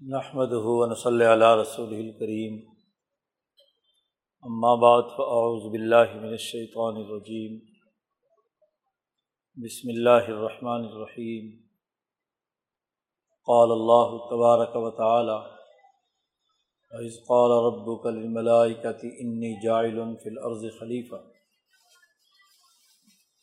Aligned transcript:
نحمد 0.00 0.52
ہُون 0.62 0.94
صلی 0.94 1.24
اللہ 1.24 1.54
رسول 1.56 1.92
الکریم 1.94 2.56
اما 4.44 4.72
بعد 4.80 5.02
فاعوذ 5.10 5.62
باللہ 5.70 6.10
من 6.14 6.28
الشیطان 6.28 6.96
الرجیم 6.96 7.54
بسم 9.56 9.88
اللہ 9.88 10.28
الرحمن 10.30 10.84
الرحیم 10.86 11.46
قال 13.48 13.72
اللہ 13.72 14.12
تبارک 14.26 14.76
و 14.76 14.90
تعالی 14.98 15.38
وإذ 16.92 17.16
قال 17.28 17.54
ربك 17.62 18.06
للملائكة 18.08 19.14
إني 19.16 19.54
جاعل 19.62 20.14
في 20.16 20.28
الأرض 20.28 20.68
خلیفہ 20.78 21.22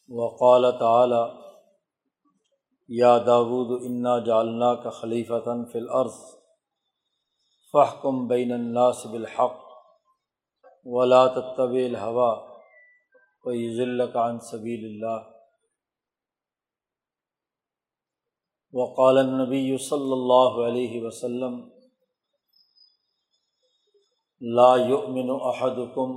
وقال 0.09 0.69
تعالی 0.79 1.23
یا 2.89 3.17
داود 3.25 3.75
انا 3.81 4.17
جالنا 4.25 4.73
کا 4.77 4.89
خلیفتاً 4.91 5.65
فی 5.65 5.79
الارض 5.79 6.21
فحکم 7.73 8.27
بین 8.27 8.51
الناس 8.51 9.05
بالحق 9.11 9.61
ولا 10.85 11.21
تتب 11.29 11.71
الحوا 11.75 12.33
و 13.45 13.53
ضلع 13.77 14.05
عن 14.23 14.37
سبیل 14.49 14.83
اللہ 14.85 15.23
وقال 18.73 19.17
النبی 19.17 19.77
صلی 19.87 20.11
اللہ 20.11 20.61
علیہ 20.67 21.01
وسلم 21.01 21.57
لا 24.41 24.69
يؤمن 24.85 25.35
احدكم 25.41 26.15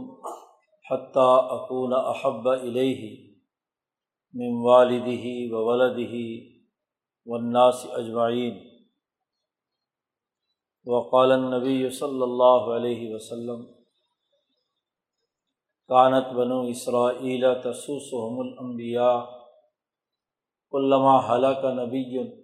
حتى 0.86 1.28
اكون 1.56 1.98
احب 2.04 2.48
الیہ 2.48 3.10
من 4.34 4.62
والده 4.62 5.36
وولده 5.50 6.24
والناس 7.26 7.86
اجمعین 7.96 8.65
وقال 10.88 11.32
نبی 11.40 11.90
صلی 11.90 12.22
اللہ 12.22 12.76
علیہ 12.76 13.14
وسلم، 13.14 13.64
کانت 15.88 16.26
بنو 16.34 16.60
اسرائیل 16.60 17.44
تسوسحم 17.64 18.40
الانبیاء 18.40 19.20
علامہ 20.72 21.26
حلق 21.30 21.64
نبی 21.64 22.38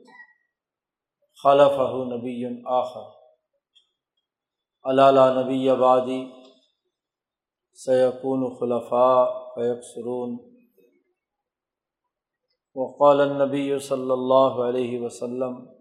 خلف 1.43 1.79
نبی 2.13 2.63
آخر۔ 2.67 3.09
علالہ 4.85 5.41
نبی 5.41 5.69
آبادی 5.69 6.31
سیقون 7.75 8.55
خلفاء 8.55 9.25
فیکسرون۔ 9.55 10.53
وقال 12.75 13.21
النبی 13.21 13.79
صلی 13.79 14.11
اللہ 14.11 14.63
علیہ 14.69 15.01
وسلم 15.01 15.72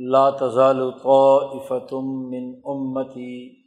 لا 0.00 0.30
تزال 0.30 0.90
طائفتم 0.90 2.06
من 2.06 2.60
امتی 2.64 3.62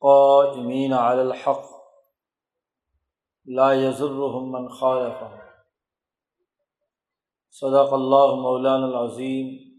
قائمین 0.00 0.92
علی 0.92 1.20
الحق. 1.20 1.64
لا 3.46 3.72
يضرهم 3.72 4.52
من 4.52 4.68
خالفهم. 4.68 5.38
صدق 7.50 7.92
اللہ 7.92 8.34
مولان 8.40 8.82
العظیم 8.82 9.78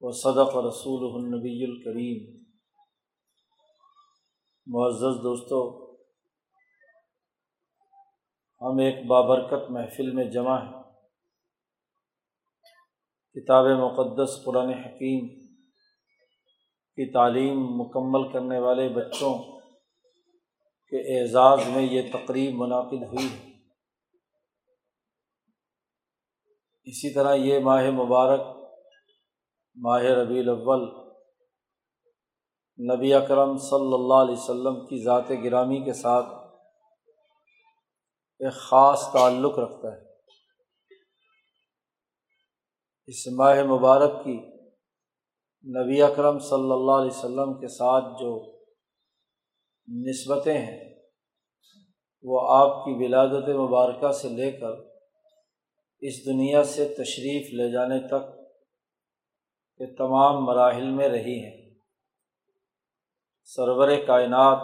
و 0.00 0.12
صدق 0.12 0.56
رسول 0.56 1.24
النبی 1.24 1.64
الکریم 1.64 2.44
معزز 4.66 5.22
دوستو، 5.22 5.90
ہم 8.60 8.78
ایک 8.78 9.06
بابرکت 9.06 9.70
محفل 9.70 10.10
میں 10.10 10.24
جمع 10.24 10.58
ہیں۔ 10.58 10.79
کتاب 13.34 13.66
مقدس 13.66 14.44
قرآن 14.44 14.68
حکیم 14.68 15.40
کی 16.96 17.12
تعلیم 17.12 17.58
مکمل 17.64 18.32
کرنے 18.32 18.58
والے 18.58 18.88
بچوں 18.88 19.60
کے 20.88 21.20
اعزاز 21.20 21.60
میں 21.68 21.82
یہ 21.82 22.02
تقریب 22.12 22.54
منعقد 22.54 23.02
ہوئی 23.02 23.26
ہے۔ 23.26 23.50
اسی 26.84 27.14
طرح 27.14 27.34
یہ 27.34 27.58
ماہ 27.58 27.90
مبارک، 27.90 28.40
ماہ 29.74 30.02
ربیع 30.02 30.42
الاول، 30.42 31.10
نبی 32.96 33.14
اکرم 33.14 33.56
صلی 33.56 33.94
اللہ 33.94 34.14
علیہ 34.14 34.34
وسلم 34.34 34.86
کی 34.86 35.04
ذات 35.04 35.30
گرامی 35.44 35.84
کے 35.84 35.92
ساتھ 35.92 36.26
ایک 38.38 38.52
خاص 38.52 39.12
تعلق 39.12 39.58
رکھتا 39.58 39.92
ہے۔ 39.92 40.09
اس 43.10 43.26
ماہ 43.26 43.62
مبارک 43.62 44.24
کی 44.24 44.36
نبی 45.64 46.02
اکرم 46.02 46.38
صلی 46.38 46.72
اللہ 46.72 46.92
علیہ 46.92 47.10
وسلم 47.10 47.54
کے 47.60 47.68
ساتھ 47.68 48.04
جو 48.20 48.52
نسبتیں 49.88 50.58
ہیں، 50.58 50.94
وہ 52.22 52.40
آپ 52.56 52.84
کی 52.84 52.92
ولادت 53.04 53.48
مبارکہ 53.48 54.12
سے 54.12 54.28
لے 54.28 54.50
کر 54.52 54.76
اس 56.02 56.26
دنیا 56.26 56.64
سے 56.64 56.88
تشریف 56.88 57.52
لے 57.54 57.70
جانے 57.70 57.98
تک 58.08 58.28
کے 59.78 59.94
تمام 59.94 60.44
مراحل 60.44 60.90
میں 60.90 61.08
رہی 61.08 61.38
ہیں۔ 61.44 61.74
سرور 63.44 63.88
کائنات 64.06 64.62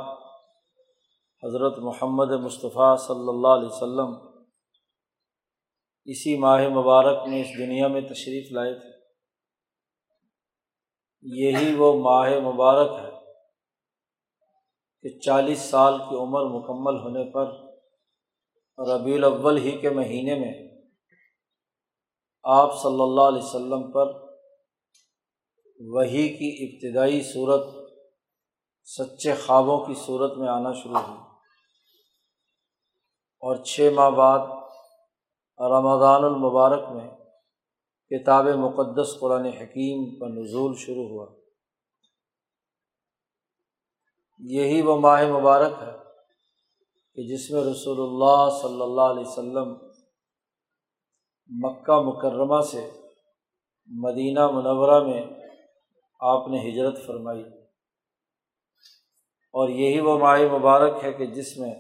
حضرت 1.43 1.79
محمد 1.79 2.31
مصطفیٰ 2.31 2.97
صلی 2.99 3.29
اللہ 3.29 3.49
علیہ 3.49 3.69
وسلم 3.69 4.36
اسی 6.07 6.39
ماہ 6.39 6.69
مبارک 6.69 7.29
میں 7.29 7.41
اس 7.41 7.59
دنیا 7.59 7.89
میں 7.89 8.01
تشریف 8.01 8.53
لائے 8.53 8.75
تھے۔ 8.75 8.89
یہی 11.23 11.75
وہ 11.75 12.01
ماہ 12.01 12.39
مبارک 12.41 12.91
ہے 12.93 13.11
کہ 15.03 15.19
چالیس 15.19 15.59
سال 15.59 15.99
کی 15.99 16.17
عمر 16.17 16.41
مکمل 16.43 17.01
ہونے 17.01 17.31
پر 17.31 17.53
ربیع 18.89 19.15
الاول 19.15 19.57
ہی 19.57 19.79
کے 19.79 19.91
مہینے 19.91 20.35
میں 20.35 20.83
آپ 22.43 22.83
صلی 22.83 23.03
اللہ 23.03 23.21
علیہ 23.21 23.43
وسلم 23.43 23.93
پر 23.93 24.27
وہی 25.81 26.29
کی 26.29 26.65
ابتدائی 26.65 27.23
صورت، 27.23 27.91
سچے 28.85 29.35
خوابوں 29.35 29.87
کی 29.87 29.95
صورت 29.95 30.39
میں 30.39 30.49
آنا 30.49 30.73
شروع 30.73 30.99
ہوئی۔ 30.99 31.21
اور 33.41 33.57
چھ 33.57 33.91
ماہ 33.95 34.11
بعد 34.11 34.66
رمضان 35.61 36.25
المبارک 36.25 36.93
میں 36.93 37.11
کتاب 38.11 38.45
مقدس 38.45 39.21
قرآن 39.21 39.45
حکیم 39.45 40.19
کا 40.19 40.29
نزول 40.29 40.75
شروع 40.77 41.09
ہوا۔ 41.09 41.27
یہی 44.39 44.83
وہ 44.83 45.01
ماہ 45.01 45.27
مبارک 45.27 45.73
ہے 45.83 45.93
کہ 47.15 47.23
جس 47.23 47.51
میں 47.51 47.65
رسول 47.65 48.01
اللہ 48.01 48.59
صلی 48.63 48.83
اللہ 48.83 49.01
علیہ 49.01 49.25
وسلم 49.27 49.73
مکہ 51.47 52.01
مکرمہ 52.01 52.61
سے 52.61 52.91
مدینہ 53.87 54.51
منورہ 54.51 55.05
میں 55.05 55.27
آپ 56.21 56.49
نے 56.49 56.71
ہجرت 56.71 57.07
فرمائی۔ 57.07 57.45
اور 59.53 59.69
یہی 59.69 60.01
وہ 60.01 60.19
ماہ 60.19 60.39
مبارک 60.59 61.05
ہے 61.05 61.13
کہ 61.13 61.27
جس 61.27 61.57
میں 61.57 61.75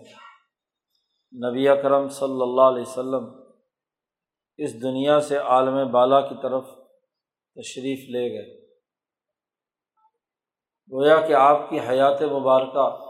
نبی 1.50 1.68
اکرم 1.68 2.08
صلی 2.08 2.42
اللہ 2.42 2.62
علیہ 2.62 2.82
وسلم 2.82 3.45
اس 4.58 4.82
دنیا 4.82 5.20
سے 5.20 5.36
عالم 5.36 5.90
بالا 5.90 6.20
کی 6.20 6.34
طرف 6.42 6.64
تشریف 7.54 7.98
لے 7.98 8.30
گئے۔ 8.30 8.66
گویا 10.92 11.26
کہ 11.26 11.32
آپ 11.32 11.70
کی 11.70 11.80
حیات 11.80 12.22
مبارکہ، 12.22 13.06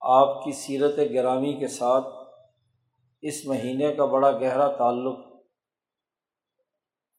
آپ 0.00 0.44
کی 0.44 0.52
سیرت 0.52 0.98
گرامی 1.14 1.52
کے 1.52 1.68
ساتھ 1.68 2.06
اس 3.22 3.46
مہینے 3.46 3.94
کا 3.94 4.04
بڑا 4.04 4.30
گہرا 4.30 4.68
تعلق۔ 4.68 5.18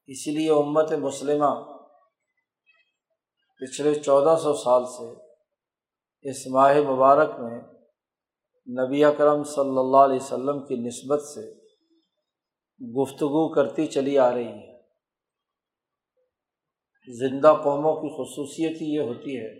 اسی 0.07 0.31
لیے 0.31 0.51
امت 0.51 0.91
مسلمہ 0.91 1.75
پچھلے 3.59 3.95
چودہ 3.95 4.35
سو 4.43 4.53
سال 4.53 4.85
سے 4.85 5.25
اس 6.29 6.47
ماہ 6.47 6.77
مبارک 6.89 7.29
میں 7.39 7.61
نبی 8.67 9.03
اکرم 9.03 9.43
صلی 9.43 9.77
اللہ 9.77 9.97
علیہ 9.97 10.15
وسلم 10.15 10.65
کی 10.65 10.75
نسبت 10.75 11.21
سے 11.21 11.64
گفتگو 12.81 13.49
کرتی 13.49 13.87
چلی 13.87 14.17
آ 14.17 14.33
رہی 14.33 14.47
ہے 14.47 14.73
زندہ 17.07 17.53
قوموں 17.63 17.95
کی 17.95 18.09
خصوصیت 18.09 18.81
ہی 18.81 18.93
یہ 18.95 18.99
ہوتی 18.99 19.37
ہے 19.39 19.53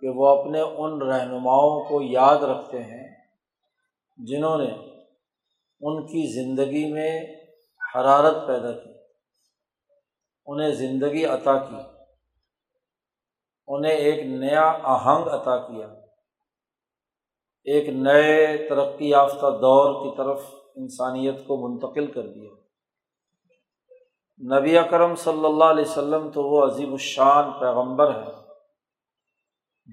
کہ 0.00 0.08
وہ 0.08 0.28
اپنے 0.28 0.60
ان 0.60 1.02
رہنماؤں 1.02 1.84
کو 1.84 2.02
یاد 2.02 2.42
رکھتے 2.42 2.82
ہیں 2.82 3.08
جنہوں 4.18 4.58
نے 4.58 4.70
ان 5.80 6.06
کی 6.06 6.26
زندگی 6.32 6.92
میں 6.92 7.20
حرارت 7.94 8.46
پیدا 8.46 8.72
کی، 8.72 8.92
انہیں 10.46 10.72
زندگی 10.72 11.24
عطا 11.24 11.56
کی، 11.58 11.80
انہیں 13.68 13.92
ایک 13.92 14.26
نیا 14.26 14.64
آہنگ 14.82 15.28
عطا 15.28 15.56
کیا، 15.56 15.86
ایک 17.66 17.88
نئے 17.88 18.68
ترقی 18.68 19.08
یافتہ 19.08 19.50
دور 19.60 19.92
کی 20.02 20.16
طرف 20.16 20.59
انسانیت 20.80 21.46
کو 21.46 21.56
منتقل 21.56 22.06
کر 22.12 22.26
دیا۔ 22.26 22.50
نبی 24.40 24.78
اکرم 24.78 25.14
صلی 25.14 25.44
اللہ 25.44 25.64
علیہ 25.64 25.84
وسلم 25.84 26.30
تو 26.30 26.42
وہ 26.42 26.64
عظیم 26.64 26.92
الشان 26.92 27.50
پیغمبر 27.60 28.14
ہیں، 28.14 28.32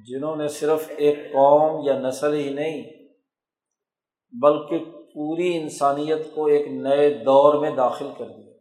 جنہوں 0.05 0.35
نے 0.35 0.47
صرف 0.47 0.91
ایک 0.97 1.17
قوم 1.33 1.87
یا 1.87 1.99
نسل 1.99 2.33
ہی 2.33 2.49
نہیں، 2.49 2.83
بلکہ 4.41 4.77
پوری 5.13 5.57
انسانیت 5.57 6.35
کو 6.35 6.45
ایک 6.45 6.67
نئے 6.67 7.09
دور 7.09 7.53
میں 7.53 7.71
داخل 7.75 8.09
کر 8.17 8.27
دیا۔ 8.27 8.53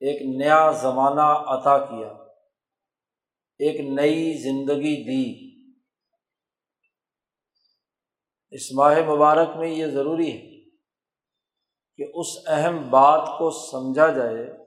ایک 0.00 0.36
نیا 0.36 0.70
زمانہ 0.70 1.26
عطا 1.46 1.78
کیا، 1.78 2.08
ایک 3.60 3.80
نئی 3.80 4.32
زندگی 4.32 4.96
دی۔ 5.04 5.26
اس 8.50 8.72
ماہ 8.72 8.98
مبارک 9.06 9.56
میں 9.56 9.68
یہ 9.68 9.86
ضروری 9.86 10.32
ہے 10.32 10.53
کہ 11.96 12.04
اس 12.14 12.26
اہم 12.46 12.90
بات 12.90 13.28
کو 13.38 13.50
سمجھا 13.50 14.10
جائے 14.10 14.64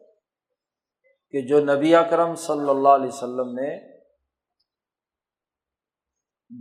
کہ 1.31 1.41
جو 1.41 1.59
نبی 1.59 1.95
اکرم 1.95 2.35
صلی 2.35 2.69
اللہ 2.69 2.89
علیہ 2.89 3.07
وسلم 3.07 3.59
نے 3.59 3.97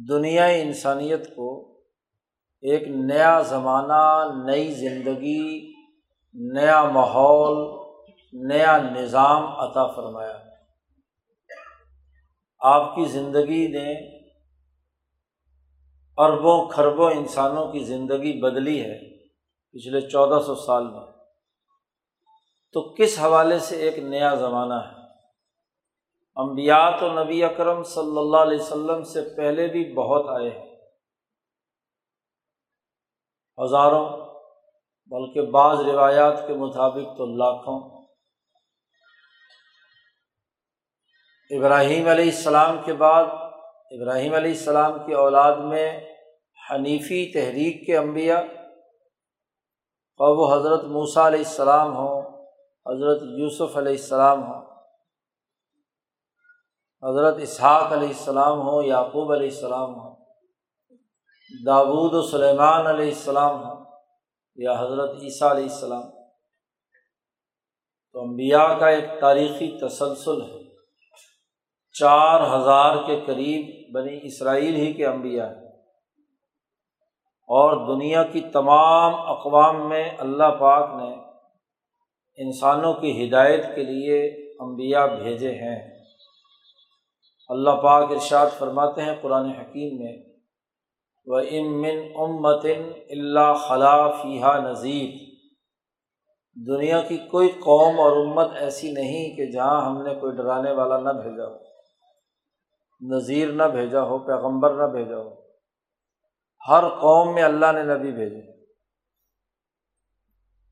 دنیا 0.08 0.44
انسانیت 0.44 1.36
کو 1.36 1.76
ایک 2.60 2.88
نیا 2.88 3.40
زمانہ، 3.40 4.32
نئی 4.50 4.74
زندگی، 4.74 5.72
نیا 6.34 6.84
ماحول، 6.84 7.86
نیا 8.32 8.78
نظام 8.78 9.46
عطا 9.46 9.86
فرمایا۔ 9.86 10.38
آپ 12.58 12.94
کی 12.94 13.04
زندگی 13.04 13.68
نے 13.68 14.16
اربوں 16.16 16.68
کھربوں 16.68 17.10
انسانوں 17.10 17.72
کی 17.72 17.78
زندگی 17.78 18.40
بدلی 18.40 18.82
ہے۔ 18.82 19.05
پچھلے 19.76 20.00
چودہ 20.00 20.42
سو 20.42 20.54
سال 20.54 20.88
میں۔ 20.88 21.06
تو 22.72 22.94
کس 22.94 23.18
حوالے 23.18 23.58
سے 23.58 23.76
ایک 23.76 23.98
نیا 23.98 24.34
زمانہ 24.34 24.74
ہے؟ 24.74 25.06
امبیات 26.36 27.02
و 27.02 27.24
نبی 27.24 27.44
اکرم 27.44 27.82
صلی 27.82 28.18
اللہ 28.18 28.36
علیہ 28.36 28.60
وسلم 28.60 29.02
سے 29.02 29.36
پہلے 29.36 29.66
بھی 29.66 29.94
بہت 29.94 30.26
آئے 30.28 30.50
ہیں۔ 30.50 30.76
ہزاروں، 33.64 34.08
بلکہ 35.06 35.42
بعض 35.42 35.80
روایات 35.80 36.46
کے 36.46 36.54
مطابق 36.54 37.18
تو 37.18 37.26
لاکھوں۔ 37.26 38.06
ابراہیم 41.50 42.08
علیہ 42.08 42.24
السلام 42.24 42.82
کے 42.84 42.92
بعد، 42.92 43.24
ابراہیم 43.90 44.34
علیہ 44.34 44.50
السلام 44.50 45.06
کی 45.06 45.12
اولاد 45.12 45.56
میں 45.56 46.14
حنیفی 46.70 47.32
تحریک 47.32 47.86
کے 47.86 47.96
انبیاء 47.96 48.55
اور 50.18 50.36
وہ 50.36 50.60
حضرت 50.60 50.84
موسیٰ 50.84 51.26
علیہ 51.26 51.38
السلام 51.38 51.96
ہوں، 51.96 52.22
حضرت 52.86 53.22
یوسف 53.22 53.76
علیہ 53.76 53.92
السلام 53.92 54.42
ہوں، 54.42 54.62
حضرت 57.02 57.34
اسحاق 57.38 57.92
علیہ 57.92 58.08
السلام 58.08 58.60
ہوں، 58.60 58.82
یعقوب 58.82 59.32
علیہ 59.32 59.48
السلام 59.48 59.94
ہوں، 59.94 60.16
داود 61.66 62.14
و 62.14 62.22
سلیمان 62.22 62.86
علیہ 62.86 63.08
السلام 63.08 63.64
ہوں، 63.64 63.84
یا 64.56 64.72
حضرت 64.72 65.10
عیسیٰ 65.22 65.50
علیہ 65.50 65.64
السلام۔ 65.64 66.02
تو 68.12 68.22
انبیاء 68.22 68.78
کا 68.78 68.88
ایک 68.88 69.04
تاریخی 69.20 69.88
تسلسل 69.88 70.42
ہے۔ 70.42 70.74
چار 71.92 72.40
ہزار 72.56 72.96
کے 73.06 73.20
قریب 73.26 73.94
بنی 73.94 74.18
اسرائیل 74.22 74.74
ہی 74.74 74.92
کے 74.92 75.06
انبیاء 75.06 75.46
ہیں۔ 75.46 75.65
اور 77.46 77.94
دنیا 77.94 78.22
کی 78.22 78.40
تمام 78.40 79.14
اقوام 79.14 79.88
میں 79.88 80.10
اللہ 80.18 80.50
پاک 80.60 81.02
نے 81.02 81.14
انسانوں 82.36 82.94
کی 82.94 83.28
ہدایت 83.28 83.74
کے 83.74 83.82
لیے 83.82 84.26
انبیاء 84.58 85.06
بھیجے 85.06 85.52
ہیں۔ 85.52 85.98
اللہ 87.48 87.70
پاک 87.70 88.10
ارشاد 88.10 88.46
فرماتے 88.58 89.02
ہیں 89.02 89.14
قرآن 89.20 89.44
حکیم 89.44 89.98
میں 89.98 90.16
و 91.26 91.36
امن 91.36 92.12
امتن 92.14 92.90
اللہ 93.10 93.54
خلا 93.54 94.10
فیحہ 94.10 94.60
نذیر 94.60 95.26
دنیا 96.66 97.00
کی 97.00 97.16
کوئی 97.16 97.48
قوم 97.48 98.00
اور 98.00 98.26
امت 98.26 98.56
ایسی 98.56 98.92
نہیں 98.92 99.36
کہ 99.36 99.46
جہاں 99.46 99.86
ہم 99.86 100.02
نے 100.02 100.14
کوئی 100.14 100.36
ڈرانے 100.36 100.72
والا 100.72 100.98
نہ 100.98 101.08
بھیجا 101.08 101.46
ہو۔ 101.46 101.58
نذیر 103.00 103.52
نہ 103.52 103.62
بھیجا 103.62 104.02
ہو، 104.02 104.18
پیغمبر 104.18 104.74
نہ 104.74 104.92
بھیجا 104.92 105.16
ہو۔ 105.16 105.45
ہر 106.68 106.88
قوم 106.88 107.34
میں 107.34 107.42
اللہ 107.42 107.72
نے 107.72 107.82
نبی 107.82 108.12
بھیجے۔ 108.12 108.64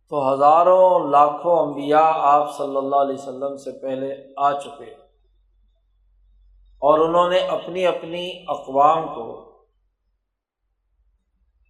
تو 0.09 0.35
ہزاروں، 0.35 1.11
لاکھوں 1.11 1.67
انبیاء 1.67 2.13
آپ 2.15 2.57
صلی 2.57 2.77
اللہ 2.77 2.97
علیہ 2.97 3.15
وسلم 3.15 3.57
سے 3.57 3.83
پہلے 3.83 4.33
آ 4.37 4.61
چکے۔ 4.61 4.95
اور 6.75 6.99
انہوں 6.99 7.29
نے 7.29 7.39
اپنی 7.39 7.87
اپنی 7.87 8.45
اقوام 8.49 9.07
کو 9.07 9.45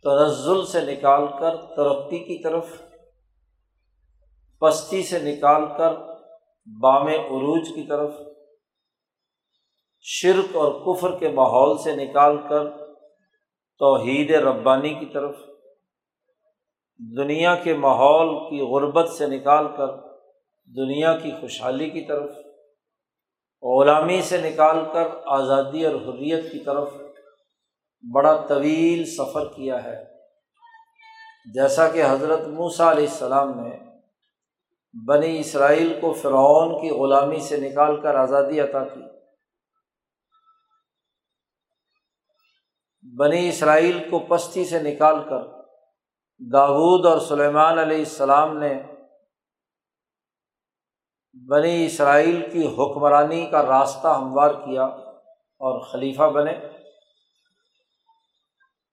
تنزل 0.03 0.67
سے 0.67 0.81
نکال 0.81 1.23
کر، 1.41 1.57
ترقی 1.57 2.19
کی 2.19 2.43
طرف، 2.43 2.67
پستی 4.59 5.03
سے 5.03 5.19
نکال 5.19 5.63
کر، 5.79 5.93
بام 6.81 7.07
عروج 7.07 7.69
کی 7.69 7.87
طرف، 7.87 8.11
شرک 10.01 10.57
اور 10.57 10.73
کفر 10.73 11.19
کے 11.19 11.29
ماحول 11.29 11.79
سے 11.79 11.97
نکال 11.97 12.37
کر 12.49 12.84
توحید 13.79 14.31
ربانی 14.31 14.95
کی 14.95 15.07
طرف، 15.07 15.37
دنیا 17.17 17.55
کے 17.55 17.75
ماحول 17.75 18.51
کی 18.51 18.61
غربت 18.61 19.09
سے 19.09 19.27
نکال 19.27 19.67
کر 19.77 19.87
دنیا 20.77 21.17
کی 21.17 21.31
خوشحالی 21.41 21.91
کی 21.91 22.01
طرف، 22.01 22.31
غلامی 23.63 24.23
سے 24.23 24.51
نکال 24.51 24.77
کر 24.93 25.07
آزادی 25.27 25.87
اور 25.87 25.95
حریت 25.95 26.53
کی 26.53 26.59
طرف 26.59 26.89
بڑا 28.15 28.45
طویل 28.49 29.05
سفر 29.05 29.45
کیا 29.45 29.85
ہے۔ 29.85 30.05
جیسا 31.55 31.89
کہ 31.89 32.03
حضرت 32.11 32.49
موسیٰ 32.49 32.87
علیہ 32.87 33.07
السلام 33.07 33.61
نے 33.61 33.79
بنی 35.07 35.39
اسرائیل 35.39 35.99
کو 36.01 36.13
فرعون 36.13 36.81
کی 36.81 36.91
غلامی 36.91 37.39
سے 37.39 37.57
نکال 37.57 38.01
کر 38.01 38.15
آزادی 38.15 38.61
عطا 38.61 38.85
کی۔ 38.85 39.14
بنی 43.19 43.49
اسرائیل 43.49 44.11
کو 44.11 44.19
پستی 44.19 44.65
سے 44.65 44.83
نکال 44.83 45.23
کر 45.29 45.43
داود 46.53 47.07
اور 47.07 47.19
سلیمان 47.19 47.79
علیہ 47.79 47.99
السلام 47.99 48.59
نے 48.59 48.83
بنی 51.49 51.87
اسرائیل 51.87 52.51
کی 52.53 52.67
حکمرانی 52.67 53.47
کا 53.47 53.63
راستہ 53.63 54.09
ہموار 54.09 54.51
کیا 54.51 54.85
اور 55.61 55.81
خلیفہ 55.81 56.23
بنے۔ 56.23 56.53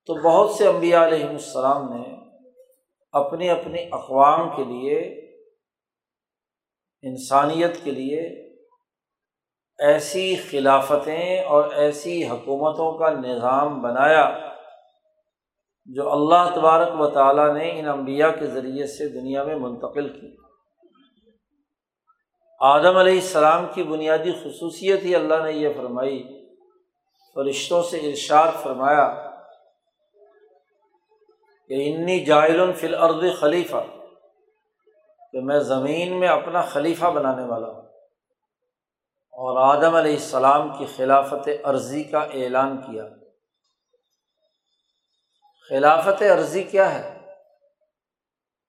تو 0.06 0.14
بہت 0.14 0.52
سے 0.52 0.68
انبیاء 0.68 1.08
علیہم 1.08 1.30
السلام 1.30 1.94
نے 1.94 2.04
اپنی 3.12 3.50
اپنی 3.50 3.84
اقوام 3.92 4.50
کے 4.56 4.64
لیے، 4.64 5.00
انسانیت 7.02 7.84
کے 7.84 7.92
لیے 7.92 8.51
ایسی 9.82 10.36
خلافتیں 10.36 11.44
اور 11.44 11.72
ایسی 11.74 12.28
حکومتوں 12.28 12.92
کا 12.98 13.10
نظام 13.10 13.82
بنایا 13.82 14.26
جو 15.86 16.12
اللہ 16.12 16.52
تبارک 16.56 17.00
و 17.00 17.10
تعالیٰ 17.10 17.54
نے 17.54 17.80
ان 17.80 17.88
انبیاء 17.90 18.30
کے 18.40 18.48
ذریعے 18.48 18.88
سے 18.88 19.08
دنیا 19.10 19.44
میں 19.44 19.56
منتقل 19.56 20.10
کی۔ 20.10 20.36
آدم 22.60 22.98
علیہ 22.98 23.14
السلام 23.14 23.66
کی 23.74 23.84
بنیادی 23.84 24.32
خصوصیت 24.32 25.04
ہی 25.04 25.16
اللہ 25.16 25.44
نے 25.44 25.52
یہ 25.52 25.70
فرمائی، 25.78 26.22
فرشتوں 27.36 27.84
سے 27.84 27.98
ارشاد 27.98 28.52
فرمایا 28.64 29.08
کہ 31.70 31.84
انی 31.88 32.20
جائل 32.26 32.72
فی 32.74 32.88
الارض 32.88 33.24
خلیفہ، 33.40 33.84
کہ 35.32 35.42
میں 35.42 35.60
زمین 35.60 36.20
میں 36.20 36.28
اپنا 36.28 36.62
خلیفہ 36.62 37.06
بنانے 37.06 37.46
والا 37.46 37.68
ہوں۔ 37.68 37.82
اور 39.32 39.76
آدم 39.76 39.96
علیہ 39.96 40.14
السلام 40.14 40.78
کی 40.78 40.86
خلافت 40.86 41.50
عرضی 41.64 42.04
کا 42.04 42.20
اعلان 42.20 42.82
کیا۔ 42.82 43.04
خلافت 45.70 46.22
عرضی 46.22 46.64
کیا 46.64 46.94
ہے؟ 46.94 47.18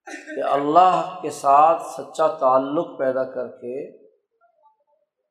کہ 0.07 0.43
اللہ 0.43 1.19
کے 1.23 1.31
ساتھ 1.31 1.83
سچا 1.83 2.27
تعلق 2.27 2.99
پیدا 2.99 3.25
کر 3.25 3.49
کے 3.49 4.03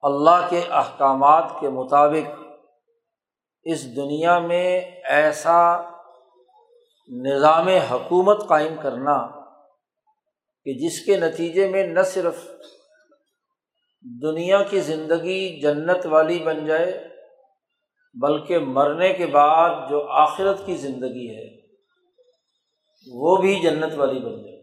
اللہ 0.02 0.48
کے 0.50 0.62
احکامات 0.70 1.44
کے 1.60 1.70
مطابق 1.70 2.40
اس 3.64 3.96
دنیا 3.96 4.40
میں 4.40 4.82
ایسا 5.04 5.82
نظام 7.10 7.68
حکومت 7.68 8.48
قائم 8.48 8.76
کرنا 8.84 9.28
کہ 10.64 10.74
جس 10.74 11.06
کے 11.06 11.20
نتیجے 11.20 11.70
میں 11.70 11.88
نہ 11.88 12.02
صرف 12.02 12.36
دنیا 14.01 14.63
کی 14.63 14.79
زندگی 14.79 15.60
جنت 15.62 16.05
والی 16.05 16.39
بن 16.39 16.65
جائے، 16.65 17.08
بلکہ 18.22 18.60
مرنے 18.60 19.13
کے 19.13 19.25
بعد 19.25 19.89
جو 19.89 20.08
آخرت 20.10 20.65
کی 20.65 20.75
زندگی 20.75 21.36
ہے، 21.36 21.67
وہ 23.12 23.38
بھی 23.38 23.60
جنت 23.60 23.93
والی 23.98 24.20
بن 24.20 24.43
جائے۔ 24.43 24.60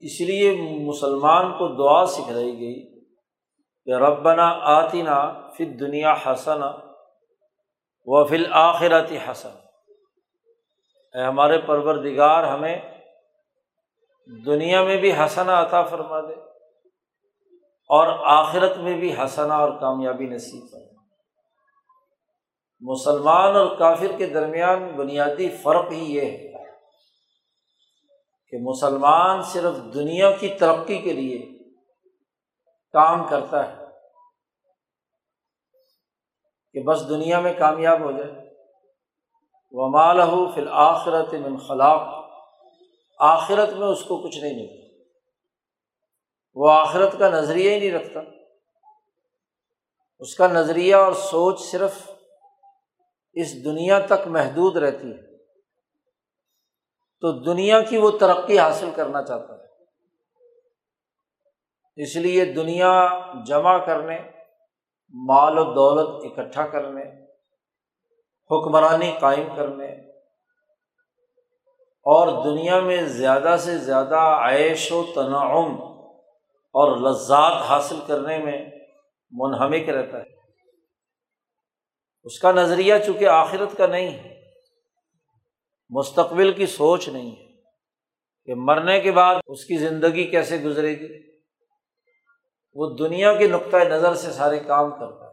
اس 0.00 0.20
لیے 0.20 0.52
مسلمان 0.86 1.52
کو 1.52 1.68
دعا 1.68 2.06
سکھلائی 2.06 2.52
گئی 2.52 3.00
کہ 3.84 3.90
ربنا 3.90 4.48
آتنا 4.50 5.48
فل 5.50 5.80
دنیا 5.80 6.14
حسن 6.26 6.62
و 8.06 8.24
فل 8.24 8.46
آخرتی 8.50 9.18
حسن 9.18 9.54
اے 11.14 11.22
ہمارے 11.22 11.58
پروردگار، 11.58 12.44
ہمیں 12.44 12.80
دنیا 14.46 14.84
میں 14.84 14.96
بھی 14.96 15.12
حسنا 15.12 15.62
عطا 15.62 15.82
فرما 15.82 16.20
دے۔ 16.20 16.51
اور 17.92 18.06
آخرت 18.24 18.76
میں 18.76 18.96
بھی 18.96 19.14
حسنا 19.22 19.56
اور 19.56 19.80
کامیابی 19.80 20.26
نصیب 20.26 20.70
فرما 20.72 20.92
مسلمان 22.80 23.56
اور 23.56 23.76
کافر 23.76 24.12
کے 24.18 24.26
درمیان 24.26 24.96
بنیادی 24.96 25.48
فرق 25.48 25.92
ہی 25.92 26.14
یہ 26.14 26.20
ہے 26.20 26.52
کہ 28.50 28.58
مسلمان 28.60 29.42
صرف 29.42 29.94
دنیا 29.94 30.30
کی 30.30 30.48
ترقی 30.48 30.98
کے 30.98 31.12
لیے 31.12 31.58
کام 32.92 33.26
کرتا 33.28 33.68
ہے 33.68 33.84
کہ 36.72 36.80
بس 36.80 37.08
دنیا 37.08 37.40
میں 37.40 37.54
کامیاب 37.58 38.00
ہو 38.00 38.12
جائے۔ 38.12 38.54
وہ 39.72 39.88
مالہ 39.88 40.24
فی 40.54 40.60
الآخرت 40.60 41.34
من 41.34 41.56
خلاق۔ 41.56 42.24
آخرت 43.18 43.72
میں 43.72 43.86
اس 43.86 44.04
کو 44.04 44.18
کچھ 44.18 44.38
نہیں 44.38 44.54
ملتا۔ 44.54 44.81
وہ 46.54 46.70
آخرت 46.70 47.18
کا 47.18 47.28
نظریہ 47.28 47.70
ہی 47.70 47.78
نہیں 47.78 47.92
رکھتا۔ 47.92 48.20
اس 50.18 50.34
کا 50.34 50.46
نظریہ 50.46 50.94
اور 50.94 51.12
سوچ 51.12 51.60
صرف 51.60 52.10
اس 53.32 53.64
دنیا 53.64 53.98
تک 53.98 54.26
محدود 54.26 54.76
رہتی 54.76 55.12
ہے۔ 55.12 55.36
تو 57.20 57.32
دنیا 57.32 57.80
کی 57.82 57.96
وہ 57.96 58.10
ترقی 58.10 58.58
حاصل 58.58 58.90
کرنا 58.94 59.22
چاہتا 59.22 59.54
ہے۔ 59.54 59.68
اس 62.02 62.16
لیے 62.16 62.44
دنیا 62.44 63.08
جمع 63.46 63.78
کرنے، 63.86 64.18
مال 65.28 65.58
و 65.58 65.64
دولت 65.64 66.38
اکٹھا 66.38 66.66
کرنے، 66.66 67.24
حکمرانی 68.50 69.16
قائم 69.20 69.48
کرنے 69.56 69.92
اور 71.84 72.44
دنیا 72.44 72.80
میں 72.80 73.02
زیادہ 73.02 73.56
سے 73.58 73.78
زیادہ 73.78 74.38
عیش 74.50 74.92
و 74.92 75.04
تنعم 75.14 75.91
اور 76.72 77.10
لذات 77.10 77.52
حاصل 77.52 77.98
کرنے 78.06 78.38
میں 78.38 78.70
منہمک 79.30 79.88
رہتا 79.88 80.18
ہے۔ 80.18 80.32
اس 82.24 82.38
کا 82.38 82.52
نظریہ 82.52 82.94
چونکہ 83.06 83.28
آخرت 83.28 83.78
کا 83.78 83.86
نہیں 83.86 84.10
ہے، 84.10 84.42
مستقبل 85.90 86.52
کی 86.52 86.66
سوچ 86.66 87.08
نہیں 87.08 87.30
ہے 87.30 87.52
کہ 88.44 88.54
مرنے 88.54 89.00
کے 89.00 89.12
بعد 89.12 89.36
اس 89.46 89.64
کی 89.64 89.76
زندگی 89.76 90.26
کیسے 90.26 90.62
گزرے 90.62 91.00
گی۔ 91.00 91.38
وہ 92.74 92.96
دنیا 92.96 93.34
کے 93.34 93.48
نقطۂ 93.48 93.76
نظر 93.76 94.14
سے 94.14 94.32
سارے 94.32 94.60
کام 94.60 94.90
کرتا 94.90 95.24
ہے۔ 95.26 95.32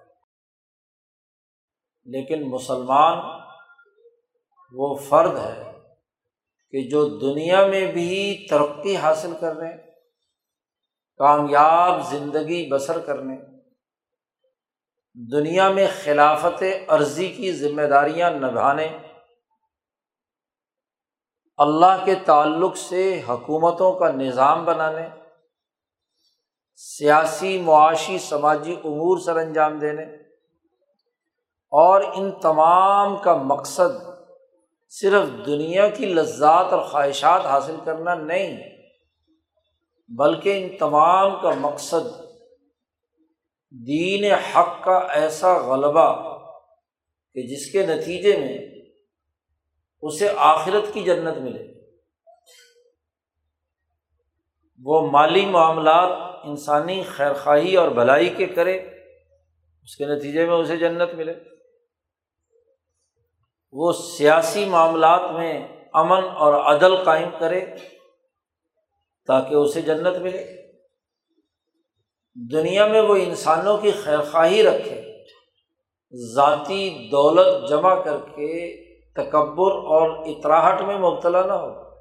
لیکن 2.06 2.50
مسلمان 2.50 3.42
وہ 4.72 4.96
فرد 4.96 5.38
ہے 5.38 5.72
کہ 6.72 6.90
جو 6.90 7.18
دنیا 7.18 7.68
میں 7.68 7.92
بھی 7.92 8.48
ترقی 8.50 8.96
حاصل 8.96 9.34
کرنے 9.42 9.89
کامیاب 11.20 12.00
زندگی 12.10 12.68
بسر 12.72 13.00
کرنے، 13.00 13.36
دنیا 15.18 15.70
میں 15.70 15.88
خلافت 16.04 16.64
عرضی 16.88 17.28
کی 17.28 17.52
ذمہ 17.52 17.88
داریاں 17.90 18.30
نبھانے، 18.32 18.88
اللہ 21.60 22.06
کے 22.06 22.16
تعلق 22.26 22.78
سے 22.78 23.04
حکومتوں 23.28 23.92
کا 23.94 24.12
نظام 24.12 24.64
بنانے، 24.66 25.08
سیاسی، 26.80 27.58
معاشی، 27.62 28.18
سماجی 28.20 28.76
امور 28.84 29.18
سر 29.18 29.38
انجام 29.38 29.78
دینے، 29.80 30.04
اور 31.74 32.02
ان 32.14 32.32
تمام 32.42 33.18
کا 33.18 33.36
مقصد 33.46 33.98
صرف 34.94 35.28
دنیا 35.46 35.88
کی 35.90 36.06
لذات 36.06 36.74
اور 36.74 36.84
خواہشات 36.84 37.46
حاصل 37.46 37.76
کرنا 37.86 38.14
نہیں 38.16 38.58
بلکہ 40.18 40.64
ان 40.64 40.78
تمام 40.78 41.42
کا 41.42 41.52
مقصد 41.60 42.22
دین 43.88 44.34
حق 44.34 44.84
کا 44.84 44.98
ایسا 44.98 45.58
غلبہ 45.58 46.40
کہ 47.34 47.42
جس 47.42 47.72
کے 47.72 47.86
نتیجے 47.86 48.38
میں 48.38 48.82
اسے 50.02 50.30
آخرت 50.38 50.94
کی 50.94 51.04
جنت 51.04 51.38
ملے۔ 51.38 51.80
وہ 54.84 55.12
مالی 55.12 55.46
معاملات 55.46 56.40
انسانی 56.44 57.04
خیر 57.04 57.34
خواہی 57.34 57.76
اور 57.76 57.90
بھلائی 57.90 58.30
کے 58.30 58.46
کرے، 58.46 58.78
اس 59.84 59.96
کے 59.96 60.06
نتیجے 60.06 60.46
میں 60.46 60.56
اسے 60.56 60.78
جنت 60.78 61.14
ملے۔ 61.14 61.34
وہ 63.72 63.92
سیاسی 63.92 64.66
معاملات 64.66 65.32
میں 65.32 65.68
امن 65.94 66.24
اور 66.24 66.76
عدل 66.76 67.04
قائم 67.04 67.30
کرے 67.40 67.66
تاکہ 69.30 69.56
اسے 69.56 69.82
جنت 69.82 70.18
ملے۔ 70.18 70.72
دنیا 72.52 72.88
میں 72.88 73.02
وہ 73.02 73.16
انسانوں 73.16 73.78
کی 73.78 73.92
خیر 73.92 74.20
خواہی 74.32 74.64
رکھے۔ 74.64 75.24
ذاتی 76.34 77.10
دولت 77.12 77.70
جمع 77.70 78.04
کر 78.04 78.18
کے 78.18 78.76
تکبر 79.14 79.72
اور 79.72 80.28
اطراہٹ 80.28 80.82
میں 80.82 80.98
مبتلا 80.98 81.46
نہ 81.46 81.52
ہو۔ 81.52 81.96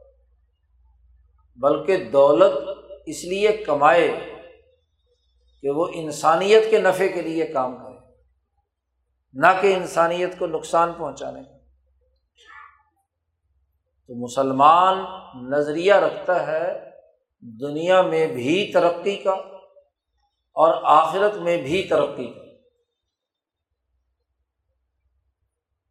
بلکہ 1.56 1.96
دولت 1.96 2.68
اس 3.06 3.24
لیے 3.24 3.48
کمائے 3.48 4.36
کہ 5.62 5.70
وہ 5.70 5.86
انسانیت 5.94 6.70
کے 6.70 6.78
نفع 6.78 7.06
کے 7.14 7.22
لیے 7.22 7.46
کام 7.46 7.76
کرے۔ 7.76 7.98
نہ 9.32 9.46
کہ 9.60 9.74
انسانیت 9.74 10.38
کو 10.38 10.46
نقصان 10.46 10.92
پہنچانے۔ 10.98 11.42
تو 14.06 14.14
مسلمان 14.14 15.04
نظریہ 15.50 15.94
رکھتا 15.94 16.46
ہے 16.46 16.87
دنیا 17.40 18.02
میں 18.02 18.26
بھی 18.26 18.72
ترقی 18.72 19.16
کا 19.16 19.30
اور 20.52 20.80
آخرت 20.84 21.36
میں 21.36 21.62
بھی 21.62 21.82
ترقی 21.82 22.26
کا۔ 22.26 22.40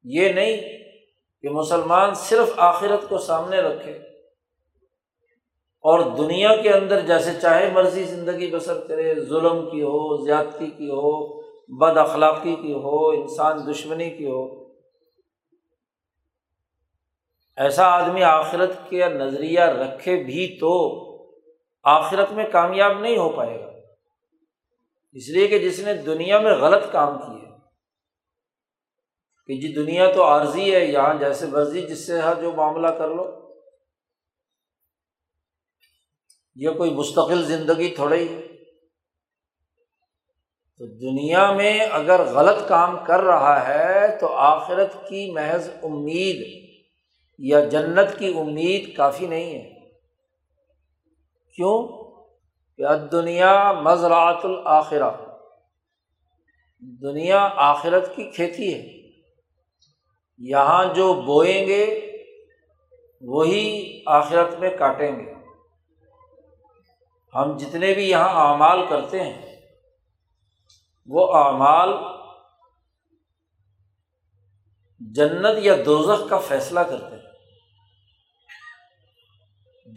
یہ 0.03 0.29
نہیں 0.29 0.57
کہ 1.41 1.49
مسلمان 1.49 2.13
صرف 2.13 2.53
آخرت 2.57 3.09
کو 3.09 3.17
سامنے 3.17 3.57
رکھے 3.57 3.91
اور 5.79 5.99
دنیا 5.99 6.55
کے 6.55 6.73
اندر 6.73 6.99
جیسے 6.99 7.31
چاہے 7.41 7.71
مرضی 7.71 8.03
زندگی 8.03 8.55
بسر 8.55 8.87
کرے، 8.87 9.15
ظلم 9.15 9.69
کی 9.69 9.81
ہو، 9.81 10.25
زیادتی 10.25 10.67
کی 10.67 10.89
ہو، 10.89 11.41
بد 11.77 11.97
اخلاقی 11.97 12.55
کی 12.55 12.73
ہو، 12.73 13.09
انسان 13.09 13.71
دشمنی 13.71 14.09
کی 14.09 14.25
ہو۔ 14.25 14.67
ایسا 17.57 17.85
آدمی 17.85 18.23
آخرت 18.23 18.71
کے 18.89 19.09
نظریہ 19.09 19.59
رکھے 19.59 20.23
بھی 20.23 20.57
تو 20.59 21.06
آخرت 21.87 22.31
میں 22.31 22.45
کامیاب 22.51 22.99
نہیں 22.99 23.17
ہو 23.17 23.29
پائے 23.29 23.59
گا۔ 23.59 23.71
اس 25.15 25.29
لیے 25.29 25.47
کہ 25.47 25.59
جس 25.59 25.79
نے 25.79 25.93
دنیا 25.93 26.39
میں 26.39 26.51
غلط 26.51 26.91
کام 26.91 27.17
کیے، 27.17 27.45
کہ 29.49 29.59
جی 29.61 29.73
دنیا 29.73 30.11
تو 30.11 30.23
عارضی 30.23 30.73
ہے، 30.75 30.85
یہاں 30.85 31.13
جیسے 31.13 31.45
مرضی 31.45 31.81
جس 31.81 32.07
سے 32.07 32.19
ہر 32.21 32.41
جو 32.41 32.51
معاملہ 32.51 32.87
کر 32.87 33.09
لو۔ 33.09 33.25
یہ 36.55 36.69
کوئی 36.69 36.91
مستقل 36.91 37.43
زندگی 37.43 37.95
تھوڑی 37.95 38.19
ہی 38.19 38.41
تو 40.79 40.85
دنیا 40.85 41.51
میں 41.51 41.79
اگر 41.79 42.23
غلط 42.23 42.67
کام 42.67 42.97
کر 43.05 43.21
رہا 43.21 43.67
ہے، 43.67 44.17
تو 44.19 44.27
آخرت 44.27 44.93
کی 45.09 45.31
محض 45.31 45.69
امید 45.83 46.45
یا 47.39 47.59
جنت 47.59 48.19
کی 48.19 48.33
امید 48.39 48.95
کافی 48.97 49.27
نہیں 49.27 49.53
ہے۔ 49.53 49.76
کیوں 51.57 51.87
کہ 52.77 52.95
دنیا 53.11 53.71
مزرعۃ 53.71 54.41
الآخرہ 54.43 55.11
دنیا 56.79 57.49
آخرت 57.55 58.15
کی 58.15 58.23
کھیتی 58.23 58.73
ہے۔ 58.73 59.11
یہاں 60.37 60.93
جو 60.93 61.13
بوئیں 61.13 61.67
گے، 61.67 62.11
وہی 63.21 64.01
آخرت 64.05 64.59
میں 64.59 64.69
کاٹیں 64.77 65.11
گے۔ 65.15 65.33
ہم 67.35 67.57
جتنے 67.57 67.93
بھی 67.93 68.09
یہاں 68.09 68.51
اعمال 68.51 68.85
کرتے 68.89 69.23
ہیں، 69.23 69.55
وہ 71.05 71.33
اعمال 71.33 71.89
جنت 74.99 75.57
یا 75.57 75.73
دوزخ 75.85 76.29
کا 76.29 76.37
فیصلہ 76.37 76.79
کرتے 76.79 77.15
ہیں۔ 77.15 77.26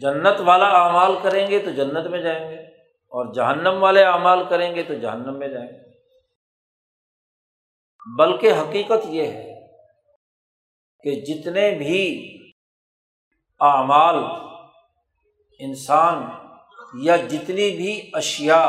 جنت 0.01 0.39
والا 0.39 0.67
اعمال 0.77 1.15
کریں 1.23 1.45
گے 1.47 1.59
تو 1.59 1.71
جنت 1.71 2.07
میں 2.07 2.21
جائیں 2.21 2.49
گے 2.51 2.57
اور 3.11 3.33
جہنم 3.33 3.83
والے 3.83 4.03
اعمال 4.03 4.43
کریں 4.49 4.75
گے 4.75 4.83
تو 4.83 4.93
جہنم 4.93 5.39
میں 5.39 5.47
جائیں 5.47 5.69
گے۔ 5.69 5.79
بلکہ 8.17 8.53
حقیقت 8.53 9.05
یہ 9.05 9.27
ہے 9.27 9.67
کہ 11.03 11.11
جتنے 11.21 11.71
بھی 11.71 12.03
اعمال 13.59 14.23
انسان 15.59 16.23
یا 17.01 17.15
جتنی 17.15 17.69
بھی 17.77 18.11
اشیا 18.13 18.61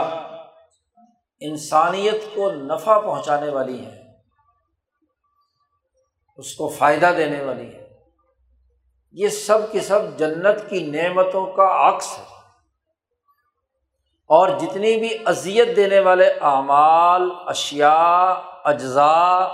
انسانیت 1.43 2.25
کو 2.35 2.51
نفع 2.53 2.99
پہنچانے 3.01 3.49
والی 3.49 3.79
ہیں، 3.85 4.03
اس 6.39 6.55
کو 6.55 6.69
فائدہ 6.69 7.13
دینے 7.17 7.41
والی 7.45 7.75
ہے 7.75 7.82
یہ 9.13 9.29
سب 9.29 9.73
کے 9.73 9.81
سب 9.81 10.01
جنت 10.17 10.71
کی 10.71 10.87
نعمتوں 10.87 11.47
کا 11.47 11.89
عکس 11.89 12.19
ہے۔ 12.19 12.25
اور 14.23 14.49
جتنی 14.59 14.97
بھی 14.97 15.19
اذیت 15.25 15.77
دینے 15.77 16.01
والے 16.01 16.31
اعمال 16.41 17.23
اشیا 17.47 17.93
اجزاء، 18.65 19.49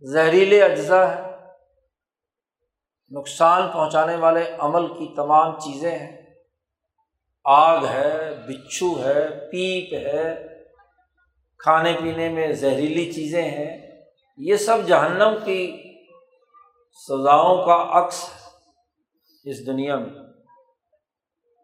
زہریلے 0.00 0.62
اجزاء 0.62 1.04
ہیں، 1.04 1.32
نقصان 3.10 3.68
پہنچانے 3.72 4.16
والے 4.16 4.56
عمل 4.58 4.86
کی 4.86 5.14
تمام 5.14 5.60
چیزیں 5.60 5.98
ہیں۔ 5.98 6.22
آگ 7.44 7.84
ہے، 7.84 8.34
بچھو 8.48 9.04
ہے، 9.04 9.50
پیپ 9.50 9.94
ہے، 9.94 10.44
کھانے 11.58 11.96
پینے 12.02 12.28
میں 12.28 12.52
زہریلی 12.52 13.12
چیزیں 13.12 13.42
ہیں۔ 13.42 14.00
یہ 14.36 14.56
سب 14.56 14.78
جہنم 14.86 15.34
کی 15.44 15.87
سزاؤں 16.96 17.64
کا 17.66 17.76
عکس 17.98 18.22
ہے 18.24 19.50
اس 19.50 19.66
دنیا 19.66 19.96
میں۔ 19.96 20.14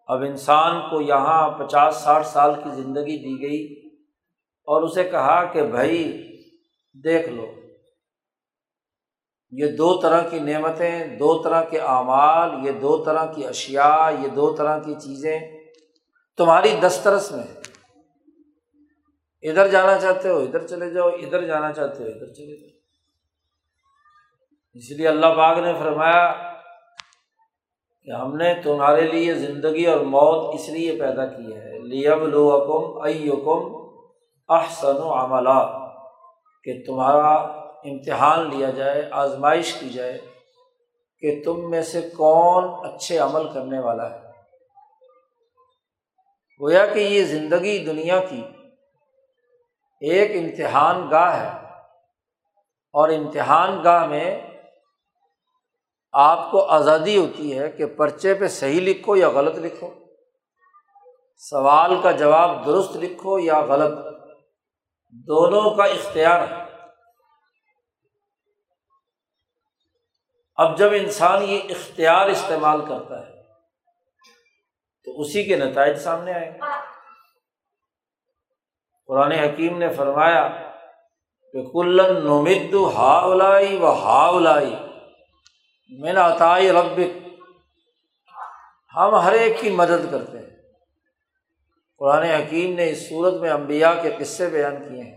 اب 0.08 0.22
انسان 0.22 0.80
کو 0.90 1.00
یہاں 1.00 1.42
پچاس 1.58 1.96
ساٹھ 1.96 2.26
سال 2.26 2.54
کی 2.54 2.70
زندگی 2.70 3.16
دی 3.18 3.34
گئی 3.42 3.62
اور 4.68 4.82
اسے 4.82 5.04
کہا 5.04 5.44
کہ 5.44 5.62
بھائی 5.62 6.02
دیکھ 7.04 7.28
لو، 7.28 7.46
یہ 9.52 9.76
دو 9.76 9.88
طرح 10.00 10.28
کی 10.28 10.38
نعمتیں، 10.40 11.18
دو 11.18 11.42
طرح 11.42 11.64
کے 11.64 11.80
اعمال، 11.80 12.66
یہ 12.66 12.72
دو 12.80 12.96
طرح 13.04 13.32
کی 13.32 13.46
اشیا 13.46 14.10
یہ 14.22 14.28
دو 14.28 14.54
طرح 14.54 14.78
کی 14.78 14.94
چیزیں 14.94 15.38
تمہاری 16.38 16.74
دسترس 16.82 17.30
میں 17.32 17.46
ادھر 19.42 19.68
جانا 19.68 19.98
چاہتے 19.98 20.28
ہو، 20.28 20.38
ادھر 20.38 20.66
چلے 20.66 20.90
جاؤ، 20.90 21.08
ادھر 21.08 21.46
جانا 21.46 21.72
چاہتے 21.72 22.02
ہو، 22.02 22.08
ادھر 22.08 22.32
چلے 22.32 22.56
جاؤ۔ 22.56 22.73
اس 24.74 24.90
لیے 24.90 25.08
اللہ 25.08 25.26
باغ 25.26 25.60
نے 25.60 25.72
فرمایا 25.78 26.52
کہ 28.02 28.10
ہم 28.10 28.36
نے 28.36 28.54
تمہارے 28.54 29.00
لیے 29.00 29.34
زندگی 29.34 29.86
اور 29.86 30.00
موت 30.00 30.54
اس 30.54 30.68
لیے 30.68 31.00
پیدا 31.00 31.26
کی 31.26 31.56
ہے۔ 31.56 31.78
لیب 31.78 32.22
لوکم 32.22 33.02
ایکم 33.02 33.84
احسن 34.48 34.96
و 34.96 35.12
عملہ 35.12 35.88
کہ 36.64 36.72
تمہارا 36.86 37.34
امتحان 37.84 38.50
لیا 38.50 38.70
جائے، 38.70 39.08
آزمائش 39.10 39.72
کی 39.72 39.88
جائے 39.88 40.18
کہ 41.18 41.42
تم 41.44 41.70
میں 41.70 41.82
سے 41.82 42.00
کون 42.16 42.94
اچھے 42.94 43.18
عمل 43.18 43.52
کرنے 43.52 43.78
والا 43.78 44.10
ہے۔ 44.10 44.24
گویا 46.60 46.86
کہ 46.86 46.98
یہ 46.98 47.24
زندگی 47.24 47.84
دنیا 47.84 48.20
کی 48.20 48.42
ایک 50.00 50.30
امتحان 50.36 51.10
گاہ 51.10 51.40
ہے 51.42 51.68
اور 52.92 53.08
امتحان 53.08 53.84
گاہ 53.84 54.06
میں 54.06 54.53
آپ 56.14 56.50
کو 56.50 56.64
آزادی 56.64 57.16
ہوتی 57.16 57.58
ہے 57.58 57.70
کہ 57.70 57.86
پرچے 57.86 58.34
پہ 58.34 58.48
صحیح 58.48 58.80
لکھو 58.80 59.16
یا 59.16 59.28
غلط 59.28 59.58
لکھو۔ 59.58 59.90
سوال 61.36 62.00
کا 62.02 62.10
جواب 62.10 62.66
درست 62.66 62.96
لکھو 62.96 63.38
یا 63.38 63.60
غلط۔ 63.60 63.98
دونوں 65.10 65.74
کا 65.74 65.84
اختیار 65.84 66.40
ہے۔ 66.40 66.64
اب 70.56 70.78
جب 70.78 70.92
انسان 70.92 71.42
یہ 71.42 71.60
اختیار 71.68 72.26
استعمال 72.26 72.80
کرتا 72.88 73.26
ہے، 73.26 73.42
تو 75.04 75.20
اسی 75.20 75.44
کے 75.44 75.56
نتائج 75.56 75.96
سامنے 75.96 76.32
آئے 76.32 76.58
قرآن 79.06 79.32
حکیم 79.32 79.78
نے 79.78 79.88
فرمایا 79.88 80.48
کہ 81.52 81.62
کلن 81.72 82.24
نمد 82.24 82.74
ہا 82.96 83.18
اولائی 83.18 83.76
و 83.76 83.92
ہا 83.92 84.26
اولائی 84.26 84.74
میں 85.88 86.12
نے 86.12 86.20
عطائی 86.20 86.72
رب 86.72 87.00
ہم 88.96 89.14
ہر 89.14 89.32
ایک 89.32 89.60
کی 89.60 89.70
مدد 89.70 90.10
کرتے 90.10 90.38
ہیں۔ 90.38 90.56
قرآن 91.98 92.22
حکیم 92.22 92.74
نے 92.74 92.90
اس 92.90 93.08
صورت 93.08 93.34
میں 93.34 93.50
امبیا 93.50 93.94
کے 93.94 94.10
قصے 94.18 94.48
بیان 94.48 94.76
کیے 94.76 95.02
ہیں۔ 95.02 95.16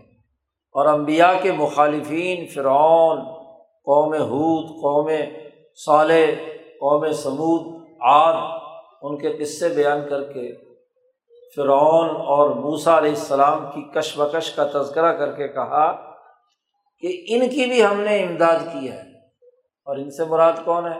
اور 0.72 0.86
امبیا 0.86 1.34
کے 1.42 1.52
مخالفین 1.52 2.46
فرعون، 2.46 3.20
قوم 3.84 4.14
حود 4.14 4.68
قوم 4.68 5.10
صالح، 5.74 6.30
قوم 6.80 7.12
سمود 7.12 7.88
عاد، 8.00 8.60
ان 9.02 9.18
کے 9.18 9.44
قصے 9.44 9.68
بیان 9.68 10.08
کر 10.10 10.32
کے 10.32 10.54
فرعون 11.56 12.08
اور 12.10 12.50
موسا 12.50 12.98
علیہ 12.98 13.10
السلام 13.10 13.70
کی 13.74 14.00
کش 14.00 14.18
بکش 14.18 14.50
کا 14.50 14.68
تذکرہ 14.74 15.12
کر 15.12 15.32
کے 15.32 15.48
کہا 15.48 16.12
کہ 17.00 17.24
ان 17.28 17.48
کی 17.48 17.66
بھی 17.66 17.84
ہم 17.84 18.00
نے 18.00 18.22
امداد 18.22 18.58
کی 18.72 18.90
ہے۔ 18.90 19.07
اور 19.88 19.96
ان 19.96 20.10
سے 20.10 20.24
مراد 20.24 20.52
کون 20.64 20.86
ہے؟ 20.86 20.98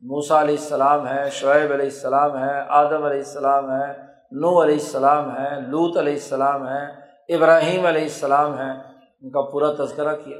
موسا 0.00 0.40
علیہ 0.40 0.56
السلام 0.58 1.08
ہے، 1.08 1.30
شعیب 1.30 1.72
علیہ 1.72 1.86
السلام 1.86 2.38
ہے، 2.38 2.60
آدم 2.68 3.04
علیہ 3.04 3.18
السلام 3.18 3.70
ہے 3.70 3.92
نو 4.32 4.62
علیہ 4.62 4.74
السلام 4.74 5.36
ہے 5.36 5.60
لوت 5.60 5.96
علیہ 5.96 6.12
السلام 6.12 6.68
ہے، 6.68 6.84
ابراہیم 7.34 7.86
علیہ 7.86 8.02
السلام 8.02 8.58
ہے۔ 8.58 8.70
ان 9.20 9.30
کا 9.30 9.40
پورا 9.40 9.72
تذکرہ 9.72 10.16
کیا۔ 10.16 10.36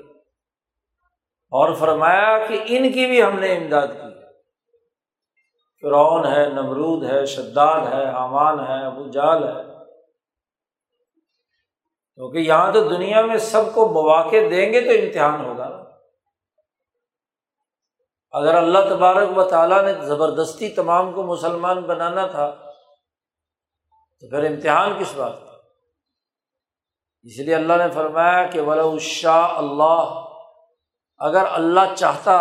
اور 1.50 1.74
فرمایا 1.74 2.46
کہ 2.46 2.64
ان 2.66 2.92
کی 2.92 3.06
بھی 3.06 3.22
ہم 3.22 3.38
نے 3.38 3.56
امداد 3.56 3.86
کی۔ 3.86 4.14
فرعون 5.82 6.26
ہے، 6.26 6.46
نمرود 6.48 7.04
ہے، 7.04 7.26
شداد 7.26 7.80
ہے 7.92 8.08
حامان 8.08 8.60
ہے، 8.60 8.86
ابو 8.86 9.08
جال 9.08 9.44
ہے۔ 9.44 9.62
کیونکہ 12.14 12.38
یہاں 12.38 12.72
تو 12.72 12.88
دنیا 12.88 13.22
میں 13.22 13.36
سب 13.36 13.62
کو 13.74 13.88
مواقع 13.88 14.36
دیں 14.50 14.72
گے 14.72 14.80
تو 14.80 14.90
امتحان 14.90 15.44
ہوگا۔ 15.44 15.68
نا 15.68 15.91
اگر 18.32 18.54
اللہ 18.54 18.78
تبارک 18.90 19.38
و 19.38 19.44
تعالیٰ 19.44 19.82
نے 19.82 19.92
زبردستی 20.06 20.68
تمام 20.68 21.12
کو 21.12 21.22
مسلمان 21.22 21.80
بنانا 21.80 22.26
تھا، 22.26 22.50
تو 24.20 24.28
پھر 24.30 24.50
امتحان 24.50 24.98
کس 25.00 25.14
بات 25.16 25.32
کا؟ 25.40 25.50
اس 27.22 27.38
لیے 27.38 27.54
اللہ 27.54 27.72
نے 27.72 27.90
فرمایا 27.90 28.46
کہ 28.46 28.98
شاہ 29.00 29.58
اللہ 29.58 30.24
اگر 31.18 31.44
اللہ 31.52 31.94
چاہتا 31.94 32.40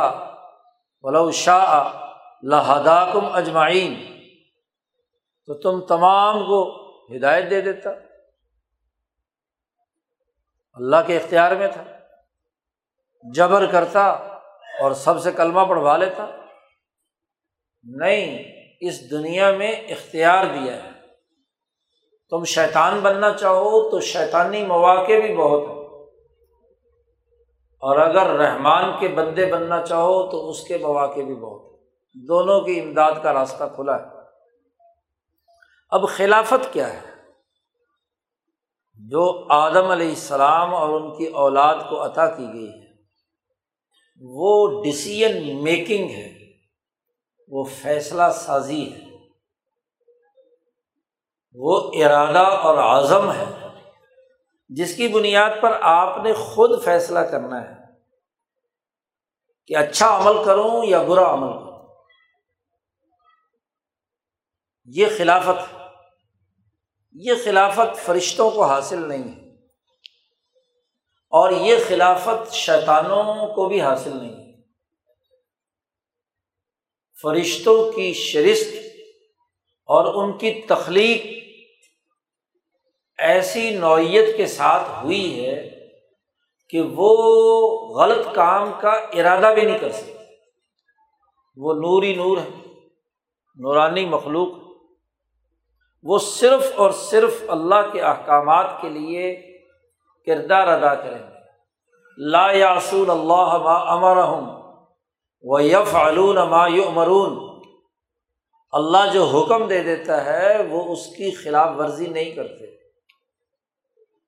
ولا 1.03 1.31
شاہ 1.31 1.89
لہدا 2.43 3.09
کم 3.13 3.25
اجمائین 3.33 3.93
تو 5.45 5.53
تم 5.53 5.81
تمام 5.81 6.39
کو 6.39 6.61
ہدایت 7.17 7.49
دے 7.49 7.61
دیتا۔ 7.61 7.89
اللہ 10.73 10.95
کے 11.07 11.17
اختیار 11.17 11.51
میں 11.51 11.67
تھا، 11.67 11.83
جبر 13.33 13.65
کرتا۔ 13.71 14.30
اور 14.79 14.91
سب 14.91 15.19
سے 15.19 15.31
کلمہ 15.31 15.59
پڑھوا 15.69 15.97
لیتا۔ 15.97 16.25
نہیں، 17.83 18.43
اس 18.81 19.11
دنیا 19.11 19.51
میں 19.51 19.71
اختیار 19.71 20.45
دیا 20.45 20.83
ہے۔ 20.83 20.89
تم 22.29 22.43
شیطان 22.43 22.99
بننا 22.99 23.31
چاہو 23.31 23.89
تو 23.89 23.99
شیطانی 23.99 24.65
مواقع 24.65 25.19
بھی 25.25 25.35
بہت 25.35 25.61
ہیں۔ 25.69 25.81
اور 27.79 27.97
اگر 27.97 28.27
رحمان 28.27 28.99
کے 28.99 29.07
بندے 29.07 29.53
بننا 29.53 29.81
چاہو 29.81 30.31
تو 30.31 30.49
اس 30.49 30.63
کے 30.63 30.77
مواقع 30.77 31.19
بھی 31.19 31.35
بہت 31.35 31.61
ہیں۔ 31.65 31.77
دونوں 32.27 32.61
کی 32.61 32.81
امداد 32.81 33.11
کا 33.23 33.33
راستہ 33.33 33.63
کھلا 33.75 33.99
ہے۔ 33.99 34.05
اب 35.89 36.07
خلافت 36.07 36.73
کیا 36.73 36.93
ہے؟ 36.93 37.11
جو 38.93 39.45
آدم 39.49 39.85
علیہ 39.85 40.09
السلام 40.09 40.75
اور 40.75 40.89
ان 40.89 41.17
کی 41.17 41.25
اولاد 41.25 41.75
کو 41.89 42.05
عطا 42.05 42.29
کی 42.29 42.47
گئی 42.53 42.67
ہے۔ 42.67 42.80
وہ 44.23 44.83
ڈسیزن 44.83 45.63
میکنگ 45.63 46.09
ہے، 46.09 46.53
وہ 47.47 47.63
فیصلہ 47.63 48.23
سازی 48.35 48.93
ہے۔ 48.93 48.99
وہ 51.53 51.91
ارادہ 51.93 52.37
اور 52.37 52.77
اعظم 52.77 53.31
ہے۔ 53.31 53.67
جس 54.69 54.95
کی 54.97 55.07
بنیاد 55.07 55.49
پر 55.61 55.77
آپ 55.81 56.23
نے 56.23 56.33
خود 56.33 56.83
فیصلہ 56.83 57.19
کرنا 57.19 57.61
ہے 57.61 57.73
کہ 59.67 59.77
اچھا 59.77 60.17
عمل 60.17 60.43
کروں 60.45 60.85
یا 60.85 61.03
برا 61.03 61.33
عمل 61.33 61.53
کروں۔ 61.53 61.71
یہ 64.85 65.07
خلافت 65.17 65.75
یہ 67.11 67.33
خلافت 67.43 68.05
فرشتوں 68.05 68.51
کو 68.51 68.65
حاصل 68.65 69.07
نہیں 69.07 69.35
ہے۔ 69.35 69.50
اور 71.31 71.51
یہ 71.51 71.75
خلافت 71.87 72.53
شیطانوں 72.53 73.47
کو 73.55 73.69
بھی 73.69 73.81
حاصل 73.81 74.17
نہیں 74.17 74.51
فرشتوں 77.21 77.91
کی 77.91 78.13
شرست 78.13 78.73
اور 79.85 80.23
ان 80.23 80.37
کی 80.37 80.61
تخلیق 80.61 81.25
ایسی 83.17 83.69
نوعیت 83.69 84.37
کے 84.37 84.45
ساتھ 84.45 84.89
ہوئی 85.03 85.45
ہے 85.45 85.69
کہ 86.69 86.81
وہ 86.81 87.17
غلط 87.99 88.35
کام 88.35 88.71
کا 88.81 88.89
ارادہ 88.89 89.53
بھی 89.53 89.61
نہیں 89.61 89.77
کر 89.77 89.91
سکتے۔ 89.91 90.23
وہ 91.55 91.73
نوری 91.73 92.15
نور 92.15 92.37
ہے 92.37 92.49
نورانی 93.55 94.05
مخلوق 94.05 94.47
وہ 96.03 96.19
صرف 96.19 96.71
اور 96.75 96.91
صرف 96.91 97.43
اللہ 97.47 97.89
کے 97.93 98.01
احکامات 98.01 98.81
کے 98.81 98.89
لیے 98.89 99.50
کردار 100.25 100.67
ادا 100.67 100.95
کریں 100.95 101.19
گے۔ 101.19 101.31
لا 102.17 102.51
یاسول 102.51 103.09
اللہ 103.09 103.57
ما 103.63 103.93
امر 103.93 104.17
و 105.41 105.59
یف 105.59 105.95
علون 105.95 106.35
ما 106.35 106.67
یمرون 106.67 107.61
اللہ 108.71 109.13
جو 109.13 109.23
حکم 109.23 109.67
دے 109.67 109.83
دیتا 109.83 110.25
ہے 110.25 110.67
وہ 110.69 110.93
اس 110.93 111.05
کی 111.05 111.31
خلاف 111.31 111.69
ورزی 111.77 112.07
نہیں 112.07 112.31
کرتے۔ 112.31 112.65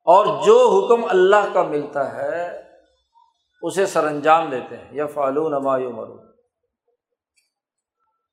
اور 0.06 0.26
جو 0.46 0.70
حکم 0.70 1.06
اللہ 1.06 1.54
کا 1.54 1.64
ملتا 1.64 2.16
ہے 2.16 2.62
اسے 3.62 3.86
سر 3.86 4.08
انجام 4.08 4.50
دیتے 4.50 4.78
ہیں۔ 4.78 4.88
یا 4.92 5.08
فعلون 5.08 5.64
ما 5.64 5.78
یمرون 5.78 6.28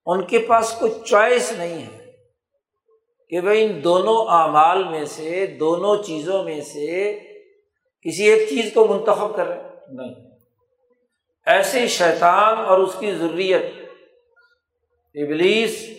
ان 0.06 0.24
کے 0.24 0.38
پاس 0.38 0.76
کوئی 0.78 0.92
چوائس 1.04 1.52
نہیں 1.52 1.82
ہے 1.82 2.12
کہ 3.28 3.40
بھائی 3.40 3.64
ان 3.64 3.84
دونوں 3.84 4.24
اعمال 4.28 4.84
میں 4.84 5.04
سے، 5.04 5.46
دونوں 5.46 5.96
چیزوں 5.96 6.44
میں 6.44 6.60
سے 6.60 7.20
کسی 8.02 8.24
ایک 8.24 8.48
چیز 8.48 8.74
کو 8.74 8.86
منتخب 8.86 9.36
کر 9.36 9.46
رہے 9.46 9.62
نہیں۔ 9.88 10.14
ایسے 11.46 11.88
شیطان 11.88 12.58
اور 12.58 12.78
اس 12.78 12.96
کی 12.98 13.12
ضروریت 13.12 13.62
ابلیس 15.14 15.90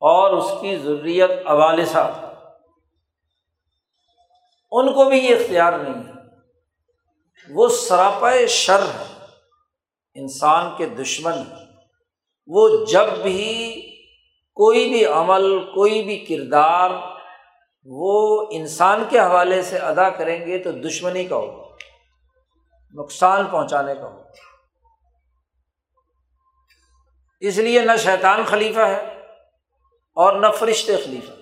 اور 0.00 0.30
اس 0.30 0.60
کی 0.60 0.76
ضروریت 0.76 1.30
عوالثہ 1.44 2.34
ان 4.72 4.92
کو 4.92 5.04
بھی 5.04 5.18
یہ 5.18 5.34
اختیار 5.34 5.72
نہیں 5.72 5.94
ہے۔ 5.94 6.12
وہ 7.50 7.68
سراپا 7.68 8.32
شر 8.48 8.82
ہے۔ 8.82 9.18
انسان 10.14 10.76
کے 10.76 10.86
دشمن 10.86 11.32
ہے 11.32 11.64
وہ 12.46 12.84
جب 12.84 13.22
بھی 13.22 13.80
کوئی 14.54 14.88
بھی 14.88 15.06
عمل 15.06 15.58
کوئی 15.58 16.02
بھی 16.02 16.18
کردار 16.18 16.90
وہ 17.90 18.46
انسان 18.50 19.04
کے 19.10 19.18
حوالے 19.18 19.62
سے 19.62 19.78
ادا 19.78 20.10
کریں 20.10 20.46
گے 20.46 20.58
تو 20.58 20.72
دشمنی 20.72 21.24
کا 21.24 21.36
ہوگا، 21.36 21.68
نقصان 22.94 23.46
پہنچانے 23.46 23.94
کا 23.94 24.08
ہوگا۔ 24.08 24.22
اس 27.40 27.58
لیے 27.58 27.80
نہ 27.80 27.96
شیطان 27.98 28.42
خلیفہ 28.46 28.80
ہے 28.80 29.22
اور 30.14 30.40
نہ 30.40 30.46
فرشتے 30.46 30.96
خلیفہ۔ 30.96 31.32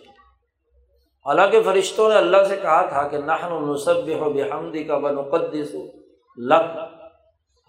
حالانکہ 1.27 1.63
فرشتوں 1.63 2.09
نے 2.09 2.15
اللہ 2.15 2.45
سے 2.49 2.57
کہا 2.57 2.87
تھا 2.87 3.09
کہ 3.09 3.19
نحن 3.19 3.71
نصب 3.71 4.09
ہو 4.19 4.33
بحمدی 4.33 4.85
کا 4.85 4.99
بنقدس 4.99 5.75
لق 6.39 6.77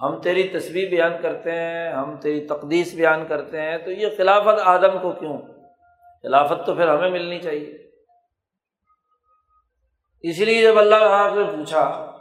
ہم 0.01 0.21
تیری 0.21 0.47
تصویر 0.47 0.89
بیان 0.89 1.13
کرتے 1.21 1.51
ہیں، 1.51 1.91
ہم 1.91 2.17
تیری 2.17 2.47
تقدیس 2.47 2.93
بیان 2.93 3.27
کرتے 3.27 3.61
ہیں، 3.61 3.77
تو 3.77 3.91
یہ 3.91 4.07
خلافت 4.17 4.59
آدم 4.63 4.99
کو 5.01 5.11
کیوں؟ 5.11 5.37
خلافت 6.23 6.65
تو 6.65 6.75
پھر 6.75 6.87
ہمیں 6.87 7.09
ملنی 7.09 7.39
چاہیے۔ 7.39 7.86
اس 10.21 10.39
لیے 10.39 10.61
جب 10.61 10.77
اللہ 10.77 10.95
تعالیٰ 10.95 11.51
سے 11.51 11.57
پوچھا 11.57 12.11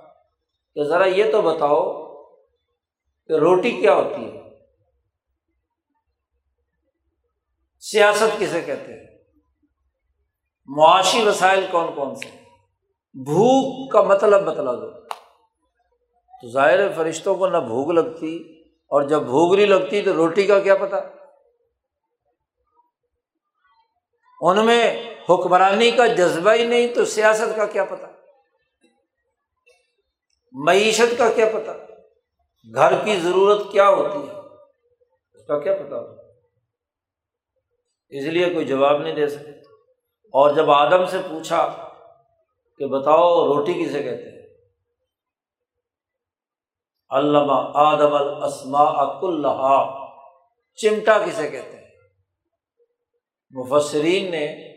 کہ 0.75 0.83
ذرا 0.85 1.05
یہ 1.05 1.33
تو 1.33 1.43
بتاؤ 1.43 2.07
کہ 3.27 3.33
روٹی 3.33 3.71
کیا 3.71 3.95
ہوتی 3.95 4.25
ہے؟ 4.25 4.43
سیاست 7.81 8.41
کسے 8.41 8.61
کہتے 8.61 8.93
ہیں؟ 8.93 9.07
معاشی 10.67 11.29
وسائل 11.29 11.67
کون 11.71 11.95
کون 11.95 12.15
سے 12.15 12.29
بھوک 13.15 13.93
کا 13.93 14.03
مطلب 14.03 14.45
بتلا 14.45 14.73
دو۔ 14.73 15.07
تو 16.41 16.51
ظاہر 16.51 16.93
فرشتوں 16.93 17.35
کو 17.35 17.47
نہ 17.47 17.57
بھوک 17.57 17.91
لگتی 17.91 18.63
اور 18.67 19.03
جب 19.03 19.23
بھوک 19.23 19.55
نہیں 19.55 19.67
لگتی 19.67 20.03
تو 20.03 20.15
روٹی 20.15 20.47
کا 20.47 20.61
کیا 20.61 20.75
پتا؟ 20.75 20.97
ان 24.41 24.67
میں 24.67 25.06
حکمرانی 25.29 25.91
کا 25.91 26.07
جذبہ 26.07 26.53
ہی 26.53 26.65
نہیں 26.65 26.95
تو 26.95 27.05
سیاست 27.05 27.57
کا 27.57 27.67
کیا 27.67 27.85
پتا 27.85 28.07
معیشت 30.53 31.19
کا 31.19 31.33
کیا 31.33 31.47
پتا 31.47 31.73
گھر 32.75 33.05
کی 33.05 33.17
ضرورت 33.17 33.73
کیا 33.73 33.89
ہوتی 33.89 34.29
ہے؟ 34.29 34.33
اس 35.35 35.47
کا 35.47 35.59
کیا 35.59 35.75
پتا 35.75 35.97
اس 38.09 38.25
لیے 38.25 38.55
کوئی 38.55 38.67
جواب 38.67 39.01
نہیں 39.01 39.15
دے 39.15 39.29
سکے۔ 39.29 39.51
اور 40.27 40.55
جب 40.55 40.71
آدم 40.71 41.07
سے 41.07 41.19
پوچھا 41.31 41.89
کہ 42.79 42.87
بتاؤ 42.87 43.47
روٹی 43.47 43.85
کسے 43.85 44.03
کہتے 44.03 44.31
ہیں؟ 44.31 44.37
علامہ 47.11 47.71
آدم 47.75 48.15
الاسما 48.15 48.83
اک 48.83 49.25
چمٹا 50.75 51.19
کسے 51.19 51.51
کہتے 51.51 51.77
ہیں؟ 51.77 51.87
مفسرین 53.51 54.31
نے 54.31 54.76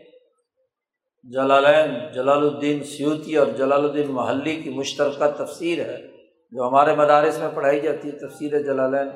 جلالین 1.24 2.12
جلال 2.12 2.38
الدین 2.38 2.84
سیوتی 2.84 3.36
اور 3.36 3.46
جلال 3.46 3.84
الدین 3.84 4.12
محلی 4.12 4.54
کی 4.56 4.70
مشترکہ 4.70 5.44
تفسیر 5.44 5.78
ہے، 5.78 5.96
جو 6.52 6.68
ہمارے 6.68 6.94
مدارس 6.94 7.38
میں 7.38 7.48
پڑھائی 7.54 7.80
جاتی 7.80 8.10
ہے، 8.10 8.18
تفسیر 8.18 8.62
جلالین۔ 8.62 9.08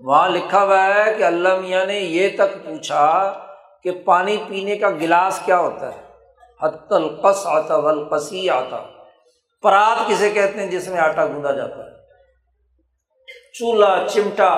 وہاں 0.00 0.28
لکھا 0.28 0.64
ہوا 0.64 0.94
ہے 0.94 1.14
کہ 1.18 1.22
اللہ 1.22 1.60
میاں 1.60 1.84
نے 1.86 1.98
یہ 1.98 2.28
تک 2.34 2.64
پوچھا 2.64 3.32
کہ 3.82 3.90
پانی 4.04 4.36
پینے 4.48 4.76
کا 4.76 4.90
گلاس 4.90 5.40
کیا 5.44 5.58
ہوتا 5.58 5.94
ہے؟ 5.94 6.00
حت 6.62 6.92
القص 6.92 7.46
آتا 7.46 7.76
ولقسی 7.76 8.50
آتا 8.50 8.82
پرات 9.62 10.08
کسے 10.08 10.30
کہتے 10.30 10.60
ہیں 10.60 10.70
جس 10.70 10.88
میں 10.88 11.00
آٹا 11.00 11.26
گوندا 11.26 11.52
جاتا 11.52 11.84
ہے؟ 11.84 11.90
چولہا، 13.52 14.06
چمٹا 14.08 14.54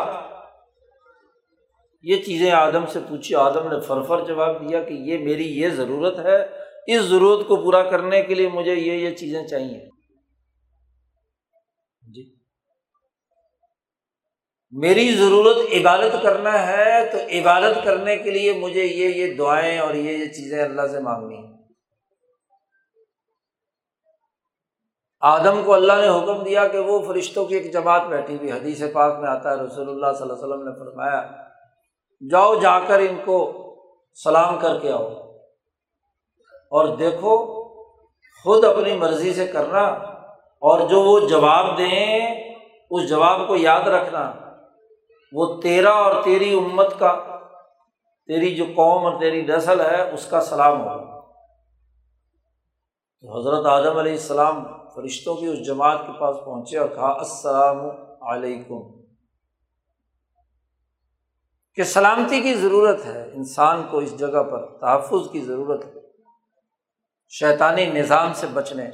یہ 2.06 2.22
چیزیں 2.22 2.50
آدم 2.50 2.86
سے 2.86 2.98
پوچھی، 3.08 3.34
آدم 3.34 3.68
نے 3.68 3.80
فرفر 3.80 4.24
جواب 4.24 4.68
دیا 4.68 4.82
کہ 4.82 4.92
یہ 4.92 5.18
میری 5.18 5.60
یہ 5.60 5.68
ضرورت 5.68 6.18
ہے، 6.18 6.46
اس 6.86 7.02
ضرورت 7.02 7.48
کو 7.48 7.56
پورا 7.56 7.82
کرنے 7.82 8.22
کے 8.22 8.34
لیے 8.34 8.48
مجھے 8.48 8.74
یہ 8.74 8.92
یہ 8.92 9.14
چیزیں 9.14 9.46
چاہیے۔ 9.46 9.88
جی۔ 12.14 12.36
میری 14.70 15.14
ضرورت 15.14 15.56
عبادت 15.56 16.22
کرنا 16.22 16.66
ہے 16.66 17.06
تو 17.12 17.18
عبادت 17.18 17.84
کرنے 17.84 18.16
کے 18.16 18.30
لیے 18.30 18.52
مجھے 18.52 18.84
یہ 18.84 19.08
یہ 19.08 19.34
دعائیں 19.34 19.78
اور 19.78 19.94
یہ 19.94 20.18
یہ 20.18 20.26
چیزیں 20.26 20.64
اللہ 20.64 20.86
سے 20.86 21.00
مانگنی 21.00 21.36
ہیں۔ 21.36 21.54
آدم 25.20 25.62
کو 25.64 25.74
اللہ 25.74 25.92
نے 25.92 26.08
حکم 26.08 26.44
دیا 26.44 26.68
کہ 26.68 26.78
وہ 26.78 27.12
فرشتوں 27.12 27.46
کی 27.46 27.54
ایک 27.54 27.72
جماعت 27.72 28.02
بیٹھی 28.06 28.36
ہوئی، 28.36 28.52
حدیث 28.52 28.82
پاک 28.92 29.18
میں 29.20 29.28
آتا 29.28 29.50
ہے، 29.50 29.56
رسول 29.56 29.88
اللہ 29.88 30.18
صلی 30.18 30.22
اللہ 30.22 30.32
علیہ 30.32 30.44
وسلم 30.44 30.68
نے 30.68 30.78
فرمایا 30.78 31.46
جاؤ 32.30 32.54
جا 32.54 32.80
کر 32.80 32.98
ان 32.98 33.16
کو 33.24 33.52
سلام 34.24 34.58
کر 34.58 34.78
کے 34.80 34.92
آؤ 34.92 35.08
اور 36.70 36.96
دیکھو 36.96 37.64
خود 38.44 38.64
اپنی 38.64 38.96
مرضی 38.96 39.34
سے 39.34 39.46
کرنا 39.46 39.86
اور 40.60 40.88
جو 40.88 41.02
وہ 41.02 41.20
جواب 41.20 41.78
دیں، 41.78 42.26
اس 42.90 43.08
جواب 43.08 43.48
کو 43.48 43.56
یاد 43.56 43.80
رکھنا۔ 43.80 44.32
وہ 45.32 45.60
تیرا 45.60 45.90
اور 45.90 46.22
تیری 46.24 46.58
امت 46.58 46.98
کا، 46.98 47.38
تیری 48.26 48.54
جو 48.54 48.64
قوم 48.64 49.06
اور 49.06 49.20
تیری 49.20 49.42
نسل 49.42 49.80
ہے، 49.80 50.14
اس 50.14 50.26
کا 50.26 50.40
سلام 50.40 50.80
ہو۔ 50.80 51.20
تو 53.20 53.38
حضرت 53.38 53.66
اعظم 53.66 53.98
علیہ 53.98 54.12
السلام 54.12 54.64
فرشتوں 54.94 55.36
کی 55.36 55.46
اس 55.46 55.66
جماعت 55.66 55.98
کے 56.06 56.12
پاس 56.20 56.36
پہنچے 56.44 56.78
اور 56.78 56.88
کہا، 56.88 57.12
السلام 57.12 57.78
علیکم۔ 58.22 58.95
کہ 61.76 61.84
سلامتی 61.84 62.40
کی 62.40 62.54
ضرورت 62.54 63.06
ہے، 63.06 63.30
انسان 63.34 63.82
کو 63.90 63.98
اس 63.98 64.18
جگہ 64.18 64.42
پر 64.42 64.78
تحفظ 64.78 65.30
کی 65.32 65.40
ضرورت 65.40 65.84
ہے۔ 65.84 65.92
شیطانی 67.28 67.86
نظام 67.86 68.32
سے 68.34 68.46
بچنے، 68.46 68.84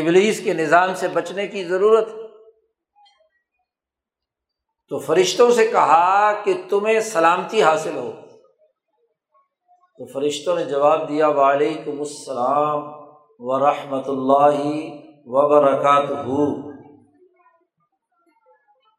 ابلیس 0.00 0.44
کے 0.44 0.54
نظام 0.54 0.94
سے 0.94 1.08
بچنے 1.08 1.46
کی 1.46 1.64
ضرورت 1.64 2.08
ہے۔ 2.08 2.22
تو 4.88 4.98
فرشتوں 4.98 5.50
سے 5.50 5.66
کہا 5.66 6.32
کہ 6.44 6.62
تمہیں 6.68 7.00
سلامتی 7.00 7.62
حاصل 7.62 7.96
ہو۔ 7.96 8.12
تو 9.98 10.06
فرشتوں 10.06 10.56
نے 10.56 10.64
جواب 10.64 11.08
دیا، 11.08 11.28
وعلیکم 11.28 11.98
السلام 11.98 12.82
و 13.38 13.58
رحمۃ 13.58 14.06
اللہ 14.06 14.90
وبرکاتہ۔ 15.24 16.65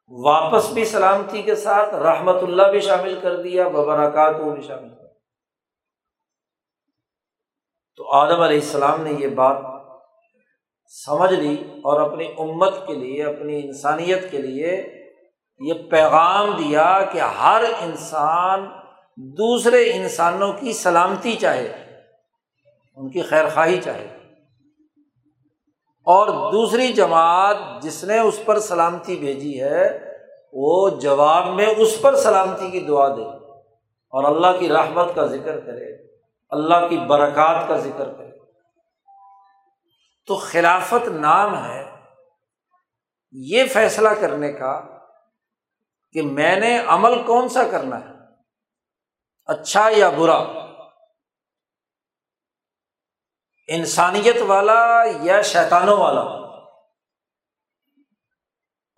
واپس 0.10 0.70
بھی 0.70 0.86
سلامتی 0.86 1.42
کے 1.42 1.56
ساتھ 1.56 1.96
رحمت 1.96 2.44
اللہ 2.44 2.64
بھی 2.72 2.80
شامل 2.80 3.20
کر 3.22 3.42
دیا 3.42 3.68
ببرکات 3.68 4.36
بھی 4.36 4.62
شامل 4.62 4.90
کر 4.90 5.08
تو 7.96 8.12
آدم 8.12 8.42
علیہ 8.42 8.60
السلام 8.60 9.02
نے 9.04 9.12
یہ 9.20 9.28
بات 9.28 9.58
سمجھ 10.88 11.34
لی 11.34 11.64
اور 11.64 12.12
اپنی 12.12 12.26
امت 12.38 12.88
کے 12.88 12.94
لیے، 12.94 13.24
اپنی 13.24 13.66
انسانیت 13.66 14.32
کے 14.32 14.38
لیے 14.38 14.94
یہ 15.60 15.74
پیغام 15.92 16.52
دیا 16.52 17.02
کہ 17.12 17.20
ہر 17.20 17.64
انسان 17.82 18.66
دوسرے 19.16 19.92
انسانوں 19.94 20.54
کی 20.54 20.74
سلامتی 20.74 21.36
چاہے، 21.36 21.68
ان 22.96 23.10
کی 23.10 23.22
خیر 23.22 23.50
خواہی 23.50 23.82
چاہے۔ 23.82 24.17
اور 26.08 26.52
دوسری 26.52 26.94
جماعت 26.94 27.58
جس 27.82 28.04
نے 28.04 28.20
اس 28.20 28.40
پر 28.46 28.60
سلامتی 28.60 29.16
بھیجی 29.16 29.64
ہے، 29.64 30.00
وہ 30.54 30.90
جواب 30.90 31.48
میں 31.48 31.66
اس 31.78 32.02
پر 32.02 32.16
سلامتی 32.16 32.72
کی 32.72 32.80
دعا 32.80 33.08
دے۔ 33.08 33.22
اور 34.10 34.24
اللہ 34.24 34.60
کی 34.60 34.70
رحمت 34.70 35.16
کا 35.16 35.26
ذکر 35.26 35.60
کرے، 35.60 36.16
اللہ 36.50 36.88
کی 36.90 36.98
برکات 36.98 37.68
کا 37.68 37.78
ذکر 37.78 38.14
کرے۔ 38.14 38.28
تو 40.28 40.36
خلافت 40.36 41.08
نام 41.08 41.66
ہے۔ 41.66 41.84
یہ 43.32 43.66
فیصلہ 43.66 44.10
کرنے 44.10 44.52
کا 44.52 44.82
کہ 46.12 46.22
میں 46.22 46.56
نے 46.56 46.82
عمل 46.88 47.22
کون 47.24 47.50
سا 47.50 47.64
کرنا 47.72 48.00
ہے 48.00 48.14
اچھا 49.46 49.90
یا 49.90 50.10
برا؟ 50.10 50.67
انسانیت 53.68 54.42
والا 54.42 55.04
یا 55.22 55.42
شیطانوں 55.42 55.98
والا؟ 55.98 56.22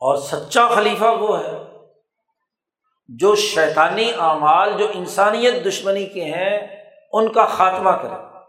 اور 0.02 0.16
سچا 0.16 0.68
خلیفہ 0.68 1.06
وہ 1.06 1.40
ہے 1.40 1.52
جو 3.10 3.36
شیطانی 3.36 4.12
اعمال، 4.20 4.78
جو 4.78 4.88
انسانیت 4.94 5.66
دشمنی 5.66 6.06
کے 6.06 6.24
ہیں، 6.24 6.84
ان 7.14 7.32
کا 7.32 7.46
خاتمہ 7.46 7.90
کرے۔ 7.90 8.40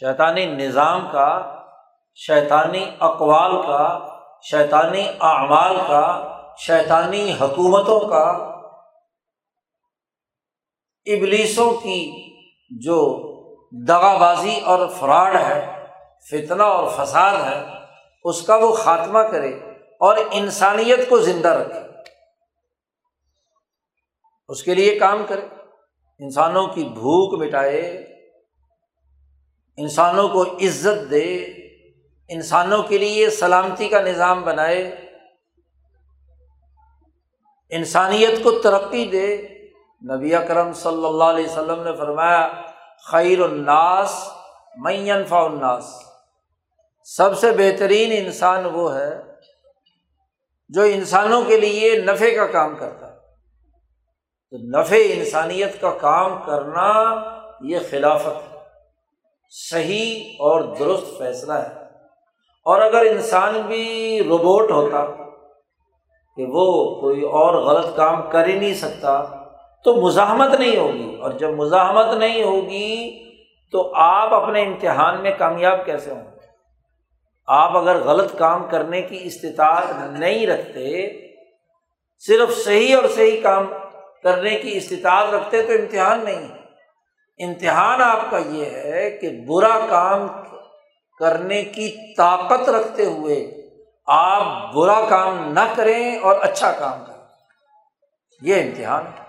شیطانی 0.00 0.46
نظام 0.46 1.08
کا، 1.12 1.62
شیطانی 2.14 2.90
اقوال 3.00 3.62
کا، 3.62 4.08
شیطانی 4.42 5.08
اعمال 5.20 5.76
کا، 5.88 6.36
شیطانی 6.58 7.32
حکومتوں 7.40 8.00
کا، 8.00 8.30
ابلیسوں 11.06 11.72
کی 11.72 12.30
جو 12.70 13.29
دغا 13.72 14.18
بازی 14.18 14.60
اور 14.60 14.88
فراڈ 14.88 15.36
ہے، 15.36 15.84
فتنہ 16.30 16.62
اور 16.62 16.90
فساد 16.96 17.40
ہے، 17.40 17.64
اس 18.24 18.42
کا 18.42 18.56
وہ 18.56 18.74
خاتمہ 18.74 19.18
کرے 19.18 19.54
اور 20.00 20.16
انسانیت 20.32 21.08
کو 21.08 21.18
زندہ 21.18 21.48
رکھے۔ 21.48 21.80
اس 24.48 24.62
کے 24.62 24.74
لیے 24.74 24.98
کام 24.98 25.24
کرے۔ 25.28 25.46
انسانوں 26.18 26.66
کی 26.66 26.84
بھوک 26.84 27.42
مٹائے، 27.42 27.88
انسانوں 29.76 30.28
کو 30.28 30.42
عزت 30.42 31.10
دے، 31.10 31.44
انسانوں 32.28 32.82
کے 32.82 32.98
لیے 32.98 33.30
سلامتی 33.30 33.88
کا 33.88 34.00
نظام 34.00 34.42
بنائے۔ 34.42 34.82
انسانیت 37.70 38.42
کو 38.42 38.50
ترقی 38.50 39.06
دے۔ 39.06 39.48
نبی 40.16 40.34
اکرم 40.34 40.72
صلی 40.72 41.06
اللہ 41.06 41.24
علیہ 41.24 41.46
وسلم 41.46 41.82
نے 41.82 41.96
فرمایا 41.96 42.69
خیر 43.04 43.40
الناس 43.40 44.28
مینفا 44.76 45.38
الناس۔ 45.38 45.84
سب 47.04 47.38
سے 47.38 47.52
بہترین 47.52 48.26
انسان 48.26 48.66
وہ 48.72 48.94
ہے 48.94 49.22
جو 50.68 50.82
انسانوں 50.82 51.42
کے 51.44 51.60
لیے 51.60 52.00
نفے 52.00 52.30
کا 52.30 52.46
کام 52.46 52.76
کرتا 52.76 53.12
ہے۔ 53.12 53.16
تو 54.50 54.80
نفع 54.80 54.96
انسانیت 55.04 55.80
کا 55.80 55.90
کام 55.90 56.42
کرنا 56.46 57.14
یہ 57.60 57.78
خلافت 57.90 58.52
ہے۔ 58.52 58.58
صحیح 59.50 60.24
اور 60.30 60.76
درست 60.76 61.18
فیصلہ 61.18 61.52
ہے۔ 61.52 61.80
اور 62.64 62.80
اگر 62.80 63.06
انسان 63.06 63.60
بھی 63.60 64.20
روبوٹ 64.28 64.70
ہوتا 64.70 65.06
کہ 66.36 66.46
وہ 66.48 67.00
کوئی 67.00 67.22
اور 67.22 67.54
غلط 67.54 67.96
کام 67.96 68.30
کر 68.30 68.46
ہی 68.46 68.58
نہیں 68.58 68.74
سکتا 68.74 69.39
تو 69.84 69.94
مزاحمت 69.94 70.60
نہیں 70.60 70.76
ہوگی۔ 70.76 71.16
اور 71.20 71.30
جب 71.30 71.50
مزاحمت 71.50 72.14
نہیں 72.14 72.42
ہوگی 72.42 73.24
تو 73.72 73.92
آپ 73.94 74.34
اپنے 74.34 74.62
امتحان 74.62 75.22
میں 75.22 75.30
کامیاب 75.38 75.86
کیسے 75.86 76.10
ہوں؟ 76.10 76.24
گے 76.24 76.40
آپ 77.46 77.76
اگر 77.76 77.96
غلط 77.96 78.38
کام 78.38 78.66
کرنے 78.70 79.02
کی 79.02 79.18
استطاعت 79.22 79.84
نہیں 80.18 80.46
رکھتے، 80.46 81.08
صرف 82.18 82.64
صحیح 82.64 82.96
اور 82.96 83.08
صحیح 83.08 83.40
کام 83.42 83.66
کرنے 84.22 84.50
کی 84.50 84.76
استطاعت 84.76 85.34
رکھتے 85.34 85.62
تو 85.62 85.72
امتحان 85.72 86.24
نہیں۔ 86.24 86.48
ہے 86.48 86.60
امتحان 87.44 88.02
آپ 88.02 88.30
کا 88.30 88.38
یہ 88.38 88.64
ہے 88.64 89.10
کہ 89.10 89.28
برا 89.46 89.80
کام 89.88 90.26
کرنے 91.18 91.64
کی 91.64 92.14
طاقت 92.16 92.68
رکھتے 92.68 93.04
ہوئے 93.04 93.68
آپ 94.06 94.72
برا 94.72 95.04
کام 95.08 95.52
نہ 95.52 95.72
کریں 95.76 96.18
اور 96.18 96.34
اچھا 96.40 96.72
کام 96.72 97.04
کریں۔ 97.06 97.20
یہ 98.42 98.62
امتحان 98.62 99.06
ہے۔ 99.06 99.19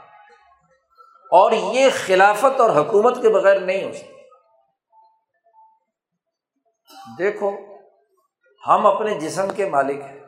اور 1.32 1.52
یہ 1.52 1.90
خلافت 2.06 2.60
اور 2.60 2.70
حکومت 2.70 3.22
کے 3.22 3.30
بغیر 3.30 3.60
نہیں 3.60 3.84
ہو 3.84 3.92
سکتی۔ 3.92 4.12
دیکھو، 7.18 7.52
ہم 8.68 8.86
اپنے 8.86 9.20
جسم 9.20 9.48
کے 9.56 9.70
مالک 9.70 10.02
ہیں۔ 10.02 10.20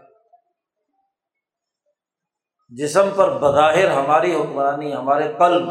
جسم 2.69 3.09
پر 3.15 3.37
بظاہر 3.37 3.91
ہماری 3.91 4.35
حکمرانی، 4.35 4.93
ہمارے 4.93 5.33
قلب۔ 5.39 5.69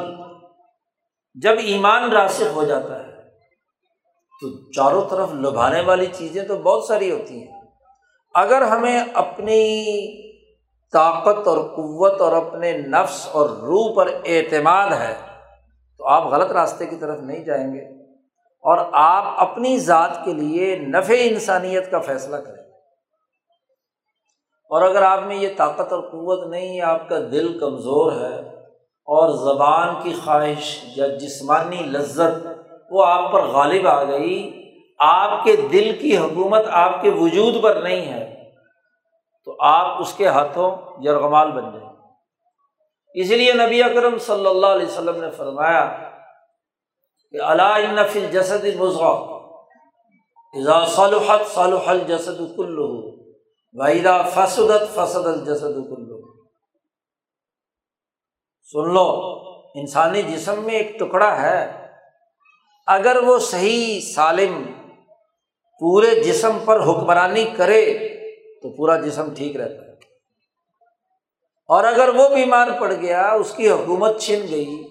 جب 1.34 1.52
ایمان 1.58 2.12
راسک 2.12 2.42
ہو 2.54 2.64
جاتا 2.64 3.06
ہے، 3.06 3.12
تو 4.40 4.72
چاروں 4.72 5.08
طرف 5.10 5.28
لبھانے 5.32 5.80
والی 5.80 6.06
چیزیں 6.06 6.44
تو 6.44 6.56
بہت 6.56 6.84
ساری 6.84 7.10
ہوتی 7.10 7.48
ہیں۔ 7.48 7.62
اگر 8.34 8.62
ہمیں 8.62 9.04
اپنی 9.14 9.84
طاقت 10.92 11.48
اور 11.48 11.58
قوت 11.58 12.20
اور 12.20 12.32
اپنے 12.32 12.72
نفس 12.72 13.28
اور 13.32 13.48
روح 13.48 13.94
پر 13.96 14.08
اعتماد 14.24 14.88
ہے، 14.88 15.14
تو 15.98 16.08
آپ 16.08 16.26
غلط 16.26 16.52
راستے 16.52 16.86
کی 16.86 16.96
طرف 16.96 17.18
نہیں 17.18 17.44
جائیں 17.44 17.74
گے۔ 17.74 18.02
اور 18.60 18.78
آپ 18.92 19.34
اپنی 19.36 19.78
ذات 19.78 20.24
کے 20.24 20.32
لیے 20.32 20.78
نفع 20.78 21.14
انسانیت 21.18 21.90
کا 21.90 21.98
فیصلہ 21.98 22.36
کریں۔ 22.36 22.62
اور 24.70 24.82
اگر 24.82 25.02
آپ 25.02 25.20
میں 25.22 25.36
یہ 25.36 25.48
طاقت 25.56 25.92
اور 25.92 26.00
قوت 26.00 26.46
نہیں 26.46 26.80
آپ 26.80 27.08
کا 27.08 27.18
دل 27.18 27.58
کمزور 27.58 28.12
ہے 28.12 28.38
اور 29.04 29.54
زبان 29.54 29.88
کی 30.02 30.12
خواہش 30.24 30.84
یا 30.96 31.06
جسمانی 31.06 31.76
لذت 31.76 32.46
وہ 32.90 33.04
آپ 33.06 33.32
پر 33.32 33.42
غالب 33.42 33.88
آ 33.88 34.04
گئی، 34.04 34.62
آپ 34.98 35.44
کے 35.44 35.56
دل 35.56 35.98
کی 36.00 36.18
حکومت 36.18 36.62
آپ 36.70 37.02
کے 37.02 37.10
وجود 37.10 37.62
پر 37.62 37.76
نہیں 37.76 38.12
ہے۔ 38.12 38.41
تو 39.44 39.56
آپ 39.60 40.00
اس 40.00 40.14
کے 40.14 40.26
ہاتھوں 40.26 40.70
یرغمال 41.04 41.50
بن 41.50 41.70
جائیں۔ 41.72 41.90
اس 43.14 43.30
لیے 43.30 43.52
نبی 43.52 43.82
اکرم 43.82 44.18
صلی 44.18 44.46
اللہ 44.46 44.66
علیہ 44.66 44.86
وسلم 44.86 45.20
نے 45.20 45.30
فرمایا 45.30 45.84
کہ 47.30 47.40
اللہ 47.40 47.78
نفل 47.92 48.26
جسد 48.30 48.64
مضغ 48.76 49.40
صلحت 50.86 51.46
صلح 51.54 51.86
الجسد 51.86 52.38
کلو 52.56 52.88
وحیدہ 53.72 54.22
فسدت 54.34 54.94
فسد 54.94 55.26
الجسد 55.26 55.74
کلو 55.88 56.20
سن 58.72 58.92
لو، 58.94 59.08
انسانی 59.74 60.22
جسم 60.22 60.62
میں 60.64 60.74
ایک 60.74 60.98
ٹکڑا 60.98 61.42
ہے۔ 61.42 61.88
اگر 62.86 63.16
وہ 63.24 63.38
صحیح 63.38 64.00
سالم 64.14 64.62
پورے 65.80 66.22
جسم 66.22 66.58
پر 66.64 66.80
حکمرانی 66.80 67.44
کرے 67.56 68.11
تو 68.62 68.70
پورا 68.70 68.96
جسم 68.96 69.34
ٹھیک 69.34 69.56
رہتا 69.56 69.86
ہے۔ 69.86 69.92
اور 71.68 71.84
اگر 71.84 72.08
وہ 72.08 72.28
بیمار 72.28 72.68
پڑ 72.80 72.92
گیا، 72.92 73.30
اس 73.30 73.54
کی 73.54 73.70
حکومت 73.70 74.20
چھن 74.20 74.46
گئی، 74.50 74.84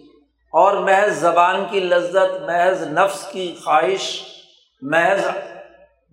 اور 0.53 0.73
محض 0.77 1.17
زبان 1.17 1.65
کی 1.71 1.79
لذت، 1.79 2.41
محض 2.41 2.87
نفس 2.87 3.27
کی 3.31 3.55
خواہش، 3.63 4.21
محض 4.81 5.27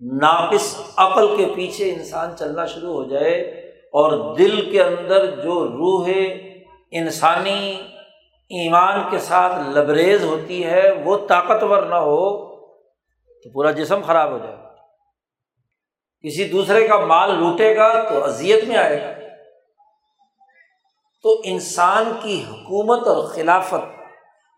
ناقص 0.01 0.75
عقل 0.97 1.35
کے 1.35 1.45
پیچھے 1.55 1.93
انسان 1.93 2.37
چلنا 2.37 2.65
شروع 2.65 2.93
ہو 2.93 3.03
جائے، 3.03 3.41
اور 3.93 4.35
دل 4.35 4.69
کے 4.71 4.83
اندر 4.83 5.25
جو 5.25 5.67
روح 5.67 6.09
انسانی 6.91 7.81
ایمان 8.49 8.99
کے 9.11 9.19
ساتھ 9.19 9.77
لبریز 9.77 10.23
ہوتی 10.23 10.65
ہے، 10.65 10.91
وہ 11.05 11.17
طاقتور 11.27 11.83
نہ 11.83 11.95
ہو، 11.95 12.49
تو 13.43 13.49
پورا 13.53 13.71
جسم 13.71 14.01
خراب 14.05 14.31
ہو 14.31 14.37
جائے۔ 14.37 14.68
کسی 16.21 16.49
دوسرے 16.49 16.87
کا 16.87 16.99
مال 16.99 17.35
لوٹے 17.35 17.75
گا 17.75 18.09
تو 18.09 18.23
اذیت 18.23 18.63
میں 18.63 18.77
آئے 18.77 19.01
گا۔ 19.01 19.19
تو 21.23 21.41
انسان 21.43 22.13
کی 22.21 22.45
حکومت 22.47 23.07
اور 23.07 23.27
خلافت 23.27 23.99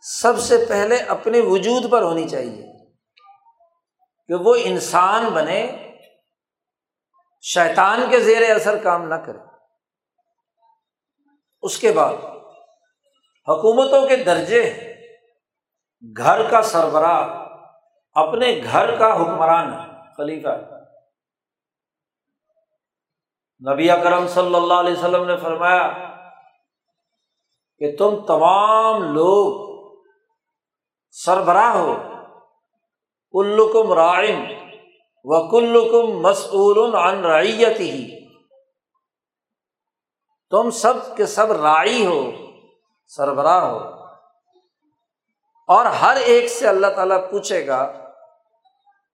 سب 0.02 0.40
سے 0.40 0.66
پہلے 0.70 0.98
اپنے 0.98 1.40
وجود 1.40 1.92
پر 1.92 2.02
ہونی 2.02 2.30
چاہیے 2.30 2.68
کہ 4.28 4.34
وہ 4.34 4.56
انسان 4.64 5.26
بنے، 5.26 5.92
شیطان 7.42 8.04
کے 8.10 8.20
زیر 8.20 8.56
اثر 8.56 8.78
کام 8.78 9.08
نہ 9.08 9.16
کرے۔ 9.16 9.38
اس 11.62 11.78
کے 11.78 11.92
بعد 11.92 12.14
حکومتوں 13.48 14.08
کے 14.08 14.16
درجے 14.16 14.94
گھر 16.18 16.50
کا 16.50 16.62
سربراہ، 16.62 17.46
اپنے 18.14 18.62
گھر 18.72 18.96
کا 18.96 19.22
حکمران، 19.22 19.72
خلیفہ۔ 20.18 20.71
نبی 23.70 23.90
اکرم 23.90 24.28
صلی 24.28 24.56
اللہ 24.56 24.74
علیہ 24.74 24.94
وسلم 24.94 25.26
نے 25.26 25.38
فرمایا 25.38 25.94
کہ 27.80 27.98
تم 27.98 28.26
تمام 28.28 29.04
لوگ 29.04 29.72
سربراہ 31.12 31.78
ہو۔ 31.78 31.96
کلکم 33.32 33.94
رائن 33.94 34.54
و 35.24 35.50
کلکم 35.50 36.20
مسعول 36.20 36.96
عن 36.96 37.26
رعیت 37.26 37.80
ہی 37.80 38.28
تم 40.50 40.70
سب 40.70 41.18
کے 41.18 41.26
سب 41.26 41.52
رائی 41.52 42.06
ہو، 42.06 42.32
سربراہ 43.08 43.66
ہو۔ 43.66 43.78
اور 45.68 45.86
ہر 45.86 46.16
ایک 46.16 46.50
سے 46.50 46.68
اللہ 46.68 46.88
تعالیٰ 46.88 47.32
پوچھے 47.32 47.68
گا 47.68 47.92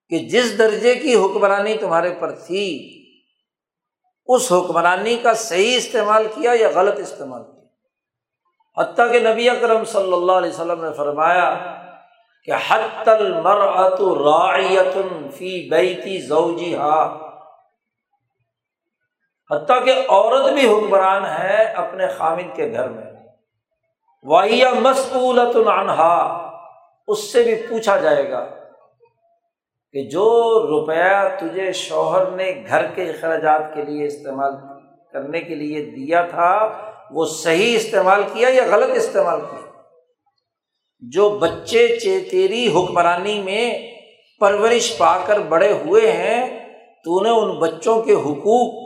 کہ 0.09 0.17
جس 0.17 0.57
درجے 0.57 0.95
کی 0.95 1.15
حکمرانی 1.15 1.77
تمہارے 1.77 2.15
پر 2.19 2.31
تھی 2.31 2.96
اس 4.27 4.51
حکمرانی 4.51 5.15
کا 5.15 5.33
صحیح 5.33 5.77
استعمال 5.77 6.27
کیا 6.35 6.51
یا 6.59 6.69
غلط 6.75 6.99
استعمال 6.99 7.43
کیا؟ 7.43 7.57
حتیٰ 8.81 9.11
کہ 9.11 9.19
نبی 9.19 9.49
اکرم 9.49 9.85
صلی 9.85 10.13
اللہ 10.13 10.31
علیہ 10.31 10.49
وسلم 10.49 10.85
نے 10.85 10.93
فرمایا 10.93 11.55
کہ 12.43 12.51
حت 12.69 13.09
المرأت 13.09 14.01
رایت 14.01 14.97
فی 15.35 15.69
بیتی 15.69 16.21
زوجی 16.21 16.75
ہا 16.75 17.27
حتیٰ 19.51 19.85
کہ 19.85 20.05
عورت 20.09 20.53
بھی 20.53 20.67
حکمران 20.67 21.25
ہے 21.25 21.63
اپنے 21.63 22.07
خامد 22.07 22.55
کے 22.55 22.71
گھر 22.71 22.89
میں۔ 22.89 23.03
واحیہ 24.23 24.67
مسکولت 24.67 25.67
عنہا، 25.67 26.47
اس 27.07 27.31
سے 27.31 27.43
بھی 27.43 27.55
پوچھا 27.55 27.97
جائے 27.97 28.31
گا 28.31 28.45
کہ 29.97 30.01
جو 30.03 30.23
روپیہ 30.67 31.37
تجھے 31.39 31.71
شوہر 31.73 32.25
نے 32.31 32.63
گھر 32.67 32.85
کے 32.87 33.03
اخراجات 33.09 33.61
کے 33.73 33.81
لیے 33.81 34.05
استعمال 34.05 34.51
کرنے 35.13 35.39
کے 35.41 35.55
لیے 35.55 35.81
دیا 35.85 36.21
تھا، 36.21 36.51
وہ 37.11 37.25
صحیح 37.25 37.75
استعمال 37.75 38.23
کیا 38.33 38.49
یا 38.49 38.63
غلط 38.71 38.89
استعمال 38.95 39.39
کیا؟ 39.41 39.81
جو 41.03 41.29
بچے 41.29 41.87
چے 41.99 42.19
تیری 42.19 42.67
حکمرانی 42.67 43.41
میں 43.41 43.63
پرورش 44.39 44.97
پا 44.97 45.17
کر 45.25 45.39
بڑے 45.39 45.71
ہوئے 45.71 46.11
ہیں 46.11 46.59
تو 47.05 47.19
نے 47.23 47.29
ان 47.29 47.57
بچوں 47.59 48.01
کے 48.01 48.13
حقوق، 48.13 48.77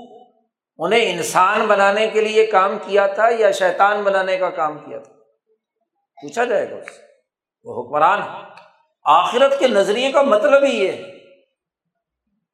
انہیں 0.78 1.12
انسان 1.12 1.66
بنانے 1.68 2.08
کے 2.08 2.22
لیے 2.22 2.46
کام 2.46 2.78
کیا 2.86 3.08
تھا 3.08 3.28
یا 3.40 3.52
شیطان 3.52 4.04
بنانے 4.04 4.38
کا 4.38 4.50
کام 4.50 4.80
کیا 4.80 5.00
تھا؟ 5.00 5.14
پوچھا 6.18 6.46
جائے 6.46 6.72
گا 6.72 6.76
اس 6.76 7.00
وہ 7.66 7.82
حکمران 7.82 8.22
آخرت 9.04 9.60
کے 9.60 9.68
نظریے 9.68 10.12
کا 10.12 10.22
مطلب 10.22 10.64
ہی 10.64 10.86
یہ 10.86 10.92
ہے 10.92 11.12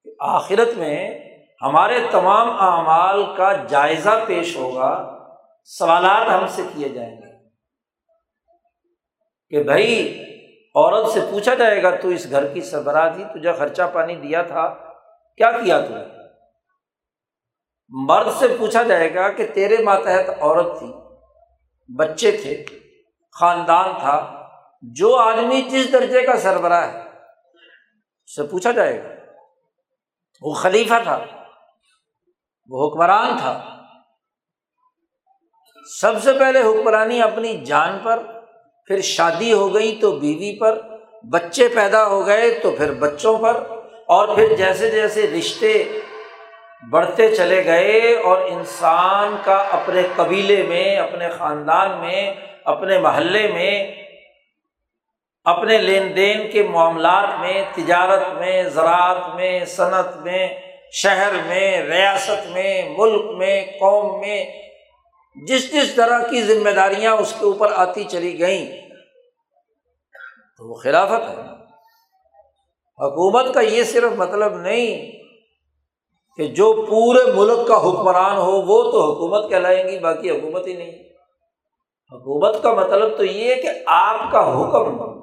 کہ 0.04 0.12
آخرت 0.20 0.78
میں 0.78 1.20
ہمارے 1.62 2.00
تمام 2.12 2.50
اعمال 2.50 3.36
کا 3.36 3.54
جائزہ 3.54 4.20
پیش 4.28 4.56
ہوگا، 4.56 5.20
سوالات 5.64 6.28
ہم 6.30 6.48
سے 6.48 6.62
کیے 6.76 6.90
جائیں 6.90 7.18
گے۔ 7.18 7.28
کہ 9.50 9.64
بھائی، 9.64 10.22
عورت 10.76 11.08
سے 11.08 11.20
پوچھا 11.32 11.54
جائے 11.54 11.84
گا، 11.84 11.96
تو 11.96 12.08
اس 12.08 12.32
گھر 12.32 12.54
کی 12.54 12.62
سربراہ 12.62 13.14
تھی 13.14 13.24
تجھے 13.24 13.54
خرچہ 13.54 13.84
پانی 13.94 14.16
دیا 14.16 14.42
تھا، 14.42 14.68
کیا 15.38 15.52
کیا 15.52 15.82
تو؟ 15.82 15.94
مرد 17.90 18.28
سے 18.40 18.48
پوچھا 18.60 18.84
جائے 18.84 19.16
گا 19.16 19.32
کہ 19.32 19.48
تیرے 19.54 19.84
ماتحت 19.84 20.30
عورت 20.30 20.80
تھی، 20.80 20.94
بچے 21.96 22.32
تھے، 22.32 22.66
خاندان 23.32 23.92
تھا 24.00 24.37
جو 24.82 25.16
آدمی 25.16 25.62
جس 25.62 25.94
درجے 25.94 26.22
کا 26.22 26.38
سربراہ 26.38 26.94
ہے؟ 26.94 27.00
اس 27.00 28.36
سے 28.36 28.44
پوچھا 28.44 28.72
جائے 28.72 29.04
گا۔ 29.04 29.10
وہ 30.42 30.54
خلیفہ 30.54 30.94
تھا، 31.04 31.26
وہ 32.70 32.88
حکمران 32.88 33.38
تھا۔ 33.38 33.84
سب 36.02 36.24
سے 36.24 36.34
پہلے 36.40 36.60
حکمرانی 36.60 37.22
اپنی 37.22 37.66
جان 37.66 38.00
پر، 38.04 38.24
پھر 38.86 39.02
شادی 39.02 39.54
ہو 39.54 39.74
گئی 39.74 39.96
تو 40.02 40.12
بیوی 40.12 40.60
پر، 40.60 40.82
بچے 41.32 41.68
پیدا 41.68 42.08
ہو 42.08 42.28
گئے 42.28 42.60
تو 42.64 42.72
پھر 42.72 42.94
بچوں 42.94 43.38
پر، 43.38 43.64
اور 44.06 44.36
پھر 44.36 44.56
جیسے 44.56 44.92
جیسے 44.92 45.28
رشتے 45.28 46.00
بڑھتے 46.92 47.36
چلے 47.36 47.66
گئے 47.66 48.18
اور 48.18 48.42
انسان 48.42 49.36
کا 49.44 49.56
اپنے 49.56 50.02
قبیلے 50.16 50.64
میں، 50.64 50.96
اپنے 50.96 51.30
خاندان 51.30 52.00
میں، 52.00 52.36
اپنے 52.66 53.00
محلے 53.00 53.48
میں 53.48 54.07
اپنے 55.48 55.78
لین 55.78 56.16
دین 56.16 56.52
کے 56.52 56.64
معاملات 56.64 57.40
میں، 57.40 57.64
تجارت 57.76 58.40
میں، 58.40 58.64
زراعت 58.64 59.36
میں، 59.36 59.66
صنعت 59.66 60.18
میں، 60.18 60.62
شہر 60.92 61.32
میں، 61.48 61.82
ریاست 61.82 62.48
میں، 62.52 62.90
ملک 62.98 63.38
میں، 63.38 63.66
قوم 63.80 64.20
میں، 64.20 64.46
جس 65.36 65.74
جس 65.74 65.96
طرح 65.96 66.20
کی 66.30 66.42
ذمہ 66.42 66.70
داریاں 66.70 67.14
اس 67.14 67.34
کے 67.40 67.46
اوپر 67.46 67.72
آتی 67.76 68.04
چلی 68.04 68.40
گئیں، 68.40 68.90
تو 70.58 70.70
وہ 70.70 70.76
خلافت 70.76 71.30
ہے۔ 71.30 71.42
حکومت 73.00 73.54
کا 73.54 73.60
یہ 73.60 73.84
صرف 73.84 74.12
مطلب 74.16 74.56
نہیں 74.56 75.12
کہ 76.38 76.48
جو 76.48 76.86
پورے 76.90 77.32
ملک 77.32 77.68
کا 77.68 77.78
حکمران 77.78 78.38
ہو، 78.38 78.52
وہ 78.52 78.92
تو 78.92 79.14
حکومت 79.14 79.50
کہلائیں 79.50 79.88
گی، 79.88 80.00
باقی 80.00 80.30
حکومت 80.30 80.68
ہی 80.68 80.74
نہیں۔ 80.74 80.92
حکومت 82.12 82.64
کا 82.64 82.74
مطلب 82.74 83.18
تو 83.18 83.24
یہ 83.26 83.56
ہے 83.56 83.62
کہ 83.62 83.70
آپ 83.86 84.32
کا 84.32 84.42
حکم 84.42 85.17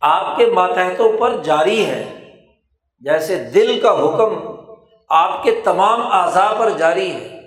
آپ 0.00 0.36
کے 0.36 0.46
ماتحتوں 0.46 1.12
پر 1.18 1.36
جاری 1.36 1.86
ہے 1.86 2.30
جیسے 3.00 3.44
دل 3.44 3.80
کا 3.80 3.92
حکم 3.92 4.56
آپ 5.08 5.42
کے 5.42 5.60
تمام 5.64 6.12
اعضاء 6.12 6.52
پر 6.58 6.70
جاری 6.70 7.12
ہے۔ 7.12 7.40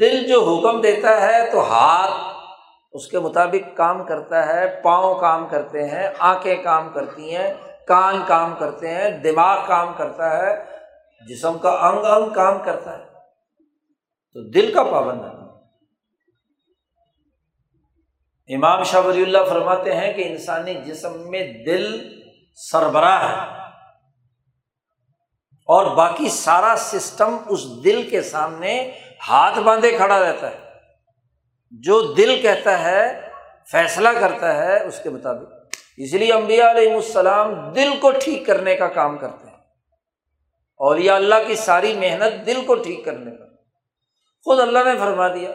دل 0.00 0.26
جو 0.28 0.44
حکم 0.44 0.80
دیتا 0.80 1.20
ہے 1.20 1.50
تو 1.50 1.60
ہاتھ 1.60 2.12
اس 2.92 3.06
کے 3.06 3.18
مطابق 3.18 3.76
کام 3.76 4.04
کرتا 4.04 4.46
ہے، 4.46 4.80
پاؤں 4.82 5.14
کام 5.14 5.46
کرتے 5.50 5.88
ہیں، 5.88 6.08
آنکھیں 6.18 6.62
کام 6.62 6.88
کرتی 6.88 7.36
ہیں، 7.36 7.54
کان 7.86 8.22
کام 8.26 8.54
کرتے 8.58 8.88
ہیں، 8.88 9.10
دماغ 9.10 9.58
کام 9.66 9.92
کرتا 9.96 10.38
ہے، 10.38 10.64
جسم 11.28 11.58
کا 11.58 11.70
انگ 11.70 12.04
انگ 12.04 12.30
کام 12.34 12.58
کرتا 12.64 12.98
ہے۔ 12.98 13.04
تو 14.34 14.50
دل 14.50 14.72
کا 14.74 14.82
پابند 14.82 15.20
ہے۔ 15.20 15.39
امام 18.54 18.84
شاہ 18.84 19.00
ولی 19.00 19.22
اللہ 19.22 19.38
فرماتے 19.48 19.94
ہیں 19.96 20.12
کہ 20.12 20.28
انسانی 20.28 20.74
جسم 20.74 21.30
میں 21.30 21.52
دل 21.64 22.14
سربراہ 22.54 23.28
ہے 23.28 23.60
اور 25.66 25.96
باقی 25.96 26.28
سارا 26.28 26.74
سسٹم 26.78 27.36
اس 27.48 27.84
دل 27.84 28.08
کے 28.10 28.22
سامنے 28.22 28.90
ہاتھ 29.28 29.58
باندھے 29.58 29.96
کھڑا 29.96 30.20
رہتا 30.20 30.50
ہے۔ 30.50 30.58
جو 31.70 32.14
دل 32.14 32.42
کہتا 32.42 32.84
ہے، 32.84 33.28
فیصلہ 33.70 34.08
کرتا 34.20 34.56
ہے 34.56 34.84
اس 34.84 35.00
کے 35.02 35.10
مطابق۔ 35.10 35.52
اس 35.96 36.14
لیے 36.14 36.32
امبیا 36.32 36.70
علیہ 36.70 36.94
السلام 36.94 37.72
دل 37.72 37.90
کو 38.00 38.10
ٹھیک 38.10 38.46
کرنے 38.46 38.74
کا 38.74 38.88
کام 38.88 39.18
کرتے 39.18 39.50
ہیں۔ 39.50 39.56
اور 40.76 40.96
یہ 40.96 41.10
اللہ 41.10 41.34
کی 41.46 41.54
ساری 41.54 41.94
محنت 41.94 42.46
دل 42.46 42.64
کو 42.66 42.74
ٹھیک 42.74 43.04
کرنے 43.04 43.30
کا 43.30 43.44
خود 44.44 44.60
اللہ 44.60 44.78
نے 44.78 44.98
فرما 44.98 45.28
دیا۔ 45.28 45.50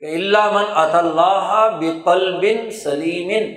کہ 0.00 0.04
اللہ 0.04 0.50
من 0.52 0.64
اللہ 0.76 1.78
بقل 1.80 2.40
بن 2.40 2.70
سلیم 2.70 3.54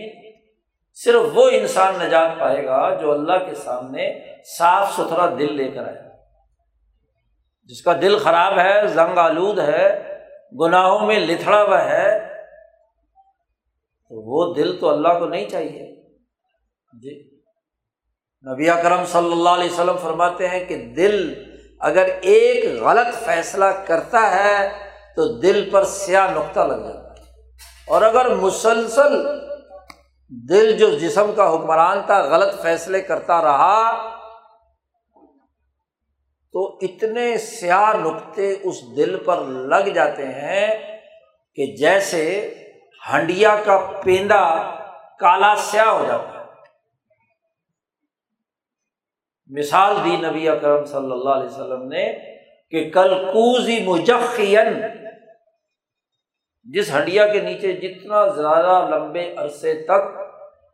صرف 0.94 1.22
وہ 1.34 1.50
انسان 1.50 1.94
نجات 2.00 2.40
پائے 2.40 2.66
گا 2.66 2.94
جو 3.02 3.12
اللہ 3.12 3.34
کے 3.34 3.56
سامنے 3.56 4.20
صاف 4.58 4.92
ستھرا 4.94 5.26
دل 5.40 5.56
لے 5.56 5.72
کر 5.72 5.84
آئے۔ 5.84 6.08
جس 7.64 7.82
کا 7.82 7.94
دل 8.02 8.18
خراب 8.18 8.60
ہے، 8.60 8.88
زنگ 8.88 9.18
آلود 9.18 9.60
ہے، 9.60 10.18
گناہوں 10.60 11.08
میں 11.08 11.20
لتھڑا 11.20 11.64
ہوا 11.64 11.84
ہے، 11.84 12.20
تو 14.10 14.22
وہ 14.22 14.56
دل 14.56 14.78
تو 14.80 14.90
اللہ 14.90 15.20
کو 15.20 15.26
نہیں 15.26 15.50
چاہیے۔ 15.50 15.96
جی۔ 17.02 17.38
نبی 18.52 18.66
کرم 18.66 19.06
صلی 19.06 19.32
اللہ 19.32 19.50
علیہ 19.50 19.72
وسلم 19.72 19.98
فرماتے 19.98 20.48
ہیں 20.48 20.66
کہ 20.66 20.78
دل 20.78 21.44
اگر 21.80 22.10
ایک 22.22 22.82
غلط 22.82 23.26
فیصلہ 23.26 23.66
کرتا 23.86 24.36
ہے 24.36 24.87
تو 25.18 25.28
دل 25.28 25.70
پر 25.70 25.84
سیاہ 25.84 26.32
نقطہ 26.32 26.60
لگ 26.60 26.94
جاتا 26.94 27.12
ہے۔ 27.12 27.26
اور 27.88 28.02
اگر 28.02 28.36
مسلسل 28.36 29.26
دل 30.50 30.78
جو 30.78 30.90
جسم 31.00 31.32
کا 31.36 31.50
حکمران 31.50 32.02
تھا، 32.06 32.20
غلط 32.20 32.62
فیصلے 32.62 33.02
کرتا 33.02 33.42
رہا، 33.42 33.92
تو 36.54 36.80
اتنے 36.82 37.38
سیاہ 37.38 37.94
نقطے 37.94 38.56
اس 38.64 38.98
دل 38.98 39.18
پر 39.26 39.42
لگ 39.44 39.90
جاتے 39.90 40.26
ہیں 40.26 41.00
کہ 41.56 41.76
جیسے 41.76 42.54
ہنڈیا 43.14 43.56
کا 43.66 43.92
پیندا 44.04 44.76
کالا 45.20 45.56
سیاہ 45.56 45.88
ہو 45.88 46.06
جاتا 46.08 46.30
ہے۔ 46.30 46.38
مثال 49.48 49.96
دی 50.04 50.18
نبی 50.18 50.50
اکرم 50.50 50.86
صلی 50.86 51.12
اللہ 51.12 51.30
علیہ 51.30 51.46
وسلم 51.46 51.88
نے 51.88 52.38
کہ 52.70 52.90
کل 52.90 53.26
کوزی 53.26 53.84
مجخین 53.84 54.82
جس 56.74 56.94
ہنڈیا 56.94 57.28
کے 57.28 57.42
نیچے 57.42 57.74
جتنا 57.74 58.28
زیادہ 58.28 58.96
لمبے 58.96 59.36
عرصے 59.38 59.86
تک 59.86 60.18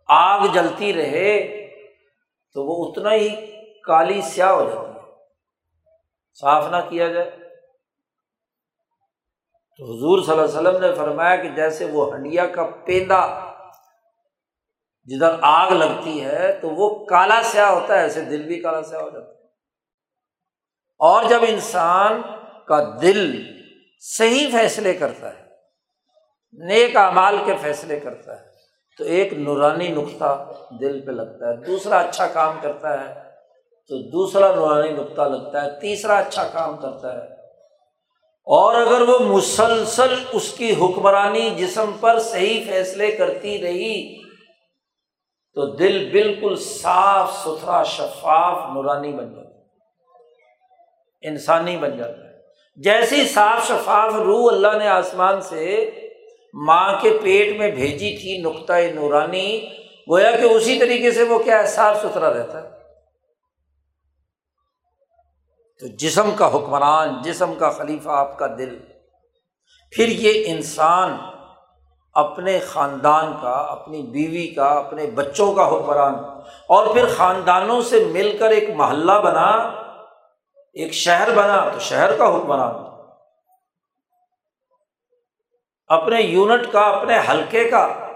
آگ 0.07 0.47
جلتی 0.53 0.93
رہے 0.93 1.67
تو 2.53 2.65
وہ 2.65 2.91
اتنا 2.91 3.13
ہی 3.13 3.35
کالی 3.81 4.21
سیاہ 4.21 4.49
ہو 4.49 4.69
جاتی 4.69 4.99
ہے۔ 4.99 5.15
صاف 6.33 6.71
نہ 6.71 6.89
کیا 6.89 7.07
جائے۔ 7.07 7.31
تو 9.77 9.83
حضور 9.83 10.23
صلی 10.23 10.31
اللہ 10.31 10.69
علیہ 10.69 10.79
وسلم 10.79 10.89
نے 10.89 10.95
فرمایا 10.95 11.35
کہ 11.35 11.49
جیسے 11.49 11.85
وہ 11.85 12.13
ہنڈیا 12.13 12.45
کا 12.45 12.63
پیندا 12.85 13.51
جدھر 15.05 15.35
آگ 15.41 15.71
لگتی 15.71 16.25
ہے 16.25 16.59
تو 16.61 16.69
وہ 16.69 17.05
کالا 17.05 17.41
سیاہ 17.43 17.69
ہوتا 17.69 17.97
ہے، 17.97 18.01
ایسے 18.01 18.21
دل 18.21 18.43
بھی 18.43 18.59
کالا 18.59 18.83
سیاہ 18.83 19.01
ہو 19.01 19.09
جاتا 19.09 19.27
ہے۔ 19.27 19.33
اور 20.99 21.23
جب 21.23 21.39
انسان 21.47 22.21
کا 22.67 22.97
دل 23.01 23.43
صحیح 23.99 24.47
فیصلے 24.51 24.93
کرتا 24.93 25.37
ہے 25.37 25.42
نیک 26.57 26.97
اعمال 26.97 27.37
کے 27.45 27.53
فیصلے 27.61 27.99
کرتا 27.99 28.41
ہے۔ 28.41 28.53
تو 28.97 29.03
ایک 29.03 29.33
نورانی 29.33 29.87
نقطہ 29.87 30.51
دل 30.81 31.05
پہ 31.05 31.11
لگتا 31.11 31.49
ہے، 31.49 31.55
دوسرا 31.55 31.97
اچھا 31.97 32.27
کام 32.27 32.57
کرتا 32.61 33.09
ہے، 33.09 33.13
تو 33.87 34.09
دوسرا 34.09 34.55
نورانی 34.55 34.91
نقطہ 34.91 35.21
لگتا 35.21 35.65
ہے، 35.65 35.79
تیسرا 35.79 36.17
اچھا 36.17 36.43
کام 36.43 36.77
کرتا 36.77 37.13
ہے۔ 37.13 37.33
اور 38.45 38.75
اگر 38.75 39.01
وہ 39.01 39.19
مسلسل 39.19 40.15
اس 40.33 40.51
کی 40.51 40.71
حکمرانی 40.71 41.49
جسم 41.49 41.91
پر 41.99 42.19
صحیح 42.19 42.63
فیصلے 42.67 43.11
کرتی 43.11 43.61
رہی، 43.61 44.23
تو 45.53 45.65
دل 45.65 46.09
بالکل 46.11 46.55
صاف 46.55 47.37
ستھرا 47.37 47.83
شفاف 47.83 48.73
نورانی 48.73 49.11
بن 49.11 49.35
جاتا 49.35 49.49
ہے، 49.49 49.63
انسانی 51.21 51.77
بن 51.77 51.97
جاتا 51.97 52.17
ہے۔ 52.17 52.33
جیسی 52.75 53.27
صاف 53.27 53.67
شفاف 53.67 54.13
روح 54.13 54.53
اللہ 54.53 54.77
نے 54.77 54.87
آسمان 54.87 55.41
سے 55.41 55.89
ماں 56.53 56.93
کے 57.01 57.19
پیٹ 57.23 57.57
میں 57.57 57.71
بھیجی 57.71 58.17
تھی 58.17 58.37
نقطۂ 58.37 58.93
نورانی، 58.95 59.69
گویا 60.09 60.31
کہ 60.31 60.45
اسی 60.45 60.79
طریقے 60.79 61.11
سے 61.11 61.23
وہ 61.23 61.39
کیا 61.39 61.59
ہے، 61.59 61.67
صاف 61.67 61.97
ستھرا 62.01 62.33
رہتا 62.33 62.63
ہے۔ 62.63 62.69
تو 65.79 65.87
جسم 65.87 66.31
کا 66.35 66.47
حکمران، 66.47 67.21
جسم 67.21 67.53
کا 67.53 67.69
خلیفہ 67.69 68.09
آپ 68.09 68.37
کا 68.37 68.47
دل۔ 68.47 68.79
پھر 69.91 70.07
یہ 70.07 70.43
انسان 70.45 71.17
اپنے 72.13 72.59
خاندان 72.59 73.33
کا، 73.41 73.51
اپنی 73.51 74.01
بیوی 74.01 74.47
کا، 74.47 74.65
اپنے 74.65 75.05
بچوں 75.05 75.53
کا 75.53 75.67
حکمران، 75.67 76.15
اور 76.67 76.93
پھر 76.93 77.05
خاندانوں 77.17 77.81
سے 77.81 78.05
مل 78.11 78.37
کر 78.39 78.49
ایک 78.49 78.69
محلہ 78.75 79.11
بنا، 79.11 79.49
ایک 80.73 80.93
شہر 80.93 81.29
بنا، 81.35 81.69
تو 81.73 81.79
شہر 81.79 82.17
کا 82.17 82.37
حکمران۔ 82.37 82.92
اپنے 85.93 86.21
یونٹ 86.21 86.71
کا، 86.71 86.81
اپنے 86.81 87.19
حلقے 87.29 87.63
کا، 87.63 88.07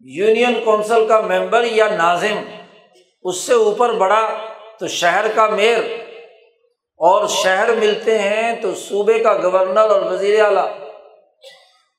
یونین 0.00 0.64
کونسل 0.64 1.06
کا 1.06 1.20
ممبر 1.20 1.64
یا 1.64 1.88
ناظم، 1.88 2.38
اس 3.22 3.36
سے 3.36 3.54
اوپر 3.54 3.92
بڑا 3.92 4.30
تو 4.78 4.88
شہر 4.88 5.24
کا 5.34 5.46
میئر 5.46 5.78
اور 6.96 7.26
شہر 7.26 7.74
ملتے 7.74 8.18
ہیں 8.18 8.62
تو 8.62 8.74
صوبے 8.74 9.18
کا 9.18 9.32
گورنر 9.32 9.90
اور 9.90 10.00
وزیر 10.00 10.44
اعلیٰ۔ 10.44 10.68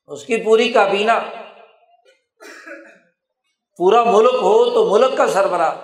اس 0.07 0.26
کی 0.26 0.38
پوری 0.38 0.70
کابینہ۔ 0.70 1.12
پورا 3.78 4.03
ملک 4.03 4.34
ہو 4.34 4.70
تو 4.70 4.89
ملک 4.89 5.18
کا 5.18 5.28
سربراہ۔ 5.28 5.76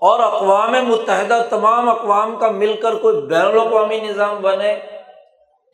اور 0.00 0.20
اقوام 0.20 0.72
متحدہ، 0.72 1.42
تمام 1.50 1.88
اقوام 1.88 2.36
کا 2.36 2.50
مل 2.50 2.80
کر 2.82 2.94
کوئی 2.94 3.22
بین 3.22 3.40
الاقوامی 3.40 4.00
نظام 4.00 4.36
بنے 4.42 4.78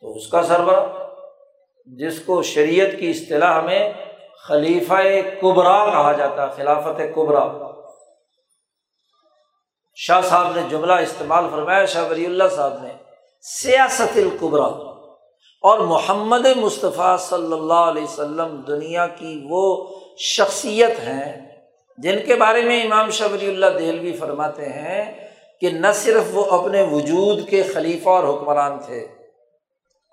تو 0.01 0.13
اس 0.13 0.27
کا 0.27 0.43
سربراہ۔ 0.43 1.02
جس 1.85 2.19
کو 2.19 2.41
شریعت 2.41 2.99
کی 2.99 3.09
اصطلاح 3.09 3.61
میں 3.61 3.93
خلیفہ 4.47 4.93
کبرا 5.41 5.85
کہا 5.85 6.11
جاتا 6.11 6.47
ہے، 6.47 6.53
خلافت 6.55 7.15
کبرا۔ 7.15 7.69
شاہ 9.95 10.21
صاحب 10.21 10.55
نے 10.55 10.61
جملہ 10.69 10.93
استعمال 10.93 11.45
فرمایا، 11.51 11.85
شاہ 11.85 12.09
ولی 12.09 12.25
اللہ 12.25 12.43
صاحب 12.55 12.83
نے، 12.83 12.89
سیاست 13.41 14.17
القبرا 14.17 14.93
اور 15.61 15.79
محمد 15.79 16.45
مصطفیٰ 16.55 17.17
صلی 17.17 17.53
اللہ 17.53 17.73
علیہ 17.73 18.03
وسلم 18.03 18.61
دنیا 18.67 19.07
کی 19.07 19.47
وہ 19.49 19.89
شخصیت 20.17 20.99
ہیں 20.99 21.53
جن 21.97 22.19
کے 22.25 22.35
بارے 22.35 22.61
میں 22.61 22.83
امام 22.83 23.09
شاہ 23.09 23.27
ولی 23.33 23.47
اللہ 23.47 23.65
دہلوی 23.65 24.13
فرماتے 24.13 24.65
ہیں 24.65 25.27
کہ 25.61 25.69
نہ 25.69 25.87
صرف 25.93 26.23
وہ 26.31 26.45
اپنے 26.45 26.81
وجود 26.81 27.49
کے 27.49 27.63
خلیفہ 27.63 28.09
اور 28.09 28.23
حکمران 28.23 28.79
تھے 28.79 29.07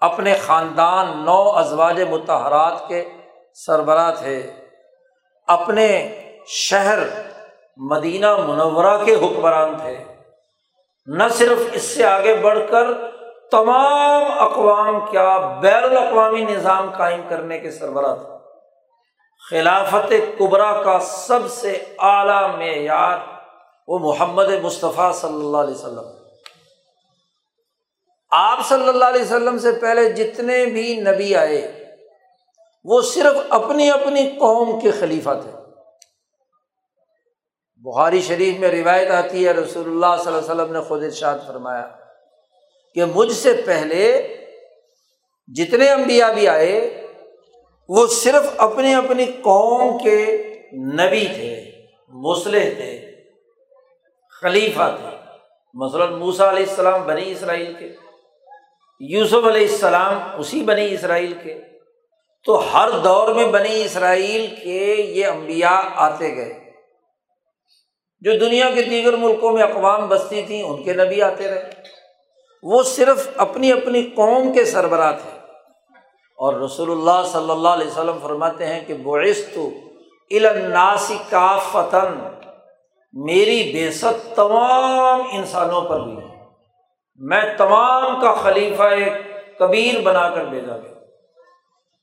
اپنے 0.01 0.35
خاندان 0.35 1.25
نو 1.25 1.51
ازواج 1.51 2.03
متحرات 2.03 2.89
کے 2.89 3.09
سربراہ 3.55 4.15
تھے۔ 4.15 4.53
اپنے 5.47 6.17
شہر 6.47 6.99
مدینہ 7.77 8.37
منورہ 8.37 9.05
کے 9.05 9.15
حکمران 9.15 9.77
تھے۔ 9.77 10.05
نہ 11.07 11.23
صرف 11.31 11.59
اس 11.73 11.83
سے 11.83 12.07
آگے 12.07 12.35
بڑھ 12.35 12.59
کر 12.71 12.85
تمام 13.51 14.23
اقوام 14.39 15.01
کیا 15.11 15.39
بین 15.61 15.85
الاقوامی 15.85 16.41
نظام 16.41 16.91
قائم 16.97 17.21
کرنے 17.29 17.59
کے 17.59 17.71
سربراہ 17.71 18.15
تھے۔ 18.15 18.41
خلافت 19.51 20.39
قبرا 20.39 20.83
کا 20.83 20.99
سب 21.01 21.51
سے 21.51 21.85
اعلیٰ 21.99 22.55
معیار 22.57 23.19
وہ 23.89 23.99
محمد 23.99 24.49
مصطفیٰ 24.63 25.13
صلی 25.13 25.35
اللہ 25.35 25.57
علیہ 25.57 25.75
وسلم۔ 25.75 26.20
آپ 28.31 28.69
صلی 28.69 28.89
اللہ 28.89 29.05
علیہ 29.05 29.23
وسلم 29.23 29.59
سے 29.59 29.73
پہلے 29.73 30.13
جتنے 30.13 30.67
بھی 30.67 31.01
نبی 31.01 31.37
آئے، 31.37 31.85
وہ 32.85 33.03
صرف 33.03 33.39
اپنی 33.49 33.91
اپنی 33.91 34.29
قوم 34.29 34.81
کے 34.81 34.91
خلیفہ 34.91 35.31
تھے۔ 35.43 35.51
بخاری 37.77 38.21
شریف 38.21 38.59
میں 38.59 38.69
روایت 38.69 39.11
آتی 39.11 39.47
ہے، 39.47 39.53
رسول 39.53 39.87
اللہ 39.87 40.23
صلی 40.23 40.35
اللہ 40.35 40.53
علیہ 40.53 40.63
وسلم 40.63 40.73
نے 40.73 40.81
خود 40.81 41.05
ارشاد 41.05 41.39
فرمایا 41.47 41.89
کہ 42.95 43.05
مجھ 43.05 43.33
سے 43.33 43.63
پہلے 43.67 44.37
جتنے 45.47 45.91
انبیاء 45.91 46.33
بھی 46.33 46.49
آئے، 46.49 47.07
وہ 47.89 48.07
صرف 48.07 48.47
اپنی 48.57 48.95
اپنی 48.95 49.25
قوم 49.25 49.99
کے 49.99 50.53
نبی 50.73 51.27
تھے، 51.27 51.71
مسلح 52.09 52.63
تھے، 52.63 53.13
خلیفہ 54.41 54.97
تھے۔ 55.01 55.17
مثلاً 55.75 56.13
موسا 56.13 56.51
علیہ 56.51 56.67
السلام 56.69 57.03
بنی 57.03 57.31
اسرائیل 57.31 57.75
کے۔ 57.75 58.10
یوسف 59.01 59.47
علیہ 59.47 59.69
السلام 59.69 60.19
اسی 60.39 60.63
بنی 60.63 60.95
اسرائیل 60.95 61.35
کے۔ 61.43 61.61
تو 62.45 62.63
ہر 62.75 62.91
دور 62.91 63.29
میں 63.29 63.47
بنی 63.47 63.85
اسرائیل 63.85 64.47
کے 64.63 64.95
یہ 65.09 65.27
امبیا 65.27 65.83
آتے 65.97 66.37
گئے۔ 66.37 66.71
جو 68.21 68.33
دنیا 68.39 68.71
کے 68.75 68.83
دیگر 68.83 69.17
ملکوں 69.17 69.53
میں 69.53 69.63
اقوام 69.63 70.09
بستی 70.09 70.43
تھیں، 70.43 70.63
ان 70.63 70.83
کے 70.83 70.93
نبی 70.93 71.23
آتے 71.23 71.51
رہے۔ 71.51 71.71
وہ 72.63 72.83
صرف 72.83 73.29
اپنی 73.37 73.73
اپنی 73.73 74.03
قوم 74.03 74.53
کے 74.53 74.65
سربراہ 74.65 75.13
تھے۔ 75.13 75.39
اور 76.37 76.55
رسول 76.55 76.91
اللہ 76.91 77.29
صلی 77.33 77.51
اللہ 77.51 77.69
علیہ 77.69 77.87
وسلم 77.87 78.19
فرماتے 78.23 78.67
ہیں 78.67 78.85
کہ 78.87 78.95
بوئست 78.95 79.59
الناسی 80.31 81.17
کا 81.31 81.59
فتن 81.73 82.29
میری 83.13 83.73
بے 83.75 83.91
ست 83.91 84.37
تمام 84.37 85.23
انسانوں 85.33 85.81
پر 85.81 86.01
ہوئی۔ 86.01 86.30
میں 87.21 87.43
تمام 87.57 88.21
کا 88.21 88.33
خلیفہ 88.33 88.83
کبیر 89.59 90.01
بنا 90.01 90.29
کر 90.29 90.45
بھیجا 90.45 90.77
گیا۔ 90.77 90.95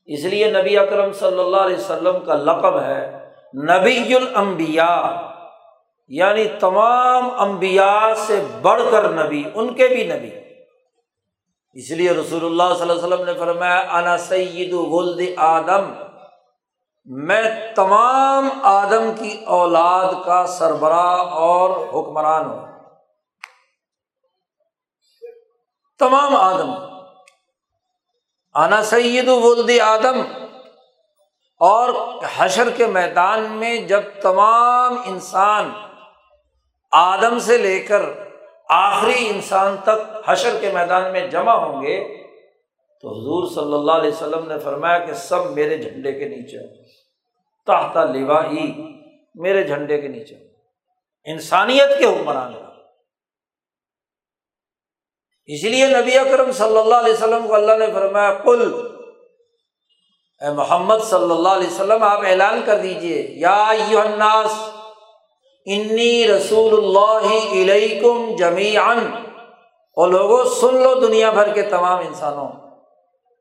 اس 0.06 0.24
لیے 0.24 0.50
نبی 0.50 0.78
اکرم 0.78 1.12
صلی 1.12 1.40
اللہ 1.40 1.56
علیہ 1.56 1.76
وسلم 1.76 2.20
کا 2.24 2.34
لقب 2.34 2.80
ہے 2.80 3.30
نبی 3.54 4.14
المبیا 4.14 5.22
یعنی 6.08 6.44
تمام 6.60 7.30
امبیا 7.38 8.12
سے 8.16 8.44
بڑھ 8.62 8.82
کر 8.90 9.10
نبی، 9.10 9.44
ان 9.54 9.74
کے 9.74 9.88
بھی 9.88 10.04
نبی۔ 10.04 10.30
اس 11.74 11.90
لیے 11.90 12.10
رسول 12.10 12.44
اللہ 12.44 12.74
صلی 12.74 12.90
اللہ 12.90 12.92
علیہ 12.92 13.14
وسلم 13.14 13.24
نے 13.24 13.34
فرمایا، 13.34 13.78
انا 13.78 14.18
سید 14.18 14.72
ولد 14.72 15.20
آدم 15.36 15.92
میں 17.06 17.42
تمام 17.74 18.48
آدم 18.62 19.12
کی 19.18 19.40
اولاد 19.46 20.12
کا 20.24 20.46
سربراہ 20.46 21.20
اور 21.20 21.70
حکمران 21.70 22.44
ہوں۔ 22.44 22.67
تمام 25.98 26.36
آدم۔ 26.36 26.70
آنا 28.52 28.82
سید 28.82 29.28
ولد 29.28 29.80
آدم۔ 29.80 30.22
اور 31.60 31.88
حشر 32.36 32.70
کے 32.70 32.86
میدان 32.86 33.40
میں 33.40 33.76
جب 33.76 34.00
تمام 34.22 34.96
انسان 35.06 35.72
آدم 36.92 37.38
سے 37.38 37.58
لے 37.58 37.80
کر 37.80 38.02
آخری 38.68 39.28
انسان 39.28 39.76
تک 39.84 40.16
حشر 40.26 40.58
کے 40.60 40.70
میدان 40.72 41.12
میں 41.12 41.28
جمع 41.28 41.52
ہوں 41.52 41.82
گے، 41.82 42.28
تو 43.00 43.08
حضور 43.08 43.54
صلی 43.54 43.74
اللہ 43.74 43.92
علیہ 43.92 44.12
وسلم 44.12 44.48
نے 44.48 44.58
فرمایا 44.58 44.98
کہ 44.98 45.12
سب 45.12 45.50
میرے 45.50 45.78
جھنڈے 45.78 46.12
کے 46.12 46.28
نیچے 46.28 46.84
تحت 47.66 47.96
لوائی 47.96 48.92
میرے 49.34 49.64
جھنڈے 49.64 50.00
کے 50.00 50.08
نیچے 50.08 50.34
انسانیت 51.24 51.98
کے 51.98 52.04
حکمران 52.04 52.67
اس 55.48 55.62
لیے 55.64 55.86
نبی 55.88 56.18
اکرم 56.18 56.50
صلی 56.52 56.78
اللہ 56.78 56.94
علیہ 56.94 57.12
وسلم 57.12 57.46
کو 57.48 57.54
اللہ 57.54 57.76
نے 57.78 57.86
فرمایا 57.92 58.32
کل 58.44 58.62
اے 60.40 60.50
محمد 60.54 61.04
صلی 61.04 61.30
اللہ 61.30 61.48
علیہ 61.48 61.66
وسلم، 61.66 62.02
آپ 62.02 62.24
اعلان 62.26 62.60
کر 62.66 62.78
دیجیے 62.78 63.22
یا 63.36 63.62
الناس، 64.00 64.52
انی 65.66 66.26
رسول 66.28 66.72
اللہ 66.78 67.26
علیکم 67.52 68.34
جمی 68.38 68.76
اور 68.76 70.08
لوگوں 70.08 70.44
سن 70.60 70.74
لو 70.82 70.94
دنیا 71.00 71.30
بھر 71.30 71.52
کے 71.54 71.62
تمام 71.70 72.06
انسانوں 72.06 72.48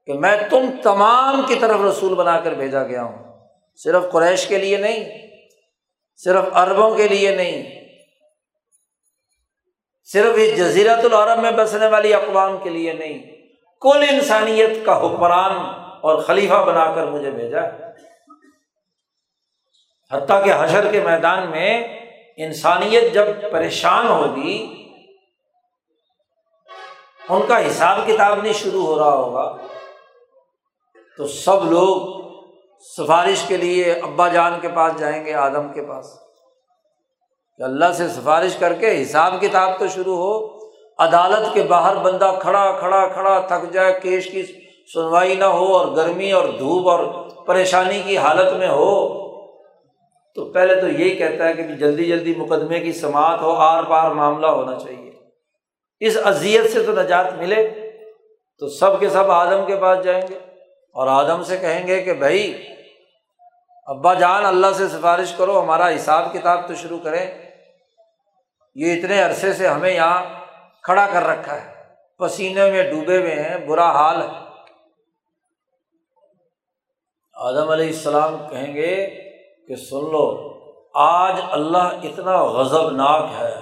کہ 0.07 0.13
میں 0.13 0.35
تم 0.49 0.69
تمام 0.83 1.41
کی 1.47 1.55
طرف 1.55 1.81
رسول 1.81 2.13
بنا 2.15 2.39
کر 2.39 2.53
بھیجا 2.53 2.83
گیا 2.83 3.03
ہوں۔ 3.03 3.17
صرف 3.79 4.11
قریش 4.11 4.45
کے 4.47 4.57
لیے 4.57 4.77
نہیں، 4.77 5.03
صرف 6.19 6.45
عربوں 6.53 6.89
کے 6.95 7.07
لیے 7.07 7.35
نہیں 7.35 7.86
صرف 10.13 10.35
اس 10.35 10.57
جزیرت 10.57 11.05
العرب 11.05 11.39
میں 11.41 11.51
بسنے 11.51 11.87
والی 11.87 12.13
اقوام 12.13 12.57
کے 12.63 12.69
لیے 12.69 12.93
نہیں، 12.93 13.17
کل 13.81 14.05
انسانیت 14.09 14.85
کا 14.85 14.97
حکمران 14.97 15.55
اور 16.01 16.21
خلیفہ 16.21 16.63
بنا 16.67 16.91
کر 16.95 17.07
مجھے 17.07 17.31
بھیجا 17.31 17.61
حتیٰ 20.11 20.43
کہ 20.45 20.53
حشر 20.59 20.91
کے 20.91 21.01
میدان 21.01 21.49
میں 21.51 21.99
انسانیت 22.37 23.13
جب 23.13 23.25
پریشان 23.51 24.07
ہوگی، 24.07 24.57
ان 27.29 27.41
کا 27.47 27.67
حساب 27.67 27.97
کتاب 28.07 28.41
نہیں 28.41 28.53
شروع 28.53 28.85
ہو 28.85 28.99
رہا 28.99 29.15
ہوگا۔ 29.15 29.55
تو 31.17 31.27
سب 31.27 31.71
لوگ 31.71 32.17
سفارش 32.97 33.43
کے 33.47 33.57
لیے 33.57 33.93
ابا 33.93 34.27
جان 34.27 34.59
کے 34.59 34.67
پاس 34.67 34.99
جائیں 34.99 35.25
گے، 35.25 35.33
آدم 35.33 35.73
کے 35.73 35.81
پاس۔ 35.81 36.26
کہ 37.57 37.63
اللہ 37.63 37.91
سے 37.93 38.07
سفارش 38.07 38.55
کر 38.55 38.73
کے 38.73 39.01
حساب 39.01 39.33
کتاب 39.41 39.79
تو 39.79 39.87
شروع 39.87 40.17
ہو، 40.17 40.57
عدالت 40.99 41.53
کے 41.53 41.63
باہر 41.63 41.95
بندہ 41.95 42.35
کھڑا 42.41 42.71
کھڑا 42.79 43.07
کھڑا 43.07 43.39
تھک 43.39 43.73
جائے، 43.73 43.99
کیش 44.03 44.31
کی 44.31 44.43
سنوائی 44.93 45.35
نہ 45.35 45.43
ہو 45.43 45.77
اور 45.77 45.95
گرمی 45.95 46.31
اور 46.31 46.47
دھوپ 46.59 46.89
اور 46.89 47.29
پریشانی 47.45 48.01
کی 48.05 48.17
حالت 48.17 48.53
میں 48.53 48.67
ہو۔ 48.67 49.27
تو 50.35 50.51
پہلے 50.51 50.81
تو 50.81 50.87
یہی 50.87 51.15
کہتا 51.15 51.47
ہے 51.47 51.53
کہ 51.53 51.63
جلدی 51.63 52.05
جلدی 52.05 52.33
مقدمے 52.37 52.79
کی 52.79 52.93
سماعت 52.93 53.41
ہو، 53.41 53.51
آر 53.51 53.83
پار 53.83 54.11
معاملہ 54.11 54.47
ہونا 54.47 54.79
چاہیے۔ 54.79 55.11
اس 55.99 56.17
اذیت 56.23 56.73
سے 56.73 56.83
تو 56.83 56.91
نجات 56.91 57.33
ملے، 57.33 57.91
تو 58.59 58.69
سب 58.69 58.99
کے 58.99 59.09
سب 59.09 59.31
آدم 59.31 59.65
کے 59.65 59.75
پاس 59.75 60.03
جائیں 60.03 60.21
گے۔ 60.29 60.37
اور 60.93 61.07
آدم 61.07 61.43
سے 61.43 61.57
کہیں 61.57 61.87
گے 61.87 62.01
کہ 62.01 62.13
بھائی، 62.13 62.63
ابا 63.85 64.13
جان، 64.13 64.45
اللہ 64.45 64.67
سے 64.73 64.87
سفارش 64.87 65.33
کرو، 65.33 65.59
ہمارا 65.59 65.95
حساب 65.95 66.33
کتاب 66.33 66.67
تو 66.67 66.75
شروع 66.75 66.99
کریں۔ 67.03 67.46
یہ 68.79 68.93
اتنے 68.93 69.21
عرصے 69.21 69.53
سے 69.53 69.67
ہمیں 69.67 69.91
یہاں 69.91 70.23
کھڑا 70.83 71.07
کر 71.13 71.27
رکھا 71.27 71.61
ہے۔ 71.61 71.73
پسینے 72.17 72.71
میں 72.71 72.91
ڈوبے 72.91 73.17
ہوئے 73.17 73.35
ہیں، 73.35 73.57
برا 73.57 73.91
حال 73.91 74.21
ہے۔ 74.21 74.27
آدم 77.33 77.69
علیہ 77.69 77.87
السلام 77.87 78.35
کہیں 78.49 78.75
گے 78.75 79.07
کہ 79.67 79.75
سن 79.75 80.11
لو، 80.11 80.53
آج 80.93 81.35
اللہ 81.51 81.77
اتنا 81.77 82.43
غضب 82.43 82.91
ناک 82.91 83.25
ہے، 83.39 83.55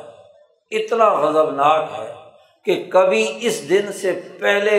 اتنا 0.71 1.09
غضب 1.09 1.51
ناک 1.51 1.85
ہے 1.97 2.13
کہ 2.65 2.89
کبھی 2.91 3.37
اس 3.41 3.69
دن 3.69 3.93
سے 3.93 4.21
پہلے 4.39 4.77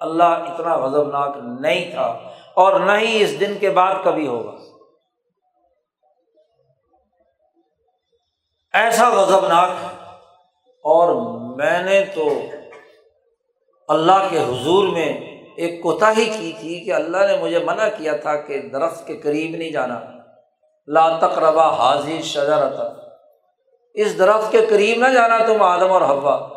اللہ 0.00 0.24
اتنا 0.24 0.76
غضب 0.76 1.10
ناک 1.10 1.36
نہیں 1.60 1.90
تھا 1.90 2.30
اور 2.54 2.80
نہ 2.80 2.92
ہی 2.92 3.22
اس 3.22 3.40
دن 3.40 3.54
کے 3.60 3.70
بعد 3.70 3.94
کبھی 4.04 4.26
ہوگا۔ 4.26 4.71
ایسا 8.72 9.10
غضب 9.10 9.46
ناک 9.46 9.70
ہے 9.82 9.86
اور 10.84 11.14
میں 11.56 11.82
نے 11.82 12.04
تو 12.14 12.28
اللہ 13.88 14.26
کے 14.30 14.38
حضور 14.38 14.88
میں 14.88 15.08
ایک 15.56 15.82
کوتا 15.82 16.12
ہی 16.16 16.24
کی 16.24 16.52
تھی 16.60 16.80
کہ 16.80 16.92
اللہ 16.92 17.16
نے 17.16 17.36
مجھے 17.36 17.58
منع 17.58 17.88
کیا 17.98 18.16
تھا 18.16 18.36
کہ 18.36 18.68
درخت 18.68 19.06
کے 19.06 19.16
قریب 19.16 19.56
نہیں 19.56 19.70
جانا۔ 19.70 20.00
لا 20.86 21.18
تقربا 21.18 21.76
حاضی 21.76 22.22
شجرتا۔ 22.22 22.92
اس 23.94 24.18
درخت 24.18 24.52
کے 24.52 24.66
قریب 24.66 25.08
نہ 25.08 25.14
جانا 25.14 25.38
تم 25.46 25.62
آدم 25.62 25.92
اور 25.92 26.00
ہوا 26.00 26.48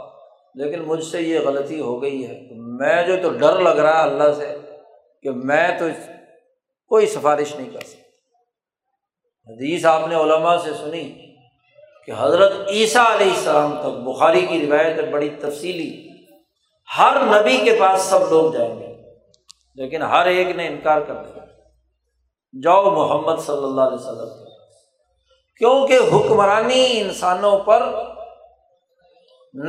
لیکن 0.55 0.82
مجھ 0.82 1.03
سے 1.03 1.22
یہ 1.22 1.39
غلطی 1.39 1.82
ہو 1.82 2.01
گئی 2.01 2.28
ہے۔ 2.28 2.41
میں 2.51 3.07
جو 3.07 3.16
تو 3.24 3.30
ڈر 3.30 3.59
لگ 3.59 3.70
رہا 3.70 3.97
ہے 3.97 4.09
اللہ 4.09 4.34
سے 4.34 4.57
کہ 5.24 5.32
میں 5.32 5.80
تو 5.80 5.86
کوئی 6.88 7.05
سفارش 7.05 7.55
نہیں 7.55 7.70
کر 7.70 7.80
سکتا۔ 7.80 8.01
حدیث 9.51 9.86
آپ 9.86 10.07
نے 10.07 10.16
علماء 10.16 10.57
سے 10.57 10.74
سنی۔ 10.74 11.24
کہ 12.06 12.14
حضرت 12.18 12.51
عیسیٰ 12.68 13.06
علیہ 13.06 13.32
السلام 13.32 13.76
تک 13.80 14.08
بخاری 14.08 14.45
کی 14.45 14.68
روایت 14.68 14.97
ہے، 14.97 15.12
بڑی 15.12 15.30
تفصیلی۔ 15.30 16.10
ہر 16.97 17.18
نبی 17.20 17.58
کے 17.58 17.78
پاس 17.80 18.01
سب 18.01 18.20
لوگ 18.30 18.53
جائیں 18.53 18.80
گے، 18.80 18.95
لیکن 19.76 20.01
ہر 20.01 20.26
ایک 20.26 20.56
نے 20.56 20.68
انکار 20.68 21.01
کر 21.01 21.14
دیا۔ 21.14 21.45
جاؤ 22.64 22.84
محمد 22.84 23.41
صلی 23.41 23.64
اللہ 23.64 23.82
علیہ 23.82 23.97
وسلم 23.97 24.45
کیونکہ 25.58 25.99
حکمرانی 26.14 26.99
انسانوں 26.99 27.60
پر 27.60 27.84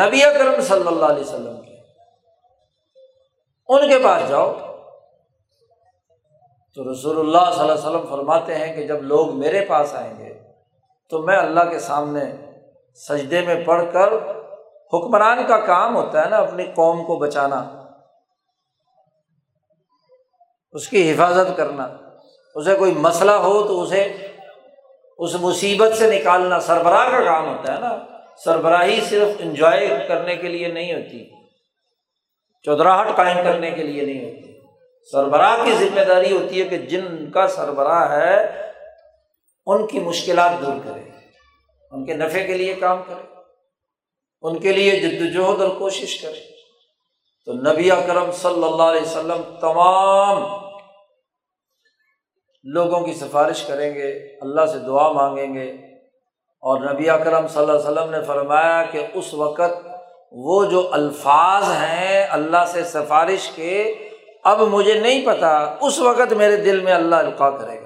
نبی 0.00 0.24
اکرم 0.24 0.60
صلی 0.60 0.86
اللہ 0.86 1.06
علیہ 1.06 1.22
وسلم 1.22 1.62
کے۔ 1.62 1.76
ان 3.68 3.88
کے 3.88 3.98
پاس 4.04 4.28
جاؤ۔ 4.28 4.54
تو 6.74 6.92
رسول 6.92 7.18
اللہ 7.18 7.50
صلی 7.52 7.60
اللہ 7.60 7.72
علیہ 7.72 7.84
وسلم 7.84 8.06
فرماتے 8.10 8.54
ہیں 8.54 8.76
کہ 8.76 8.86
جب 8.86 9.02
لوگ 9.02 9.38
میرے 9.38 9.64
پاس 9.64 9.94
آئیں 9.94 10.18
گے 10.18 10.35
تو 11.10 11.22
میں 11.22 11.36
اللہ 11.36 11.64
کے 11.70 11.78
سامنے 11.78 12.24
سجدے 12.94 13.40
میں 13.40 13.64
پڑھ 13.64 13.84
کر 13.92 14.12
حکمران 14.92 15.46
کا 15.46 15.58
کام 15.60 15.96
ہوتا 15.96 16.24
ہے 16.24 16.28
نا، 16.30 16.36
اپنی 16.36 16.64
قوم 16.74 17.04
کو 17.04 17.16
بچانا، 17.16 17.58
اس 20.72 20.88
کی 20.88 21.12
حفاظت 21.12 21.56
کرنا۔ 21.56 21.86
اسے 22.54 22.74
کوئی 22.74 22.94
مسئلہ 22.94 23.30
ہو 23.30 23.66
تو 23.66 23.82
اسے 23.82 24.02
اس 25.18 25.34
مصیبت 25.40 25.94
سے 25.94 26.18
نکالنا 26.18 26.60
سربراہ 26.60 27.10
کا 27.10 27.20
کام 27.24 27.48
ہوتا 27.48 27.74
ہے 27.74 27.80
نا۔ 27.80 27.98
سربراہی 28.44 29.00
صرف 29.00 29.28
انجوائے 29.38 30.04
کرنے 30.08 30.36
کے 30.36 30.48
لیے 30.48 30.68
نہیں 30.68 30.92
ہوتی، 30.94 31.24
چودراہٹ 32.64 33.16
قائم 33.16 33.36
کرنے 33.44 33.70
کے 33.70 33.82
لیے 33.82 34.02
نہیں 34.02 34.24
ہوتی۔ 34.24 34.52
سربراہ 35.12 35.64
کی 35.64 35.72
ذمہ 35.72 36.00
داری 36.00 36.36
ہوتی 36.36 36.60
ہے 36.60 36.68
کہ 36.68 36.78
جن 36.78 37.30
کا 37.30 37.46
سربراہ 37.48 38.10
ہے 38.12 38.65
ان 39.66 39.86
کی 39.86 39.98
مشکلات 39.98 40.50
دور 40.66 40.72
کرے۔ 40.84 41.00
ان 41.90 42.04
کے 42.04 42.14
نفع 42.14 42.46
کے 42.46 42.54
لیے 42.54 42.74
کام 42.74 43.02
کرے۔ 43.06 43.34
ان 44.42 44.58
کے 44.58 44.72
لیے 44.72 45.00
جد 45.00 45.36
وجہد 45.36 45.62
اور 45.62 45.70
کوشش 45.78 46.20
کرے۔ 46.20 46.56
تو 47.46 47.52
نبی 47.52 47.90
اکرم 47.90 48.32
صلی 48.32 48.64
اللہ 48.64 48.82
علیہ 48.82 49.02
وسلم 49.02 49.42
تمام 49.60 50.66
لوگوں 52.64 53.00
کی 53.00 53.14
سفارش 53.14 53.62
کریں 53.62 53.94
گے، 53.94 54.38
اللہ 54.40 54.66
سے 54.66 54.78
دعا 54.78 55.12
مانگیں 55.12 55.54
گے۔ 55.54 55.72
اور 56.60 56.94
نبی 56.94 57.10
اکرم 57.10 57.48
صلی 57.48 57.62
اللہ 57.62 57.72
علیہ 57.72 57.90
وسلم 57.90 58.10
نے 58.10 58.22
فرمایا 58.22 58.82
کہ 58.82 59.06
اس 59.14 59.34
وقت 59.34 59.86
وہ 60.32 60.64
جو 60.64 60.88
الفاظ 60.92 61.62
ہیں 61.62 62.26
اللہ 62.30 62.64
سے 62.66 62.84
سفارش 62.84 63.50
کے، 63.54 63.94
اب 64.44 64.60
مجھے 64.60 65.00
نہیں 65.00 65.26
پتا، 65.26 65.76
اس 65.80 65.98
وقت 65.98 66.32
میرے 66.32 66.56
دل 66.56 66.80
میں 66.80 66.92
اللہ 66.92 67.16
القاع 67.16 67.50
کرے 67.50 67.80
گا۔ 67.80 67.85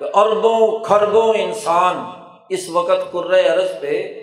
کہ 0.00 0.06
اربوں 0.14 0.84
کھربوں 0.84 1.34
انسان 1.34 1.96
اس 2.48 2.68
وقت 2.68 3.14
عرض 3.52 3.80
پہ 3.80 4.22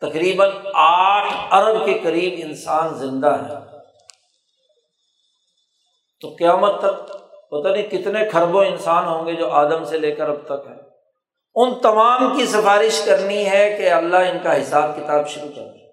تقریباً 0.00 0.50
آٹھ 0.74 1.32
ارب 1.50 1.86
کے 1.86 1.98
قریب 2.02 2.34
انسان 2.42 2.94
زندہ 2.94 3.26
ہے۔ 3.26 3.78
تو 6.20 6.28
قیامت 6.38 6.78
تک 6.78 7.12
پتہ 7.50 7.68
نہیں 7.68 7.82
کتنے 7.82 8.30
کھربوں 8.30 8.64
انسان 8.64 9.04
ہوں 9.04 9.26
گے 9.26 9.32
جو 9.32 9.50
آدم 9.50 9.84
سے 9.84 9.98
لے 9.98 10.12
کر 10.12 10.28
اب 10.28 10.44
تک 10.44 10.66
ہے 10.68 10.88
ان 11.54 11.74
تمام 11.82 12.36
کی 12.36 12.46
سفارش 12.46 13.02
کرنی 13.04 13.50
ہے 13.50 13.74
کہ 13.78 13.90
اللہ 13.90 14.16
ان 14.16 14.38
کا 14.42 14.62
حساب 14.62 14.96
کتاب 14.96 15.28
شروع 15.28 15.48
کر 15.48 15.62
دے۔ 15.62 15.88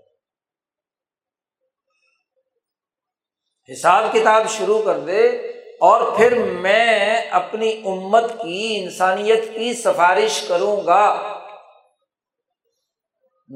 حساب 3.73 4.03
کتاب 4.13 4.49
شروع 4.49 4.81
کر 4.85 4.99
دے 4.99 5.51
اور 5.79 6.17
پھر 6.17 6.43
میں 6.43 7.21
اپنی 7.29 7.81
امت 7.85 8.31
کی، 8.41 8.79
انسانیت 8.83 9.55
کی 9.55 9.73
سفارش 9.73 10.41
کروں 10.41 10.85
گا۔ 10.85 11.35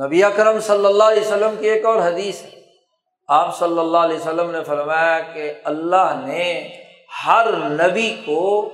نبی 0.05 0.23
اکرم 0.23 0.59
صلی 0.59 0.85
اللہ 0.85 1.03
علیہ 1.03 1.21
وسلم 1.21 1.55
کی 1.59 1.69
ایک 1.69 1.85
اور 1.85 1.97
حدیث 1.97 2.43
ہے۔ 2.43 2.49
آپ 3.27 3.59
صلی 3.59 3.79
اللہ 3.79 3.97
علیہ 3.97 4.15
وسلم 4.15 4.51
نے 4.51 4.63
فرمایا 4.63 5.19
کہ 5.19 5.53
اللہ 5.63 6.23
نے 6.25 6.69
ہر 7.25 7.51
نبی 7.57 8.15
کو 8.25 8.69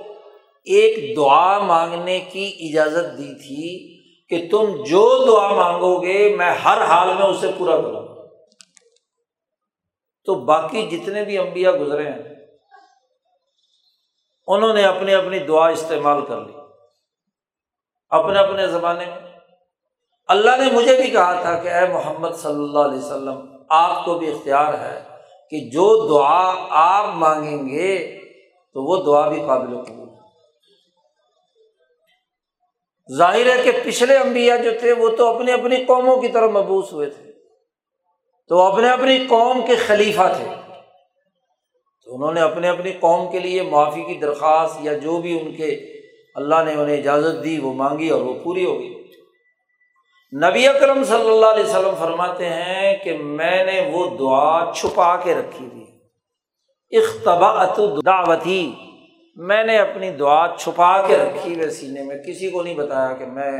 ایک 0.64 1.16
دعا 1.16 1.58
مانگنے 1.58 2.20
کی 2.20 2.56
اجازت 2.60 3.18
دی 3.18 3.34
تھی 3.34 3.96
کہ 4.28 4.48
تم 4.50 4.82
جو 4.82 5.24
دعا 5.26 5.48
مانگو 5.48 6.02
گے، 6.02 6.36
میں 6.36 6.50
ہر 6.50 6.80
حال 6.82 7.14
میں 7.14 7.26
اسے 7.26 7.46
پورا 7.58 7.76
کروں 7.76 8.06
تو 10.24 10.34
باقی 10.34 10.82
جتنے 10.82 11.24
بھی 11.24 11.38
امبیا 11.38 11.72
گزرے 11.72 12.02
ہیں 12.02 12.35
انہوں 14.46 14.74
نے 14.74 14.82
اپنی 14.82 15.14
اپنی 15.14 15.38
دعا 15.38 15.68
استعمال 15.68 16.24
کر 16.24 16.40
لی۔ 16.40 16.52
اپنے 18.08 18.38
اپنے 18.38 18.66
زمانے 18.66 19.06
میں۔ 19.06 19.18
اللہ 20.28 20.50
نے 20.56 20.72
مجھے 20.72 20.96
بھی 20.96 21.10
کہا 21.10 21.40
تھا 21.40 21.58
کہ 21.58 21.68
اے 21.68 21.92
محمد 21.92 22.36
صلی 22.36 22.64
اللہ 22.64 22.78
علیہ 22.78 22.98
وسلم، 22.98 23.56
آپ 23.68 24.04
کو 24.04 24.18
بھی 24.18 24.32
اختیار 24.32 24.74
ہے 24.74 25.02
کہ 25.50 25.70
جو 25.70 26.08
دعا 26.08 26.66
آپ 26.70 27.14
مانگیں 27.14 27.68
گے، 27.68 28.20
تو 28.74 28.82
وہ 28.82 29.02
دعا 29.02 29.28
بھی 29.28 29.40
قابل 29.46 29.84
قبول 29.84 30.06
ظاہر 33.16 33.56
ہے 33.56 33.62
کہ 33.62 33.72
پچھلے 33.84 34.16
انبیاء 34.16 34.56
جو 34.56 34.70
تھے، 34.80 34.92
وہ 34.92 35.08
تو 35.08 35.34
اپنی 35.34 35.52
اپنی 35.52 35.84
قوموں 35.84 36.16
کی 36.16 36.28
طرف 36.28 36.50
مبوس 36.50 36.92
ہوئے 36.92 37.10
تھے۔ 37.10 37.32
تو 38.48 38.62
اپنے 38.62 38.90
اپنی 38.90 39.26
قوم 39.28 39.66
کے 39.66 39.76
خلیفہ 39.76 40.32
تھے۔ 40.36 40.55
تو 42.06 42.14
انہوں 42.14 42.32
نے 42.32 42.40
اپنے 42.40 42.68
اپنی 42.68 42.92
قوم 42.92 43.32
کے 43.32 43.38
لیے 43.38 43.62
معافی 43.62 44.02
کی 44.02 44.14
درخواست 44.14 44.76
یا 44.80 44.92
جو 44.92 45.16
بھی 45.16 45.40
ان 45.40 45.54
کے 45.54 45.68
اللہ 46.34 46.54
نے 46.64 46.74
انہیں 46.74 46.96
اجازت 46.96 47.44
دی 47.44 47.58
وہ 47.58 47.72
مانگی 47.74 48.08
اور 48.08 48.20
وہ 48.20 48.34
پوری 48.44 48.64
ہو 48.64 48.78
گئی۔ 48.78 49.10
نبی 50.32 50.68
اکرم 50.68 51.04
صلی 51.04 51.30
اللہ 51.30 51.46
علیہ 51.46 51.64
وسلم 51.64 51.94
فرماتے 51.98 52.48
ہیں 52.48 52.96
کہ 53.04 53.16
میں 53.16 53.64
نے 53.64 53.90
وہ 53.92 54.16
دعا 54.16 54.72
چھپا 54.74 55.16
کے 55.16 55.34
رکھی 55.34 55.68
تھی۔ 55.72 55.84
اختبا 56.98 57.64
دعوتی، 58.06 58.72
میں 59.36 59.64
نے 59.64 59.78
اپنی 59.78 60.10
دعا 60.10 60.56
چھپا 60.56 61.06
کے 61.06 61.16
رکھی 61.16 61.54
ہوئے 61.54 61.70
سینے 61.70 62.02
میں، 62.02 62.16
کسی 62.18 62.50
کو 62.50 62.62
نہیں 62.62 62.74
بتایا 62.74 63.12
کہ 63.12 63.26
میں 63.26 63.52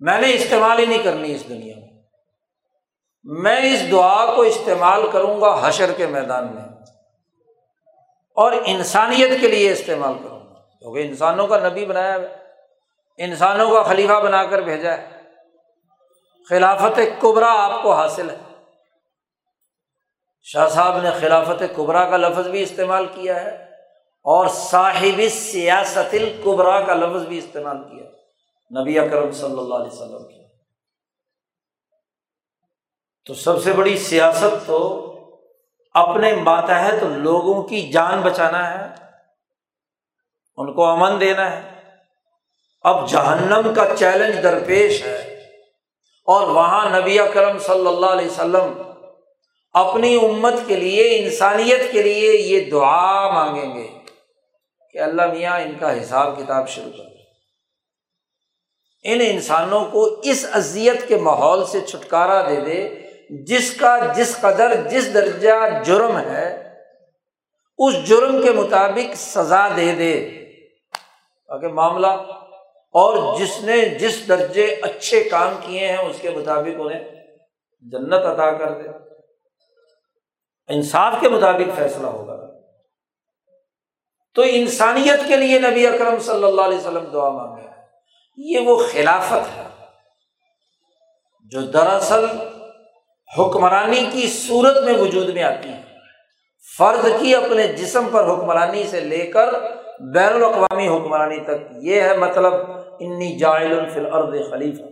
میں 0.00 0.20
نے 0.20 0.32
استعمال 0.32 0.78
ہی 0.78 0.86
نہیں 0.86 1.02
کرنی 1.02 1.34
اس 1.34 1.48
دنیا 1.48 1.74
میں۔ 1.78 2.02
میں 3.24 3.74
اس 3.74 3.90
دعا 3.90 4.34
کو 4.36 4.42
استعمال 4.42 5.00
کروں 5.12 5.40
گا 5.40 5.60
حشر 5.62 5.92
کے 5.96 6.06
میدان 6.06 6.44
میں۔ 6.54 6.71
اور 8.34 8.52
انسانیت 8.66 9.40
کے 9.40 9.48
لیے 9.48 9.72
استعمال 9.72 10.12
کروں 10.24 10.40
گا۔ 10.40 10.60
کیونکہ 10.78 10.98
انسانوں 10.98 11.46
کا 11.46 11.68
نبی 11.68 11.86
بنایا 11.86 12.14
ہے۔ 12.14 12.36
انسانوں 13.18 13.70
کا 13.70 13.82
خلیفہ 13.82 14.12
بنا 14.12 14.44
کر 14.44 14.62
بھیجا 14.62 14.96
ہے۔ 14.98 15.22
خلافت 16.48 17.00
قبرا 17.20 17.52
آپ 17.52 17.82
کو 17.82 17.94
حاصل 17.94 18.30
ہے۔ 18.30 18.38
شاہ 20.42 20.68
صاحب 20.68 21.02
نے 21.02 21.10
خلافت 21.20 21.62
قبرا 21.76 22.10
کا 22.10 22.16
لفظ 22.16 22.46
بھی 22.46 22.62
استعمال 22.62 23.06
کیا 23.06 23.44
ہے 23.44 23.64
اور 24.24 24.46
صاحب 24.48 25.20
سیاست 25.30 26.14
القبرا 26.14 26.80
کا 26.80 26.94
لفظ 26.94 27.26
بھی 27.26 27.38
استعمال 27.38 27.76
کیا 27.76 28.10
نبی 28.80 28.98
اکرم 28.98 29.30
صلی 29.30 29.58
اللہ 29.58 29.74
علیہ 29.74 29.92
وسلم 29.92 30.28
کی 30.28 30.42
تو 33.26 33.34
سب 33.34 33.62
سے 33.62 33.72
بڑی 33.72 33.98
سیاست 33.98 34.66
تو 34.66 35.11
اپنے 35.94 36.32
ماتحت 36.34 37.02
لوگوں 37.02 37.62
کی 37.62 37.80
جان 37.90 38.20
بچانا 38.20 38.62
ہے، 38.70 38.84
ان 40.56 40.72
کو 40.72 40.84
امن 40.84 41.20
دینا 41.20 41.50
ہے۔ 41.50 41.60
اب 42.80 43.08
جہنم 43.08 43.74
کا 43.74 43.84
چیلنج 43.98 44.42
درپیش 44.42 45.04
ہے 45.04 45.16
اور 46.28 46.48
وہاں 46.48 47.00
نبی 47.00 47.18
کرم 47.34 47.58
صلی 47.58 47.86
اللہ 47.86 48.06
علیہ 48.06 48.26
وسلم 48.26 48.82
اپنی 49.74 50.14
امت 50.16 50.54
کے 50.66 50.76
لیے، 50.76 51.18
انسانیت 51.18 51.92
کے 51.92 52.02
لیے 52.02 52.32
یہ 52.36 52.70
دعا 52.70 53.30
مانگیں 53.32 53.74
گے 53.74 53.86
کہ 54.94 54.98
اللہ 54.98 55.26
میاں 55.26 55.60
ان 55.60 55.78
کا 55.80 56.02
حساب 56.02 56.38
کتاب 56.38 56.68
شروع 56.68 56.90
کر 56.90 57.10
ان 59.04 59.20
انسانوں 59.20 59.84
کو 59.84 60.04
اس 60.22 60.46
اذیت 60.52 61.08
کے 61.08 61.16
ماحول 61.18 61.64
سے 61.66 61.80
چھٹکارا 61.80 62.40
دے 62.48 62.60
دے 62.60 63.01
جس 63.40 63.76
کا 63.76 63.98
جس 64.16 64.40
قدر 64.40 64.88
جس 64.88 65.14
درجہ 65.14 65.82
جرم 65.84 66.18
ہے، 66.18 66.74
اس 67.78 68.04
جرم 68.04 68.42
کے 68.42 68.50
مطابق 68.50 69.14
سزا 69.14 69.68
دے 69.76 69.94
دے۔ 69.94 70.44
تاکہ 71.46 71.68
معاملہ 71.68 72.06
اور 72.92 73.40
جس 73.40 73.60
نے 73.62 73.84
جس 73.84 74.28
درجے 74.28 74.64
اچھے 74.64 75.24
کام 75.24 75.52
کیے 75.60 75.88
ہیں، 75.88 75.98
اس 75.98 76.16
کے 76.20 76.30
مطابق 76.30 76.76
انہیں 76.78 77.00
جنت 77.80 78.24
ادا 78.26 78.58
کر 78.58 78.82
دے۔ 78.82 78.88
انصاف 80.68 81.14
کے 81.20 81.28
مطابق 81.28 81.76
فیصلہ 81.76 82.06
ہوگا۔ 82.06 82.42
تو 84.34 84.42
انسانیت 84.46 85.28
کے 85.28 85.36
لیے 85.36 85.58
نبی 85.58 85.86
اکرم 85.86 86.18
صلی 86.18 86.44
اللہ 86.44 86.60
علیہ 86.60 86.78
وسلم 86.78 87.04
دعا 87.04 87.28
مانگے۔ 87.28 87.68
یہ 88.36 88.58
وہ 88.58 88.82
خلافت 88.92 89.58
ہے 89.58 89.86
جو 91.44 91.60
دراصل 91.60 92.26
حکمرانی 93.38 94.04
کی 94.12 94.26
صورت 94.28 94.76
میں 94.82 94.98
وجود 94.98 95.28
میں 95.28 95.42
آتی 95.42 95.68
ہے 95.68 95.82
فرد 96.78 97.06
کی 97.20 97.34
اپنے 97.34 97.66
جسم 97.66 98.08
پر 98.12 98.24
حکمرانی 98.24 98.84
سے 98.84 99.00
لے 99.00 99.26
کر 99.26 99.52
بین 100.14 100.32
الاقوامی 100.32 100.88
حکمرانی 100.88 101.40
تک 101.40 101.72
یہ 101.82 102.02
ہے 102.02 102.16
مطلب 102.16 102.52
انی 103.00 103.38
جائل 103.38 103.88
فل 103.94 104.06
ارد 104.12 104.50
خلیفہ۔ 104.50 104.82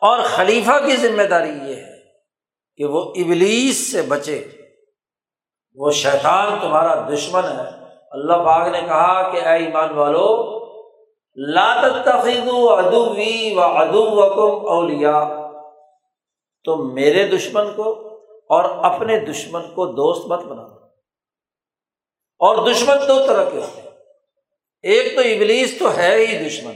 اور 0.00 0.18
خلیفہ 0.22 0.86
کی 0.86 0.96
ذمہ 0.96 1.22
داری 1.22 1.50
یہ 1.50 1.76
ہے 1.76 1.96
کہ 2.76 2.84
وہ 2.84 3.12
ابلیس 3.16 3.92
سے 3.92 4.02
بچے۔ 4.02 4.48
وہ 5.74 5.90
شیطان 5.90 6.58
تمہارا 6.60 7.08
دشمن 7.14 7.44
ہے۔ 7.44 7.86
اللہ 8.10 8.32
باغ 8.32 8.70
نے 8.70 8.80
کہا 8.80 9.30
کہ 9.30 9.36
اے 9.36 9.64
ایمان 9.64 9.90
والو 9.90 10.56
لات 11.36 12.08
ادوی 12.08 13.54
و 13.54 13.60
ادو 13.60 14.02
وکم 14.02 14.68
اولیا 14.68 15.45
تو 16.66 16.76
میرے 16.76 17.28
دشمن 17.28 17.64
کو 17.76 17.90
اور 18.48 18.64
اپنے 18.84 19.18
دشمن 19.18 19.62
کو 19.74 19.86
دوست 19.86 20.26
مت 20.26 20.44
بنا 20.44 20.62
اور 22.38 22.70
دشمن 22.70 22.96
دو 23.08 23.26
طرح 23.26 23.50
کے 23.50 23.58
ہوتے 23.58 23.80
ہیں۔ 23.80 23.90
ایک 24.82 25.14
تو 25.14 25.20
ابلیس 25.20 25.78
تو 25.78 25.96
ہے 25.96 26.16
ہی 26.16 26.48
دشمن۔ 26.48 26.74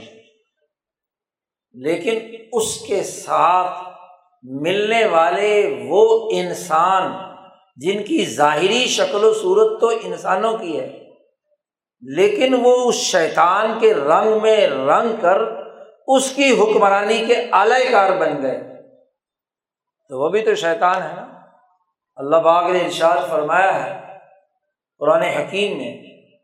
لیکن 1.73 2.35
اس 2.53 2.81
کے 2.81 3.03
ساتھ 3.03 3.89
ملنے 4.43 5.05
والے 5.05 5.85
وہ 5.87 6.29
انسان 6.33 7.11
جن 7.75 8.03
کی 8.03 8.25
ظاہری 8.25 8.85
شکل 8.85 9.23
و 9.23 9.33
صورت 9.33 9.81
تو 9.81 9.91
انسانوں 10.01 10.57
کی 10.57 10.79
ہے، 10.79 11.09
لیکن 12.01 12.53
وہ 12.61 12.89
اس 12.89 12.95
شیطان 12.95 13.79
کے 13.79 13.93
رنگ 13.93 14.41
میں 14.41 14.67
رنگ 14.67 15.15
کر 15.21 15.41
اس 16.07 16.33
کی 16.35 16.49
حکمرانی 16.49 17.23
کے 17.27 17.35
اعلی 17.51 17.91
کار 17.91 18.17
بن 18.17 18.41
گئے۔ 18.41 18.70
تو 20.11 20.19
وہ 20.19 20.29
بھی 20.29 20.41
تو 20.41 20.55
شیطان 20.55 21.03
ہے 21.03 21.15
نا۔ 21.15 21.27
اللہ 22.15 22.37
باغ 22.37 22.71
نے 22.71 22.79
ارشاد 22.79 23.17
فرمایا 23.29 23.73
ہے 23.83 24.17
قرآن 24.99 25.21
حکیم 25.21 25.77
میں 25.77 25.93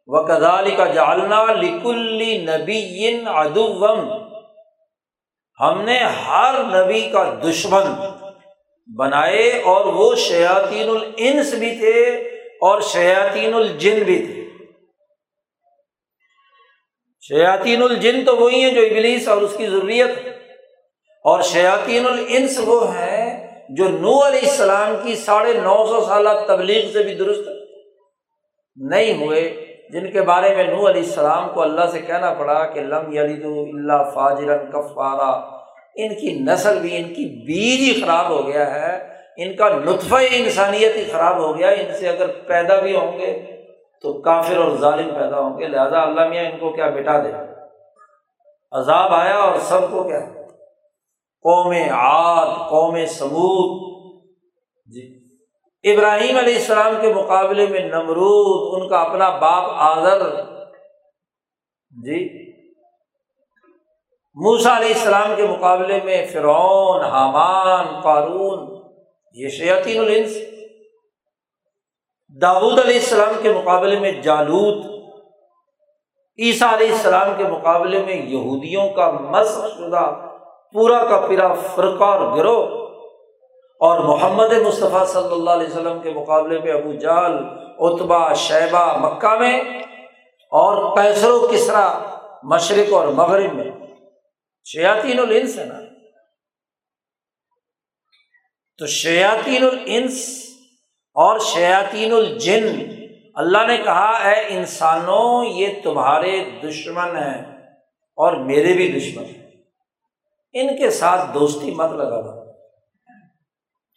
وہ 0.08 0.28
کدالی 0.28 0.72
کا 0.72 0.86
جالنا 0.86 1.44
لکلی 1.44 2.38
نبی 2.38 3.22
ادوم 3.28 4.12
ہم 5.60 5.82
نے 5.82 5.98
ہر 5.98 6.56
نبی 6.64 7.10
کا 7.10 7.40
دشمن 7.50 7.84
بنائے 8.98 9.62
اور 9.66 9.86
وہ 9.86 10.16
شیاطین 10.16 10.90
الانس 10.90 11.54
بھی 11.54 11.76
تھے 11.76 12.16
اور 12.62 12.82
شیاطین 12.82 13.54
الجن 13.54 14.04
بھی 14.04 14.26
تھے۔ 14.26 14.66
شیاطین 17.22 17.84
الجن 17.84 18.26
تو 18.26 18.36
وہی 18.36 18.64
ہیں 18.64 18.72
جو 18.72 18.82
ابلیس 18.82 19.28
اور 19.28 19.42
اس 19.42 19.54
کی 19.58 19.68
ضروریت 19.68 20.26
ہے 20.26 20.30
اور 21.24 21.42
شیاطین 21.42 22.06
الانس 22.06 22.60
وہ 22.66 22.96
ہیں 22.96 23.17
جو 23.70 23.90
نو 23.90 24.28
علیہ 24.28 24.40
السلام 24.40 24.96
کی 25.04 25.16
ساڑھے 25.16 25.54
نو 25.54 25.86
سو 25.86 26.02
سالہ 26.02 26.30
تبلیغ 26.48 26.92
سے 26.92 27.04
بھی 27.04 27.16
درست 27.16 27.50
نہیں 28.76 29.26
ہوئے، 29.26 29.66
جن 29.90 30.12
کے 30.12 30.22
بارے 30.22 30.56
میں 30.56 30.64
نو 30.64 30.90
علیہ 30.90 31.02
السلام 31.02 31.50
کو 31.54 31.62
اللہ 31.62 31.86
سے 31.86 32.00
کہنا 32.00 32.34
پڑا 32.34 32.66
کہ 32.66 32.82
لم 32.82 33.14
یلید 33.14 33.46
اللہ 33.46 34.10
فاجرن 34.14 34.72
کفارا۔ 34.72 35.32
ان 35.96 36.16
کی 36.16 36.40
نسل 36.40 36.80
بھی 36.80 36.98
ان 36.98 37.04
کی 37.04 37.26
بیج 37.46 37.80
ہی 37.80 38.02
خراب 38.02 38.30
ہو 38.30 38.48
گیا 38.48 38.74
ہے، 38.74 39.08
ان 39.38 39.56
کا 39.56 39.70
نطفہ 39.70 40.16
انسانیت 40.32 40.96
ہی 40.96 41.04
خراب 41.12 41.38
ہو 41.38 41.58
گیا۔ 41.58 41.70
ان 41.70 41.94
سے 42.00 42.10
اگر 42.10 42.28
پیدا 42.28 42.80
بھی 42.80 42.96
ہوں 42.96 43.20
گے 43.20 43.62
تو 44.02 44.22
کافر 44.22 44.58
اور 44.58 44.72
ظالم 44.78 45.10
پیدا 45.10 45.40
ہوں 45.40 45.60
گے۔ 45.60 45.68
لہٰذا 45.68 46.02
اللہ 46.02 46.28
میاں 46.28 46.44
ان 46.44 46.58
کو 46.60 46.72
کیا 46.72 46.90
بٹا 46.90 47.24
دے؟ 47.24 47.32
عذاب 48.72 49.14
آیا 49.14 49.36
اور 49.36 49.58
سب 49.60 49.82
کو 49.92 50.04
کیا؟ 50.04 50.37
قوم 51.42 51.72
عاد، 51.90 52.70
قوم 52.70 53.06
سمود 53.06 53.88
جی۔ 54.86 55.18
ابراہیم 55.94 56.38
علیہ 56.38 56.56
السلام 56.56 56.94
کے 57.02 57.14
مقابلے 57.14 57.68
میں 57.68 57.80
نمرود، 57.80 58.82
ان 58.82 58.90
کا 58.90 59.02
اپنا 59.02 59.30
باپ 59.30 59.64
آزر 59.70 60.30
جی۔ 62.06 62.48
موسا 64.36 64.78
علیہ 64.78 64.88
السلام 64.88 65.34
کے 65.36 65.44
مقابلے 65.44 66.00
میں 66.04 66.26
فرعون، 66.26 67.02
حامان، 67.02 68.02
قارون، 68.02 68.82
یہ 69.34 69.50
شیاطین 69.50 70.00
الانس۔ 70.00 70.38
داود 72.42 72.80
علیہ 72.80 73.00
السلام 73.00 73.34
کے 73.42 73.54
مقابلے 73.54 74.00
میں 74.00 74.12
جالود 74.12 74.86
عیسیٰ 76.40 76.74
علیہ 76.74 76.92
السلام 76.92 77.30
کے 77.38 77.44
مقابلے 77.44 78.04
میں 78.04 78.16
یہودیوں 78.16 78.90
کا 78.90 79.12
شدہ 79.44 80.27
پورا 80.74 81.06
کا 81.06 81.28
پورا 81.28 81.54
فرقہ 81.54 82.04
اور 82.04 82.38
گروہ 82.38 82.88
اور 83.80 84.00
محمد 84.00 84.54
مصطفیٰ 84.54 85.06
صلی 85.06 85.32
اللہ 85.32 85.50
علیہ 85.50 85.68
وسلم 85.68 86.00
کے 86.00 86.12
مقابلے 86.12 86.60
میں 86.60 86.72
ابو 86.72 86.94
جال 86.94 87.34
اتبا 87.80 88.34
شیبہ، 88.34 88.98
مکہ 88.98 89.40
میں 89.40 89.62
اور 90.52 90.98
پیسر 90.98 91.30
و 91.30 91.48
کسرا، 91.52 92.00
مشرق 92.44 92.94
اور 92.94 93.08
مغرب 93.08 93.54
میں۔ 93.54 93.72
شیاطین 94.66 95.20
الانس 95.20 95.60
ہے 95.60 95.66
نا۔ 95.66 95.80
تو 98.78 98.86
شیاطین 98.86 99.64
الانس 99.64 100.46
اور 101.14 101.40
شیاطین 101.40 102.14
الجن، 102.14 102.86
اللہ 103.36 103.68
نے 103.68 103.78
کہا، 103.78 104.30
اے 104.30 104.48
انسانوں، 104.48 105.46
یہ 105.46 105.68
تمہارے 105.84 106.46
دشمن 106.64 107.18
ہیں 107.18 107.42
اور 108.16 108.34
میرے 108.34 108.74
بھی 108.74 108.92
دشمن 108.92 109.26
ہیں۔ 109.26 109.47
ان 110.60 110.78
کے 110.78 110.90
ساتھ 110.90 111.34
دوستی 111.34 111.72
مت 111.72 111.92
لگا 111.92 112.38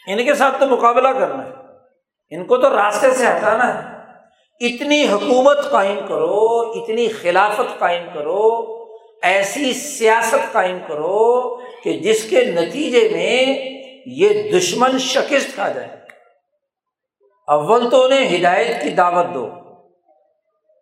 ان 0.07 0.25
کے 0.25 0.35
ساتھ 0.35 0.61
تو 0.61 0.67
مقابلہ 0.67 1.09
کرنا 1.09 1.45
ہے۔ 1.45 1.51
ان 2.31 2.47
کو 2.47 2.57
تو 2.57 2.77
راستے 2.77 3.11
سے 3.11 3.27
ہٹانا 3.27 3.83
ہے۔ 3.83 4.01
اتنی 4.61 5.09
حکومت 5.09 5.71
قائم 5.71 5.99
کرو، 6.09 6.71
اتنی 6.71 7.09
خلافت 7.09 7.79
قائم 7.79 8.09
کرو، 8.15 8.75
ایسی 9.23 9.73
سیاست 9.73 10.53
قائم 10.53 10.79
کرو 10.89 11.57
کہ 11.57 11.93
جس 11.93 12.31
کے 12.31 12.45
نتیجے 12.45 13.09
میں 13.13 13.71
یہ 14.07 14.53
دشمن 14.53 14.99
شکست 14.99 15.55
کھا 15.55 15.69
جائے۔ 15.69 15.89
اول 17.47 17.91
تو 17.91 18.05
انہیں 18.05 18.37
ہدایت 18.37 18.83
کی 18.83 18.91
دعوت 18.91 19.27
دو 19.35 19.49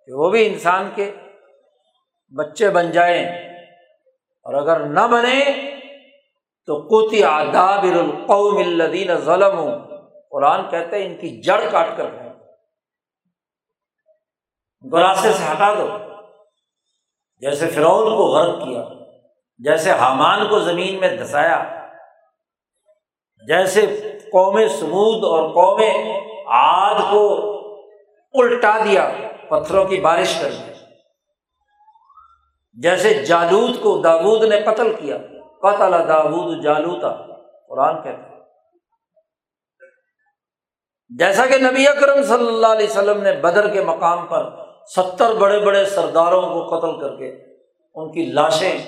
کہ 0.06 0.12
وہ 0.12 0.30
بھی 0.30 0.46
انسان 0.46 0.90
کے 0.94 1.10
بچے 2.38 2.70
بن 2.70 2.90
جائیں۔ 2.90 3.47
اور 4.48 4.54
اگر 4.54 4.80
نہ 4.80 5.00
بنے 5.00 5.40
تو 6.66 6.80
کوتی 6.82 7.22
آدابر 7.24 7.96
القوم 7.96 8.56
الدین 8.56 9.14
ظلم 9.14 9.60
قرآن 10.30 10.68
کہتے 10.70 10.98
ہیں 10.98 11.06
ان 11.06 11.16
کی 11.16 11.40
جڑ 11.42 11.60
کاٹ 11.70 11.86
کر 11.96 12.04
پھینک 12.04 12.36
گراسے 14.92 15.32
سے 15.32 15.44
ہٹا 15.52 15.74
دو۔ 15.74 15.86
جیسے 17.40 17.66
فرعون 17.66 18.16
کو 18.16 18.24
غرق 18.24 18.64
کیا، 18.64 18.84
جیسے 19.58 19.90
حامان 19.90 20.48
کو 20.48 20.58
زمین 20.60 21.00
میں 21.00 21.16
دسایا 21.16 21.58
جیسے 23.46 23.86
قوم 24.32 24.68
سمود 24.68 25.24
اور 25.24 25.48
قوم 25.54 25.80
آج 26.46 27.02
کو 27.10 27.24
الٹا 28.34 28.78
دیا، 28.84 29.10
پتھروں 29.48 29.84
کی 29.84 30.00
بارش 30.00 30.40
کر 30.40 30.50
دی۔ 30.50 30.77
جیسے 32.82 33.14
جالود 33.14 33.82
کو 33.82 34.02
داود 34.02 34.44
نے 34.44 34.60
قتل 34.60 34.94
کیا، 34.94 35.18
قتل 35.62 36.08
داود 36.08 36.64
جالوتا 36.64 37.12
قرآن 37.68 38.02
کہتے 38.02 38.36
جیسا 41.18 41.46
کہ 41.46 41.58
نبی 41.58 41.88
اکرم 41.88 42.22
صلی 42.22 42.48
اللہ 42.48 42.66
علیہ 42.66 42.86
وسلم 42.86 43.22
نے 43.22 43.32
بدر 43.32 43.68
کے 43.72 43.82
مقام 43.82 44.26
پر 44.26 44.50
ستر 44.96 45.34
بڑے 45.34 45.60
بڑے 45.60 45.84
سرداروں 45.84 46.42
کو 46.42 46.76
قتل 46.76 47.00
کر 47.00 47.16
کے 47.16 47.28
ان 47.94 48.12
کی 48.12 48.26
لاشیں 48.26 48.78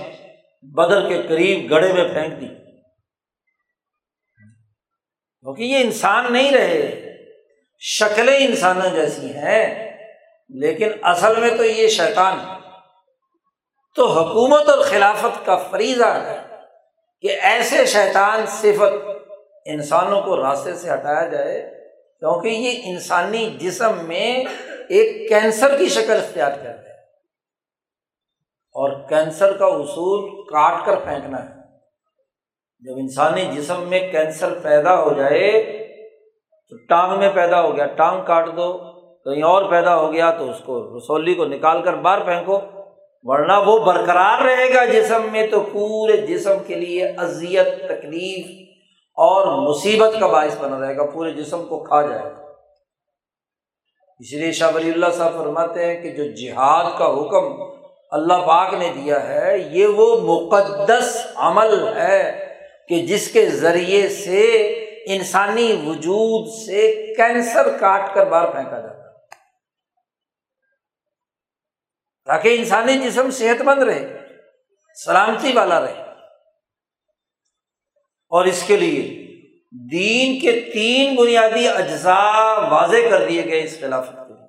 بدر 0.63 1.09
کے 1.09 1.23
قریب 1.23 1.71
گڑے 1.71 1.93
میں 1.93 2.05
پھینک 2.05 2.41
دی۔ 2.41 2.49
کیونکہ 5.41 5.63
یہ 5.63 5.77
انسان 5.77 6.33
نہیں 6.33 6.53
رہے، 6.53 7.13
شکلیں 7.79 8.47
انسانوں 8.47 8.91
جیسی 8.91 9.33
ہیں، 9.35 9.93
لیکن 10.49 10.89
اصل 11.03 11.41
میں 11.41 11.57
تو 11.57 11.65
یہ 11.65 11.89
شیطان 11.89 12.41
ہے۔ 12.41 12.60
تو 13.97 14.07
حکومت 14.07 14.69
اور 14.69 14.79
خلافت 14.79 15.47
کا 15.47 15.57
فریضہ 15.57 16.05
ہے 16.05 16.57
کہ 17.21 17.29
ایسے 17.41 17.87
شیطان 17.87 18.47
صفت 18.47 19.09
انسانوں 19.65 20.23
کو 20.23 20.37
راستے 20.37 20.75
سے 20.75 20.93
ہٹایا 20.93 21.29
جائے، 21.29 21.71
کیونکہ 22.19 22.49
یہ 22.49 22.81
انسانی 22.85 23.51
جسم 23.59 23.93
میں 24.03 24.45
ایک 24.89 25.29
کینسر 25.29 25.77
کی 25.79 25.89
شکل 25.89 26.13
اختیار 26.13 26.51
کرتا 26.51 26.71
ہے۔ 26.71 26.91
اور 28.73 29.09
کینسر 29.09 29.57
کا 29.57 29.67
اصول 29.67 30.43
کاٹ 30.47 30.87
کر 30.87 30.97
پھینکنا 30.97 31.45
ہے۔ 31.45 31.55
جب 32.81 32.93
انسانی 32.97 33.45
جسم 33.45 33.89
میں 33.89 34.13
کینسر 34.13 34.59
پیدا 34.63 35.03
ہو 35.03 35.13
جائے، 35.13 35.63
تو 36.69 36.77
ٹانگ 36.89 37.19
میں 37.19 37.31
پیدا 37.35 37.63
ہو 37.63 37.77
گیا۔ 37.77 37.87
ٹانگ 37.87 38.25
کاٹ 38.25 38.47
دو، 38.47 38.79
کہیں 39.25 39.43
اور 39.43 39.71
پیدا 39.71 39.97
ہو 39.97 40.13
گیا 40.13 40.31
تو 40.31 40.51
اس 40.51 40.57
کو 40.65 40.99
رسولی 40.99 41.35
کو 41.35 41.45
نکال 41.45 41.83
کر 41.83 41.95
باہر 41.95 42.25
پھینکو۔ 42.25 42.61
ورنہ 43.23 43.53
وہ 43.67 43.79
برقرار 43.79 44.43
رہے 44.43 44.75
گا 44.75 44.85
جسم 44.85 45.23
میں 45.33 45.47
تو 45.47 45.61
پورے 45.61 46.17
جسم 46.17 46.55
کے 46.67 46.75
لیے 46.75 47.07
اذیت، 47.07 47.67
تکلیف 47.89 48.47
اور 49.17 49.69
مصیبت 49.69 50.15
کا 50.21 50.27
باعث 50.27 50.57
بنا 50.59 50.81
رہے 50.81 50.97
گا، 50.97 51.05
پورے 51.05 51.31
جسم 51.31 51.65
کو 51.65 51.85
کھا 51.85 52.03
جائے 52.03 52.23
گا۔ 52.23 52.41
اس 54.19 54.33
لیے 54.33 54.53
شاہ 54.53 54.71
ولی 54.75 54.91
اللہ 54.91 55.07
صاحب 55.17 55.35
فرماتے 55.35 55.87
ہیں 55.87 56.03
کہ 56.03 56.11
جو 56.11 56.25
جہاد 56.25 56.99
کا 56.99 57.07
حکم 57.07 57.63
اللہ 58.11 58.35
پاک 58.35 58.75
نے 58.75 58.93
دیا 58.95 59.29
ہے، 59.29 59.59
یہ 59.71 59.87
وہ 59.87 60.21
مقدس 60.21 61.27
عمل 61.35 61.89
ہے 61.89 62.49
کہ 62.89 63.07
جس 63.07 63.33
کے 63.33 63.47
ذریعے 63.47 64.09
سے 64.09 64.43
انسانی 65.07 65.83
وجود 65.87 66.49
سے 66.67 67.13
کینسر 67.17 67.69
کاٹ 67.81 68.15
کر 68.15 68.27
باہر 68.27 68.51
پھینکا 68.51 68.81
جاتا 68.81 68.95
ہے۔ 68.95 69.00
تاکہ 72.31 72.59
انسانی 72.59 72.95
جسم 72.95 73.31
صحت 73.31 73.63
مند 73.63 73.83
رہے، 73.83 74.19
سلامتی 75.05 75.53
والا 75.53 75.81
رہے۔ 75.81 76.03
اور 78.29 78.45
اس 78.45 78.65
کے 78.67 78.77
لیے 78.77 79.03
دین 79.91 80.41
کے 80.41 80.71
تین 80.73 81.15
بنیادی 81.15 81.69
اجزاء 81.69 82.69
واضح 82.71 83.09
کر 83.11 83.29
دیے 83.29 83.45
گئے 83.45 83.65
اس 83.65 83.81
خلافت 83.81 84.13
کے 84.13 84.35
لیے 84.35 84.47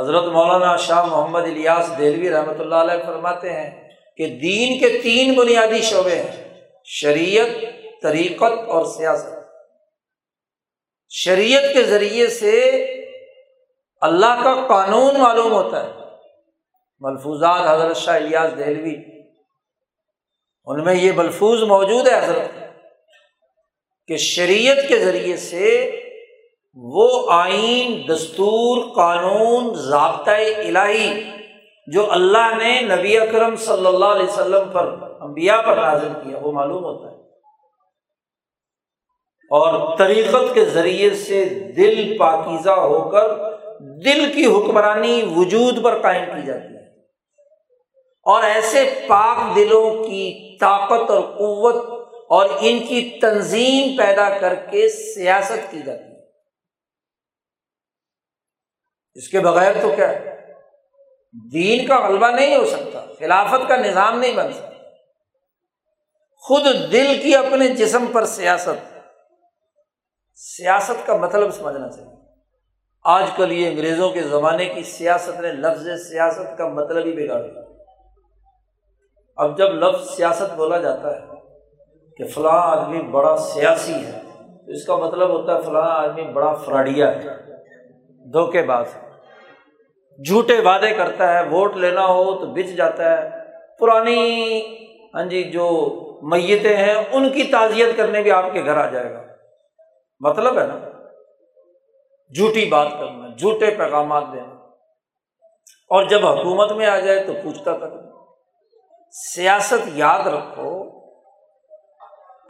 حضرت 0.00 0.24
مولانا 0.24 0.76
شاہ 0.76 1.02
محمد 1.02 1.42
الیاس 1.42 1.88
دہلوی 1.88 2.30
رحمۃ 2.30 2.60
اللہ 2.60 2.74
علیہ 2.74 3.06
فرماتے 3.06 3.52
ہیں 3.52 3.88
کہ 4.16 4.26
دین 4.26 4.78
کے 4.78 5.00
تین 5.02 5.34
بنیادی 5.34 5.80
شعبے 5.80 6.22
ہیں، 6.22 6.62
شریعت، 6.84 7.64
طریقت 8.02 8.58
اور 8.68 8.96
سیاست۔ 8.96 9.34
شریعت 11.08 11.62
کے 11.74 11.82
ذریعے 11.82 12.26
سے 12.26 12.52
اللہ 14.00 14.40
کا 14.44 14.66
قانون 14.68 15.20
معلوم 15.20 15.52
ہوتا 15.52 15.84
ہے۔ 15.84 15.92
ملفوظات 17.00 17.60
حضرت 17.68 17.96
شاہ 17.96 18.16
الیاس 18.16 18.58
دہلوی، 18.58 18.94
ان 20.64 20.84
میں 20.84 20.94
یہ 20.94 21.12
ملفوظ 21.12 21.62
موجود 21.62 22.08
ہے 22.08 22.24
حضرت، 22.24 22.58
کہ 24.06 24.16
شریعت 24.16 24.76
کے 24.88 24.98
ذریعے 24.98 25.36
سے 25.36 26.00
وہ 26.74 27.32
آئین، 27.32 28.08
دستور، 28.08 28.94
قانون 28.94 29.74
ضابطۂ 29.74 30.54
الہی 30.56 31.30
جو 31.86 32.12
اللہ 32.12 32.54
نے 32.56 32.80
نبی 32.80 33.18
اکرم 33.18 33.56
صلی 33.56 33.86
اللہ 33.86 34.04
علیہ 34.04 34.26
وسلم 34.26 34.68
پر، 34.72 34.98
انبیاء 35.20 35.60
پر 35.62 35.76
نازل 35.76 36.12
کیا، 36.24 36.38
وہ 36.42 36.52
معلوم 36.52 36.84
ہوتا 36.84 37.10
ہے۔ 37.10 37.16
اور 39.50 39.96
طریقت 39.96 40.54
کے 40.54 40.64
ذریعے 40.64 41.10
سے 41.10 41.44
دل 41.76 42.16
پاکیزہ 42.18 42.70
ہو 42.70 43.10
کر 43.10 43.55
دل 43.80 44.32
کی 44.32 44.46
حکمرانی 44.46 45.32
وجود 45.36 45.84
پر 45.84 46.02
قائم 46.02 46.24
کی 46.24 46.46
جاتی 46.46 46.64
ہے۔ 46.64 46.76
اور 48.22 48.42
ایسے 48.42 49.04
پاک 49.08 49.56
دلوں 49.56 50.04
کی 50.04 50.56
طاقت 50.60 51.10
اور 51.10 51.20
قوت 51.20 52.06
اور 52.28 52.48
ان 52.60 52.78
کی 52.78 53.18
تنظیم 53.20 53.96
پیدا 53.96 54.38
کر 54.38 54.54
کے 54.54 54.88
سیاست 54.88 55.70
کی 55.70 55.78
جاتی 55.86 56.04
ہے۔ 56.04 56.16
اس 59.14 59.28
کے 59.28 59.40
بغیر 59.40 59.72
تو 59.82 59.92
کیا 59.96 60.08
ہے؟ 60.08 60.52
دین 61.52 61.86
کا 61.86 62.08
غلبہ 62.08 62.30
نہیں 62.30 62.56
ہو 62.56 62.66
سکتا، 62.66 63.06
خلافت 63.18 63.68
کا 63.68 63.76
نظام 63.76 64.18
نہیں 64.18 64.32
بن 64.32 64.52
سکتا۔ 64.52 64.70
خود 66.36 66.64
دل 66.92 67.20
کی 67.22 67.36
اپنے 67.36 67.68
جسم 67.68 68.06
پر 68.06 68.24
سیاست 68.24 68.98
سیاست 70.34 71.06
کا 71.06 71.16
مطلب 71.16 71.50
سمجھنا 71.50 71.88
چاہیے۔ 71.88 72.15
آج 73.08 73.30
کل 73.36 73.52
یہ 73.52 73.70
انگریزوں 73.70 74.10
کے 74.10 74.22
زمانے 74.22 74.64
کی 74.64 74.82
سیاست 74.82 75.40
نے 75.40 75.52
لفظ 75.52 76.08
سیاست 76.08 76.58
کا 76.58 76.68
مطلب 76.68 77.04
ہی 77.04 77.12
بگاڑ 77.12 77.42
دیا۔ 77.42 77.62
اب 79.36 79.58
جب 79.58 79.68
لفظ 79.68 80.10
سیاست 80.10 80.54
بولا 80.56 80.78
جاتا 80.78 81.16
ہے 81.16 81.20
کہ 82.16 82.24
فلاں 82.24 82.62
آدمی 82.62 83.02
بڑا 83.02 83.36
سیاسی 83.36 83.94
ہے، 83.94 84.20
تو 84.66 84.72
اس 84.72 84.84
کا 84.84 84.96
مطلب 84.96 85.30
ہوتا 85.30 85.54
ہے 85.54 85.62
فلاں 85.62 85.90
آدمی 85.90 86.22
بڑا 86.22 86.54
فراڈیا 86.54 87.16
ہے، 87.16 87.28
دھوکے 88.32 88.62
باز 88.62 88.86
ہے۔ 88.94 89.00
جھوٹے 90.24 90.60
وعدے 90.60 90.94
کرتا 90.94 91.32
ہے، 91.32 91.48
ووٹ 91.48 91.76
لینا 91.76 92.06
ہو 92.06 92.38
تو 92.38 92.46
بچ 92.46 92.76
جاتا 92.76 93.22
ہے۔ 93.22 93.30
پرانی 93.78 94.60
ہاں 95.14 95.24
جی 95.24 95.42
جو 95.42 95.66
میتیں 96.22 96.76
ہیں، 96.76 96.94
ان 97.12 97.28
کی 97.28 97.42
تعزیت 97.42 97.96
کرنے 97.96 98.22
بھی 98.22 98.30
آپ 98.30 98.52
کے 98.52 98.64
گھر 98.64 98.76
آ 98.76 98.90
جائے 98.90 99.12
گا۔ 99.12 99.22
مطلب 100.20 100.58
ہے 100.58 100.66
نا؟ 100.66 100.95
جھوٹی 102.34 102.64
بات 102.64 102.88
کرنا، 102.90 103.36
جھوٹے 103.36 103.66
پیغامات 103.66 104.24
دینا۔ 104.32 104.56
اور 105.90 106.02
جب 106.02 106.26
حکومت 106.26 106.72
میں 106.72 106.86
آ 106.86 106.98
جائے 106.98 107.24
تو 107.24 107.32
پوچھتا 107.42 107.76
تک 107.76 107.92
سیاست 109.10 109.88
یاد 109.94 110.26
رکھو، 110.26 111.00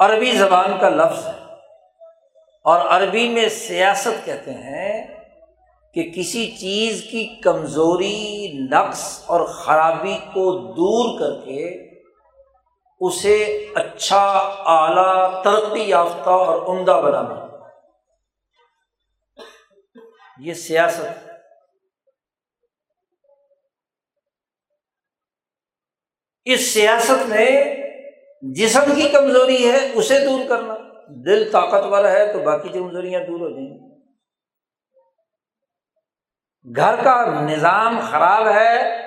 عربی 0.00 0.32
زبان 0.32 0.78
کا 0.80 0.88
لفظ 0.88 1.26
ہے۔ 1.26 1.54
اور 2.64 2.80
عربی 2.80 3.28
میں 3.28 3.48
سیاست 3.48 4.26
کہتے 4.26 4.50
ہیں 4.50 5.20
کہ 5.94 6.10
کسی 6.16 6.50
چیز 6.50 7.02
کی 7.10 7.24
کمزوری، 7.24 8.52
نقص 8.70 9.22
اور 9.26 9.40
خرابی 9.40 10.16
کو 10.16 10.58
دور 10.72 11.20
کر 11.20 11.44
کے 11.44 11.90
اسے 13.00 13.66
اچھا 13.74 14.54
اعلیٰ، 14.66 15.42
ترقی 15.42 15.82
یافتہ 15.82 16.30
اور 16.30 16.62
عمدہ 16.66 17.00
بنانا۔ 17.04 17.45
یہ 20.40 20.54
سیاست 20.54 21.30
اس 26.44 26.74
سیاست 26.74 27.28
میں 27.28 27.76
جسم 28.42 28.94
کی 28.94 29.08
کمزوری 29.08 29.70
ہے، 29.70 29.90
اسے 29.94 30.24
دور 30.24 30.40
کرنا۔ 30.48 30.74
دل 31.08 31.52
طاقتور 31.52 32.04
ہے 32.04 32.32
تو 32.32 32.38
باقی 32.38 32.68
کمزوریاں 32.68 33.20
دور 33.20 33.40
ہو 33.40 33.50
جائیں۔ 33.50 33.68
گی 33.68 33.86
گھر 36.76 37.04
کا 37.04 37.40
نظام 37.40 38.00
خراب 38.10 38.48
ہے 38.48 39.02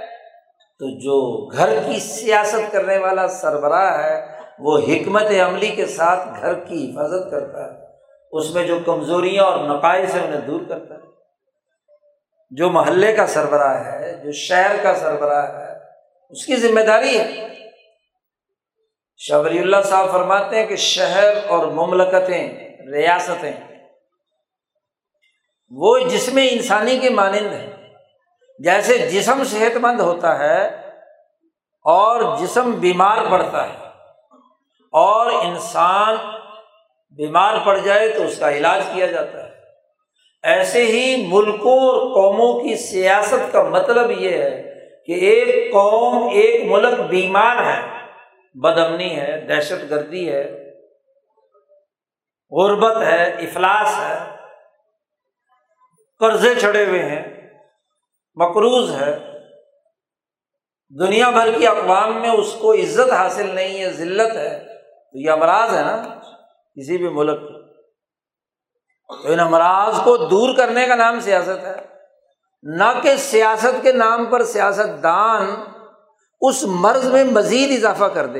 تو 0.79 0.99
جو 0.99 1.45
گھر 1.57 1.79
کی 1.85 1.99
سیاست 1.99 2.71
کرنے 2.71 2.97
والا 2.97 3.27
سربراہ 3.27 4.03
ہے، 4.03 4.39
وہ 4.59 4.77
حکمت 4.77 5.25
عملی 5.47 5.67
کے 5.67 5.85
ساتھ 5.85 6.29
گھر 6.41 6.53
کی 6.53 6.91
حفاظت 6.91 7.31
کرتا 7.31 7.73
ہے۔ 7.73 7.85
اس 8.31 8.55
میں 8.55 8.67
جو 8.67 8.79
کمزوریاں 8.85 9.43
اور 9.43 9.77
نقائص 9.77 10.15
ہیں، 10.15 10.27
انہیں 10.27 10.41
دور 10.41 10.61
کرتا 10.69 10.95
ہے۔ 10.95 11.08
جو 12.49 12.69
محلے 12.69 13.15
کا 13.15 13.27
سربراہ 13.27 13.85
ہے، 13.85 14.15
جو 14.23 14.31
شہر 14.31 14.75
کا 14.83 14.95
سربراہ 14.95 15.57
ہے، 15.57 15.73
اس 16.29 16.45
کی 16.45 16.55
ذمہ 16.55 16.79
داری 16.79 17.19
ہے۔ 17.19 17.47
شبری 19.17 19.59
اللہ 19.59 19.77
صاحب 19.83 20.11
فرماتے 20.11 20.59
ہیں 20.59 20.67
کہ 20.67 20.75
شہر 20.75 21.33
اور 21.47 21.67
مملکتیں، 21.67 22.77
ریاستیں، 22.91 23.51
وہ 25.69 25.99
جسم 25.99 26.39
انسانی 26.51 26.99
کے 26.99 27.09
مانند 27.09 27.53
ہیں۔ 27.53 27.69
جیسے 28.59 28.97
جسم 28.97 29.43
صحت 29.43 29.77
مند 29.77 29.99
ہوتا 29.99 30.39
ہے 30.39 30.67
اور 31.81 32.37
جسم 32.37 32.71
بیمار 32.71 33.17
پڑتا 33.31 33.67
ہے۔ 33.67 33.73
اور 34.91 35.31
انسان 35.31 36.15
بیمار 37.15 37.53
پڑ 37.65 37.77
جائے 37.77 38.09
تو 38.09 38.23
اس 38.23 38.39
کا 38.39 38.51
علاج 38.51 38.83
کیا 38.93 39.05
جاتا 39.05 39.45
ہے۔ 39.45 39.58
ایسے 40.43 40.83
ہی 40.85 41.27
ملکوں 41.27 41.79
اور 41.79 42.13
قوموں 42.13 42.59
کی 42.59 42.75
سیاست 42.75 43.51
کا 43.51 43.63
مطلب 43.63 44.11
یہ 44.11 44.29
ہے 44.29 44.61
کہ 45.05 45.11
ایک 45.11 45.73
قوم، 45.73 46.27
ایک 46.33 46.71
ملک 46.71 46.99
بیمار 46.99 47.63
ہے 47.65 47.81
بد 48.53 48.77
امنی 48.77 49.19
ہے، 49.19 49.41
دہشت 49.41 49.89
گردی 49.89 50.31
ہے، 50.31 50.73
غربت 52.51 53.01
ہے، 53.01 53.23
افلاس 53.23 53.99
ہے، 53.99 54.17
قرضے 56.19 56.55
چڑھے 56.55 56.85
ہوئے 56.85 57.03
ہیں، 57.03 57.51
مقروض 58.35 59.01
ہے۔ 59.01 59.13
دنیا 60.99 61.29
بھر 61.29 61.59
کی 61.59 61.67
اقوام 61.67 62.21
میں 62.21 62.29
اس 62.29 62.55
کو 62.61 62.73
عزت 62.73 63.11
حاصل 63.11 63.55
نہیں 63.55 63.79
ہے، 63.81 63.89
ذلت 63.89 64.35
ہے۔ 64.35 64.59
تو 65.11 65.17
یہ 65.19 65.31
امراض 65.31 65.75
ہے 65.75 65.81
نا، 65.81 66.19
کسی 66.77 66.97
بھی 66.97 67.09
ملک 67.09 67.58
تو 69.09 69.31
ان 69.31 69.39
امراض 69.39 70.01
کو 70.03 70.17
دور 70.17 70.55
کرنے 70.57 70.87
کا 70.87 70.95
نام 70.95 71.19
سیاست 71.19 71.65
ہے۔ 71.65 71.75
نہ 72.63 72.99
کہ 73.03 73.15
سیاست 73.15 73.83
کے 73.83 73.91
نام 73.91 74.25
پر 74.25 74.43
سیاست 74.43 75.03
دان 75.03 75.49
اس 76.41 76.63
مرض 76.63 77.05
میں 77.05 77.23
مزید 77.23 77.77
اضافہ 77.77 78.05
کر 78.05 78.25
دے 78.25 78.39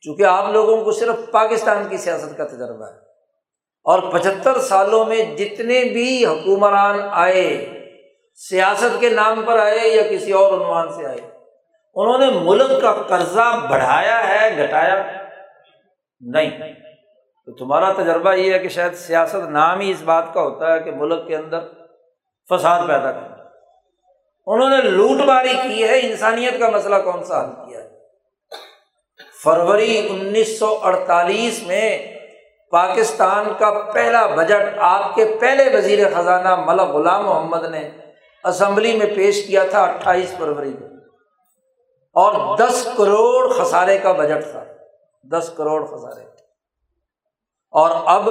چونکہ 0.00 0.22
آپ 0.22 0.52
لوگوں 0.52 0.84
کو 0.84 0.92
صرف 0.92 1.30
پاکستان 1.30 1.88
کی 1.88 1.96
سیاست 1.96 2.36
کا 2.36 2.44
تجربہ 2.44 2.86
ہے۔ 2.86 3.08
اور 3.84 4.12
پچہتر 4.12 4.58
سالوں 4.58 5.04
میں 5.04 5.36
جتنے 5.36 5.84
بھی 5.84 6.26
حکمران 6.26 7.00
آئے، 7.10 7.72
سیاست 8.34 9.00
کے 9.00 9.08
نام 9.08 9.42
پر 9.46 9.58
آئے 9.58 9.88
یا 9.88 10.02
کسی 10.10 10.32
اور 10.32 10.52
عنوان 10.52 10.92
سے 10.92 11.06
آئے، 11.06 11.38
انہوں 11.94 12.18
نے 12.18 12.26
ملک 12.40 12.82
کا 12.82 12.92
قرضہ 12.92 13.66
بڑھایا 13.70 14.28
ہے، 14.28 14.62
گھٹایا 14.62 15.04
نہیں۔ 16.20 16.50
تو 17.48 17.54
تمہارا 17.54 17.92
تجربہ 17.92 18.34
یہ 18.34 18.52
ہے 18.52 18.58
کہ 18.58 18.68
شاید 18.68 18.94
سیاست 18.94 19.34
نام 19.34 19.80
ہی 19.80 19.90
اس 19.90 20.02
بات 20.02 20.24
کا 20.34 20.40
ہوتا 20.40 20.72
ہے 20.72 20.80
کہ 20.80 20.90
ملک 20.90 21.26
کے 21.26 21.36
اندر 21.36 21.60
فساد 22.50 22.80
پیدا 22.86 23.12
کرنا۔ 23.12 23.36
انہوں 24.46 24.70
نے 24.70 24.76
لوٹ 24.76 25.20
ماری 25.26 25.54
کی 25.62 25.84
ہے، 25.84 25.98
انسانیت 26.02 26.58
کا 26.58 26.70
مسئلہ 26.70 26.96
کون 26.96 27.24
سا 27.24 27.44
حل 27.44 27.68
کیا 27.68 27.80
ہے؟ 27.80 27.90
فروری 29.44 30.06
انیس 30.10 30.58
سو 30.58 30.78
اڑتالیس 30.82 31.62
میں 31.62 32.14
پاکستان 32.70 33.44
کا 33.58 33.70
پہلا 33.94 34.26
بجٹ 34.26 34.78
آپ 34.78 35.14
کے 35.14 35.36
پہلے 35.40 35.76
وزیر 35.76 36.08
خزانہ 36.14 36.56
ملک 36.56 36.80
غلام 36.80 37.24
محمد 37.24 37.64
نے 37.64 37.90
اسمبلی 38.44 38.96
میں 38.96 39.06
پیش 39.16 39.46
کیا 39.46 39.64
تھا 39.70 39.82
اٹھائیس 39.82 40.34
فروری 40.38 40.72
کو۔ 40.72 40.84
اور 42.14 42.58
دس 42.58 42.88
کروڑ 42.96 43.52
خسارے 43.52 43.98
کا 43.98 44.12
بجٹ 44.12 44.50
تھا۔ 44.50 44.64
دس 45.22 45.50
کروڑ 45.56 45.84
خسارے۔ 45.86 46.37
اور 47.70 47.90
اب 48.04 48.28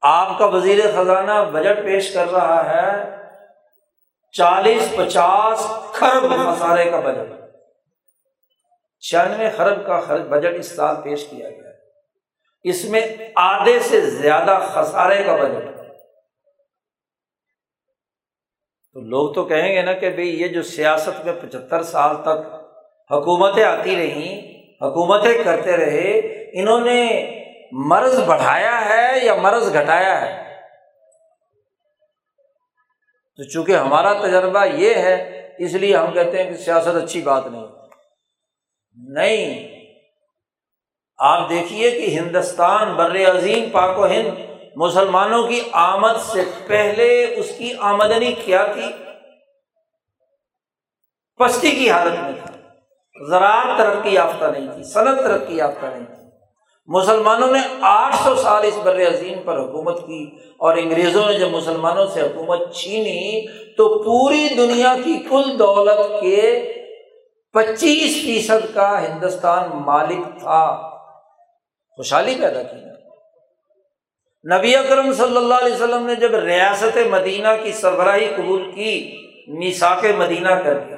آپ 0.00 0.38
کا 0.38 0.46
وزیر 0.46 0.78
خزانہ 0.96 1.50
بجٹ 1.52 1.84
پیش 1.84 2.14
کر 2.14 2.28
رہا 2.28 2.70
ہے 2.70 3.16
چالیس 4.32 4.94
پچاس 4.96 5.66
خرب 5.92 6.24
مسالے 6.24 6.90
کا 6.90 7.00
بجٹ۔ 7.00 7.32
چھیانوے 9.00 9.50
خرب 9.50 9.86
کا 9.86 10.00
بجٹ 10.30 10.54
اس 10.54 10.76
سال 10.76 10.96
پیش 11.04 11.26
کیا 11.26 11.50
گیا۔ 11.50 11.58
ہے 11.58 11.72
اس 12.62 12.84
میں 12.84 13.00
آدھے 13.36 13.80
سے 13.80 14.00
زیادہ 14.00 14.58
خسارے 14.72 15.24
کا 15.24 15.36
بجٹ۔ 15.36 15.82
تو 18.92 19.00
لوگ 19.00 19.34
تو 19.34 19.44
کہیں 19.44 19.74
گے 19.74 19.82
نا 19.82 19.92
کہ 19.92 20.10
بھائی 20.10 20.42
یہ 20.42 20.48
جو 20.48 20.62
سیاست 20.62 21.24
میں 21.24 21.32
پچہتر 21.42 21.82
سال 21.82 22.16
تک 22.22 22.54
حکومتیں 23.12 23.64
آتی 23.64 23.96
رہیں، 23.96 24.62
حکومتیں 24.82 25.44
کرتے 25.44 25.76
رہے، 25.76 26.18
انہوں 26.60 26.80
نے 26.80 27.38
مرض 27.72 28.20
بڑھایا 28.20 28.84
ہے 28.84 29.24
یا 29.24 29.34
مرض 29.34 29.74
گھٹایا 29.74 30.20
ہے؟ 30.20 30.60
تو 33.36 33.42
چونکہ 33.42 33.76
ہمارا 33.76 34.12
تجربہ 34.12 34.64
یہ 34.64 34.94
ہے، 34.94 35.50
اس 35.58 35.72
لیے 35.72 35.96
ہم 35.96 36.12
کہتے 36.12 36.42
ہیں 36.42 36.50
کہ 36.50 36.56
سیاست 36.56 36.88
اچھی 36.88 37.22
بات 37.22 37.46
نہیں۔ 37.46 37.66
نہیں۔ 38.96 39.68
آپ 41.18 41.50
دیکھیے 41.50 41.90
کہ 41.90 42.18
ہندوستان 42.18 42.94
بر 42.94 43.36
عظیم 43.36 43.70
پاک 43.70 43.98
و 43.98 44.06
ہند 44.06 44.40
مسلمانوں 44.76 45.48
کی 45.48 45.60
آمد 45.72 46.16
سے 46.22 46.44
پہلے 46.66 47.34
اس 47.34 47.52
کی 47.58 47.72
آمدنی 47.78 48.32
کیا 48.32 48.64
تھی؟ 48.64 48.92
پستی 51.38 51.70
کی 51.70 51.90
حالت 51.90 52.20
میں 52.20 52.32
تھی 52.32 52.60
زراعت 53.30 53.78
ترقی 53.78 54.14
یافتہ 54.14 54.44
نہیں 54.44 54.72
تھی، 54.72 54.82
صنعت 54.82 55.18
ترقی 55.18 55.56
یافتہ 55.56 55.86
نہیں 55.86 56.06
تھی۔ 56.06 56.21
مسلمانوں 56.86 57.48
نے 57.48 57.58
آٹھ 57.80 58.14
سو 58.14 58.34
سال 58.34 58.64
اس 58.64 58.78
بر 58.82 59.08
عظیم 59.08 59.38
پر 59.44 59.58
حکومت 59.58 60.06
کی 60.06 60.30
اور 60.58 60.76
انگریزوں 60.76 61.26
نے 61.26 61.38
جب 61.38 61.48
مسلمانوں 61.50 62.06
سے 62.06 62.20
حکومت 62.20 62.74
چھینی 62.74 63.46
تو 63.74 64.02
پوری 64.02 64.48
دنیا 64.56 64.94
کی 65.04 65.18
کل 65.30 65.58
دولت 65.58 66.20
کے 66.20 66.72
پچیس 67.52 68.22
فیصد 68.22 68.74
کا 68.74 69.02
ہندوستان 69.02 69.68
مالک 69.72 70.38
تھا۔ 70.38 70.90
خوشحالی 71.96 72.34
پیدا 72.40 72.62
کی۔ 72.62 72.76
نبی 74.54 74.76
اکرم 74.76 75.12
صلی 75.12 75.36
اللہ 75.36 75.54
علیہ 75.54 75.74
وسلم 75.74 76.06
نے 76.06 76.14
جب 76.14 76.34
ریاست 76.34 76.98
مدینہ 77.10 77.48
کی 77.62 77.72
سربراہی 77.72 78.26
قبول 78.36 78.70
کی 78.74 79.16
میساک 79.48 80.04
مدینہ 80.18 80.54
کر 80.54 80.78
دیا۔ 80.78 80.96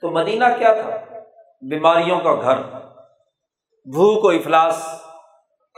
تو 0.00 0.10
مدینہ 0.10 0.44
کیا 0.58 0.72
تھا؟ 0.74 1.18
بیماریوں 1.62 2.20
کا 2.20 2.34
گھر۔ 2.34 2.62
تھا 2.62 2.91
بھوک 3.84 4.24
و 4.24 4.28
افلاس، 4.28 4.88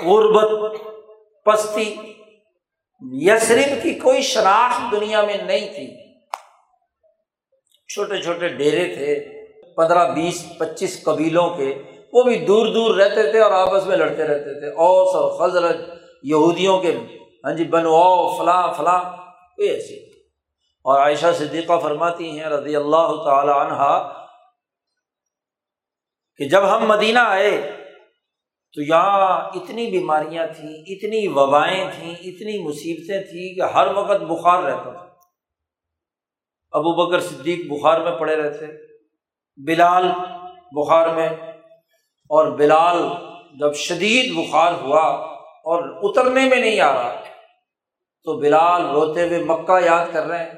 غربت، 0.05 0.75
پستی 1.45 1.97
یسرف 3.01 3.83
کی 3.83 3.95
کوئی 3.95 4.23
شناخت 4.23 4.93
دنیا 4.93 5.21
میں 5.21 5.37
نہیں 5.37 5.75
تھی۔ 5.75 6.15
چھوٹے 7.95 8.23
چھوٹے 8.23 8.49
ڈیرے 8.49 8.95
تھے، 8.95 9.45
پندرہ، 9.77 10.11
بیس، 10.11 10.47
پچیس 10.59 11.05
قبیلوں 11.05 11.51
کے۔ 11.51 11.83
وہ 12.13 12.23
بھی 12.23 12.45
دور 12.45 12.67
دور 12.67 12.95
رہتے 12.95 13.31
تھے 13.31 13.41
اور 13.41 13.51
آپس 13.51 13.87
میں 13.87 13.97
لڑتے 13.97 14.23
رہتے 14.23 14.61
تھے۔ 14.61 14.69
اوس 14.69 15.15
اور 15.15 15.49
خزرت 15.49 15.77
یہودیوں 16.23 16.79
کے۔ 16.79 16.97
ہاں 17.45 17.53
جی 17.53 17.65
بنو 17.65 18.37
فلاں 18.39 18.73
فلاں۔ 18.73 19.17
کوئی 19.57 19.69
ایسی۔ 19.69 20.11
اور 20.85 21.01
عائشہ 21.01 21.27
صدیقہ 21.35 21.79
فرماتی 21.79 22.41
ہیں 22.41 22.47
رضی 22.47 22.77
اللہ 22.77 23.23
تعالی 23.25 23.53
عنہا 23.53 24.27
کہ 26.37 26.45
جب 26.45 26.77
ہم 26.77 26.89
مدینہ 26.89 27.19
آئے 27.19 27.84
تو 28.75 28.83
یہاں 28.83 29.41
اتنی 29.55 29.91
بیماریاں 29.91 30.47
تھیں، 30.47 30.75
اتنی 30.87 31.29
وبائیں 31.29 31.91
تھیں، 31.95 32.11
اتنی 32.11 32.69
مصیبتیں 32.69 33.21
تھیں 33.21 33.55
کہ 33.55 33.61
ہر 33.61 33.87
وقت 33.95 34.23
بخار 34.23 34.63
رہتا 34.63 34.91
تھا۔ 34.91 35.05
ابو 36.71 37.07
بکر 37.07 37.21
صدیق 37.21 37.73
بخار 37.73 38.01
میں 38.01 38.13
پڑے 38.13 38.37
رہتے، 38.37 38.67
بلال 39.57 40.05
بخار 40.73 41.09
میں، 41.09 41.29
اور 42.31 42.47
بلال 42.47 42.97
جب 43.61 43.75
شدید 43.75 44.35
بخار 44.35 44.73
ہوا 44.73 45.05
اور 45.43 46.01
اترنے 46.03 46.49
میں 46.49 46.57
نہیں 46.57 46.81
آ 46.81 46.93
رہا، 46.93 47.21
تو 48.25 48.41
بلال 48.41 48.87
روتے 48.87 49.29
ہوئے 49.29 49.45
مکہ 49.45 49.85
یاد 49.85 50.07
کر 50.13 50.27
رہے 50.27 50.45
ہیں، 50.45 50.53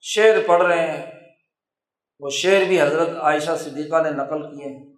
شعر 0.00 0.34
پڑھ 0.46 0.62
رہے 0.62 0.86
ہیں۔ 0.86 1.06
وہ 2.20 2.30
شعر 2.30 2.64
بھی 2.64 2.82
حضرت 2.82 3.08
عائشہ 3.16 3.56
صدیقہ 3.58 4.02
نے 4.02 4.10
نقل 4.10 4.42
کیے 4.42 4.68
ہیں۔ 4.68 4.97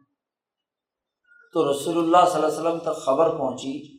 تو 1.52 1.72
رسول 1.72 1.98
اللہ 1.98 2.30
صلی 2.30 2.34
اللہ 2.34 2.46
علیہ 2.46 2.58
وسلم 2.58 2.78
تک 2.78 3.00
خبر 3.04 3.38
پہنچی 3.38 3.98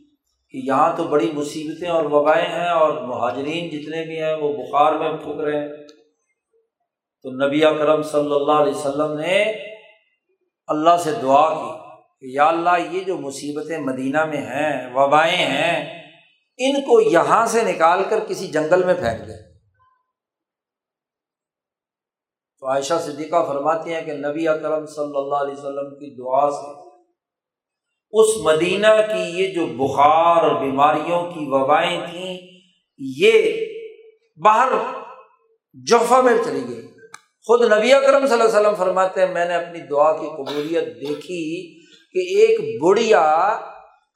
کہ 0.49 0.67
یہاں 0.67 0.97
تو 0.97 1.03
بڑی 1.03 1.31
مصیبتیں 1.31 1.89
اور 1.89 2.05
وبائیں 2.05 2.47
ہیں 2.47 2.69
اور 2.69 3.01
مہاجرین 3.01 3.69
جتنے 3.69 4.03
بھی 4.03 4.23
ہیں 4.23 4.33
وہ 4.33 4.53
بخار 4.53 4.93
میں 4.93 5.17
پھک 5.17 5.39
رہے 5.39 5.59
ہیں۔ 5.59 5.87
تو 7.23 7.29
نبی 7.29 7.59
کرم 7.59 8.01
صلی 8.01 8.35
اللہ 8.35 8.51
علیہ 8.51 8.75
وسلم 8.75 9.19
نے 9.19 9.43
اللہ 10.67 10.97
سے 10.97 11.11
دعا 11.21 11.49
کی 11.53 11.91
کہ 12.19 12.33
یا 12.33 12.47
اللہ 12.47 12.91
یہ 12.91 13.03
جو 13.03 13.17
مصیبتیں 13.17 13.77
مدینہ 13.77 14.25
میں 14.25 14.37
ہیں، 14.37 14.93
وبائیں 14.93 15.45
ہیں، 15.45 16.03
ان 16.57 16.81
کو 16.81 17.01
یہاں 17.01 17.45
سے 17.45 17.61
نکال 17.63 18.03
کر 18.09 18.19
کسی 18.27 18.47
جنگل 18.47 18.83
میں 18.83 18.93
پھینک 18.93 19.27
دیں۔ 19.27 19.37
تو 22.59 22.67
عائشہ 22.67 22.93
صدیقہ 23.01 23.45
فرماتی 23.47 23.93
ہیں 23.93 24.01
کہ 24.01 24.13
نبی 24.13 24.47
اکرم 24.47 24.85
صلی 24.85 25.17
اللہ 25.17 25.35
علیہ 25.35 25.53
وسلم 25.53 25.95
کی 25.95 26.15
دعا 26.15 26.51
سے 26.51 26.90
اس 28.13 28.27
مدینہ 28.43 28.87
کی 29.07 29.41
یہ 29.41 29.53
جو 29.53 29.65
بخار 29.65 30.43
اور 30.43 30.61
بیماریوں 30.61 31.23
کی 31.31 31.45
وبائیں 31.49 31.99
تھیں، 32.11 32.37
یہ 32.99 33.65
باہر 34.43 34.71
جوفہ 35.73 36.21
میں 36.21 36.33
چلی 36.45 36.63
گئی۔ 36.67 36.81
خود 37.47 37.61
نبی 37.71 37.93
اکرم 37.93 38.25
صلی 38.27 38.33
اللہ 38.33 38.43
علیہ 38.43 38.59
وسلم 38.59 38.75
فرماتے 38.75 39.21
ہیں، 39.21 39.33
میں 39.33 39.45
نے 39.45 39.55
اپنی 39.55 39.79
دعا 39.79 40.11
کی 40.17 40.27
قبولیت 40.37 40.87
دیکھی 41.01 41.43
کہ 42.15 42.19
ایک 42.35 42.81
بڑھیا 42.81 43.25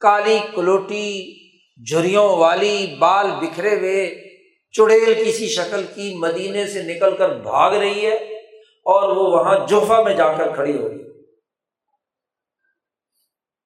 کالی 0.01 0.37
کلوٹی 0.55 1.09
جھریوں 1.79 2.27
والی 2.37 2.95
بال 2.99 3.31
بکھرے 3.41 3.75
ہوئے 3.75 4.05
چڑیل 4.73 5.13
کسی 5.25 5.47
شکل 5.47 5.83
کی 5.95 6.13
مدینے 6.17 6.67
سے 6.67 6.81
نکل 6.83 7.15
کر 7.15 7.29
بھاگ 7.29 7.71
رہی 7.71 8.05
ہے 8.05 8.15
اور 8.85 9.15
وہ 9.17 9.23
وہاں 9.31 9.55
جوفا 9.67 10.01
میں 10.03 10.13
جا 10.15 10.31
کر 10.33 10.53
کھڑی 10.55 10.77
ہو 10.77 10.89
رہی 10.89 10.99
ہے 10.99 11.14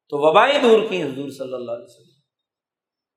تو 0.10 0.18
وبائیں 0.18 0.60
دور 0.60 0.80
کی 0.90 1.04
حضور 1.04 1.30
صلی 1.30 1.54
اللہ 1.54 1.72
علیہ 1.72 1.86
وسلم۔ 1.86 2.20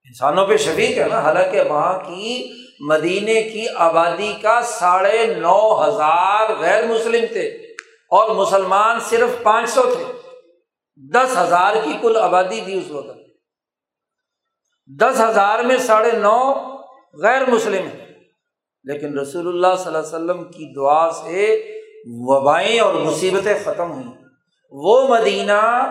انسانوں 0.04 0.46
پہ 0.46 0.56
شفیق 0.56 0.98
ہے 0.98 1.08
نا، 1.08 1.18
حالانکہ 1.18 1.62
وہاں 1.62 1.98
کی 1.98 2.52
مدینے 2.80 3.42
کی 3.42 3.66
آبادی 3.68 4.32
کا 4.42 4.60
ساڑھے 4.62 5.34
نو 5.34 5.84
ہزار 5.84 6.54
غیر 6.58 6.86
مسلم 6.86 7.24
تھے 7.32 7.48
اور 8.10 8.30
مسلمان 8.30 9.00
صرف 9.00 9.42
پانچ 9.42 9.70
سو 9.70 9.82
تھے۔ 9.82 10.12
دس 10.96 11.38
ہزار 11.38 11.74
کی 11.84 11.92
کل 12.00 12.16
آبادی 12.16 12.60
تھی 12.64 12.78
اس 12.78 12.90
وقت۔ 12.90 13.18
دس 15.00 15.20
ہزار 15.30 15.58
میں 15.64 15.76
ساڑھے 15.76 16.12
نو 16.12 16.54
غیر 17.22 17.50
مسلم 17.50 17.86
ہیں۔ 17.86 18.06
لیکن 18.84 19.18
رسول 19.18 19.48
اللہ 19.48 19.76
صلی 19.76 19.86
اللہ 19.86 19.98
علیہ 19.98 20.08
وسلم 20.08 20.44
کی 20.44 20.74
دعا 20.74 21.10
سے 21.10 21.68
وبائیں 22.04 22.80
اور 22.80 22.94
مصیبتیں 22.94 23.54
ختم 23.64 23.92
ہوئیں۔ 23.92 24.24
وہ 24.70 25.08
مدینہ 25.08 25.90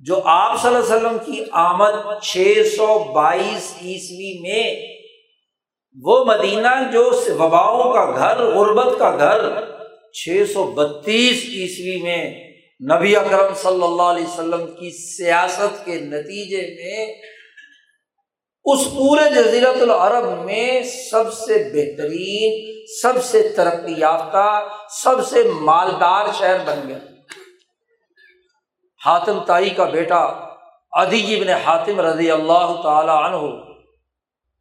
جو 0.00 0.20
آپ 0.24 0.62
صلی 0.62 0.74
اللہ 0.74 0.86
علیہ 0.86 0.96
وسلم 0.96 1.18
کی 1.18 1.44
آمد 1.52 2.20
چھ 2.22 2.62
سو 2.76 2.98
بائیس 2.98 3.74
عیسوی 3.82 4.40
میں، 4.42 4.86
وہ 6.02 6.24
مدینہ 6.24 6.68
جو 6.92 7.10
وباؤں 7.38 7.92
کا 7.92 8.04
گھر، 8.18 8.44
غربت 8.44 8.98
کا 8.98 9.16
گھر 9.18 9.64
چھ 10.12 10.52
سو 10.52 10.64
بتیس 10.64 11.44
عیسوی 11.44 12.02
میں 12.02 12.48
نبی 12.94 13.16
اکرم 13.16 13.54
صلی 13.54 13.82
اللہ 13.82 14.02
علیہ 14.02 14.26
وسلم 14.26 14.66
کی 14.66 14.90
سیاست 14.90 15.84
کے 15.84 15.94
نتیجے 15.94 16.66
میں، 16.66 17.14
اس 18.64 18.84
پورے 18.84 19.30
جزیرت 19.30 19.82
العرب 19.82 20.44
میں 20.44 20.82
سب 20.82 21.32
سے 21.32 21.54
بہترین، 21.54 22.74
سب 23.02 23.24
سے 23.24 23.48
ترقی 23.48 23.94
یافتہ، 23.98 24.68
سب 25.02 25.26
سے 25.28 25.42
مالدار 25.60 26.26
شہر 26.38 26.56
بن 26.66 26.88
گیا۔ 26.88 26.98
حاتم 29.02 29.38
تائی 29.46 29.70
کا 29.70 29.84
بیٹا 29.84 30.20
ادی 30.92 31.20
ابن 31.34 31.48
حاتم 31.64 32.00
رضی 32.00 32.30
اللہ 32.30 32.74
تعالی 32.82 33.12
عنہ 33.16 33.42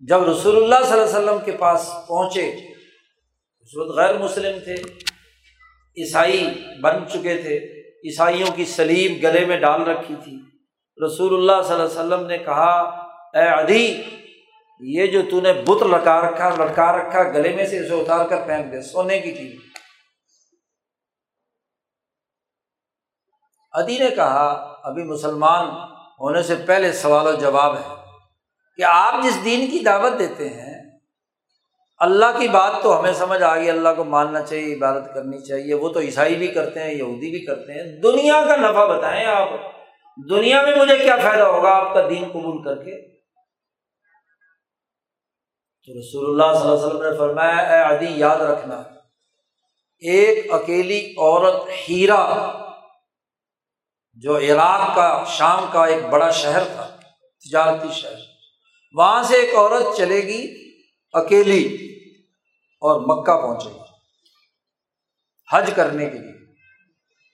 جب 0.03 0.23
رسول 0.23 0.55
اللہ 0.55 0.83
صلی 0.83 0.93
اللہ 0.93 1.03
علیہ 1.03 1.17
وسلم 1.17 1.39
کے 1.45 1.51
پاس 1.59 1.89
پہنچے، 2.07 2.45
اس 2.45 3.75
وقت 3.77 3.95
غیر 3.97 4.17
مسلم 4.17 4.59
تھے، 4.63 4.75
عیسائی 5.97 6.43
بن 6.81 7.03
چکے 7.09 7.35
تھے، 7.37 7.57
عیسائیوں 8.03 8.51
کی 8.55 8.65
سلیب 8.65 9.17
گلے 9.23 9.45
میں 9.45 9.57
ڈال 9.59 9.81
رکھی 9.83 10.15
تھی۔ 10.23 10.37
رسول 10.97 11.33
اللہ 11.33 11.61
صلی 11.61 11.73
اللہ 11.73 11.83
علیہ 11.83 11.99
وسلم 11.99 12.25
نے 12.25 12.37
کہا، 12.37 12.73
اے 13.33 13.47
ادھی 13.49 13.85
یہ 14.81 15.07
جو 15.07 15.21
تو 15.31 15.41
نے 15.41 15.53
بت 15.67 15.83
لٹکا 15.83 16.19
رکھا 16.21 16.49
لٹکا 16.49 16.91
رکھا 16.97 17.23
گلے 17.31 17.55
میں 17.55 17.65
سے، 17.65 17.79
اسے 17.79 17.93
اتار 17.93 18.25
کر 18.25 18.45
پھینک 18.45 18.71
دے، 18.71 18.81
سونے 18.81 19.19
کی 19.19 19.31
تھی 19.31 19.47
ادی 23.77 23.97
نے 23.97 24.09
کہا، 24.15 24.47
ابھی 24.83 25.03
مسلمان 25.03 25.69
ہونے 26.19 26.41
سے 26.43 26.55
پہلے 26.67 26.91
سوال 26.93 27.27
و 27.27 27.33
جواب 27.41 27.75
ہے 27.75 27.95
کہ 28.79 28.83
آپ 28.83 29.23
جس 29.23 29.43
دین 29.45 29.69
کی 29.71 29.79
دعوت 29.79 30.19
دیتے 30.19 30.49
ہیں، 30.49 30.75
اللہ 32.01 32.37
کی 32.39 32.47
بات 32.47 32.73
تو 32.83 32.99
ہمیں 32.99 33.13
سمجھ 33.13 33.41
آ 33.43 33.55
گئی، 33.55 33.69
اللہ 33.69 33.93
کو 33.97 34.03
ماننا 34.05 34.41
چاہیے، 34.41 34.73
عبادت 34.75 35.13
کرنی 35.13 35.39
چاہیے، 35.39 35.73
وہ 35.73 35.89
تو 35.89 35.99
عیسائی 35.99 36.35
بھی 36.35 36.47
کرتے 36.47 36.83
ہیں، 36.83 36.93
یہودی 36.93 37.31
بھی 37.31 37.39
کرتے 37.45 37.73
ہیں۔ 37.73 37.85
دنیا 38.01 38.43
کا 38.47 38.55
نفع 38.55 38.85
بتائیں 38.87 39.25
آپ، 39.25 39.49
دنیا 40.17 40.61
میں 40.61 40.75
مجھے 40.75 40.97
کیا 40.97 41.15
فائدہ 41.17 41.43
ہوگا 41.43 41.71
آپ 41.71 41.93
کا 41.93 42.07
دین 42.09 42.23
قبول 42.33 42.61
کر 42.63 42.83
کے؟ 42.83 43.01
تو 45.87 45.99
رسول 45.99 46.29
اللہ 46.29 46.53
صلی 46.53 46.61
اللہ 46.61 46.75
علیہ 46.75 46.85
وسلم 46.85 47.03
نے 47.03 47.17
فرمایا، 47.17 47.57
اے 47.57 47.81
عدی، 47.83 48.13
یاد 48.19 48.39
رکھنا، 48.43 48.81
ایک 50.03 50.53
اکیلی 50.53 51.01
عورت 51.17 51.69
ہیرا 51.89 52.23
جو 54.21 54.37
عراق 54.37 54.95
کا 54.95 55.23
شام 55.27 55.65
کا 55.71 55.85
ایک 55.85 56.05
بڑا 56.05 56.31
شہر 56.31 56.63
تھا، 56.63 56.97
تجارتی 57.39 57.87
شہر۔ 57.93 58.13
وہاں 58.93 59.23
سے 59.23 59.35
ایک 59.35 59.55
عورت 59.55 59.97
چلے 59.97 60.21
گی 60.21 60.71
اکیلی 61.13 61.93
اور 62.81 63.01
مکہ 63.01 63.41
پہنچے 63.41 63.69
گی، 63.73 63.79
حج 65.53 65.71
کرنے 65.75 66.05
کے 66.05 66.17
لیے۔ 66.17 66.31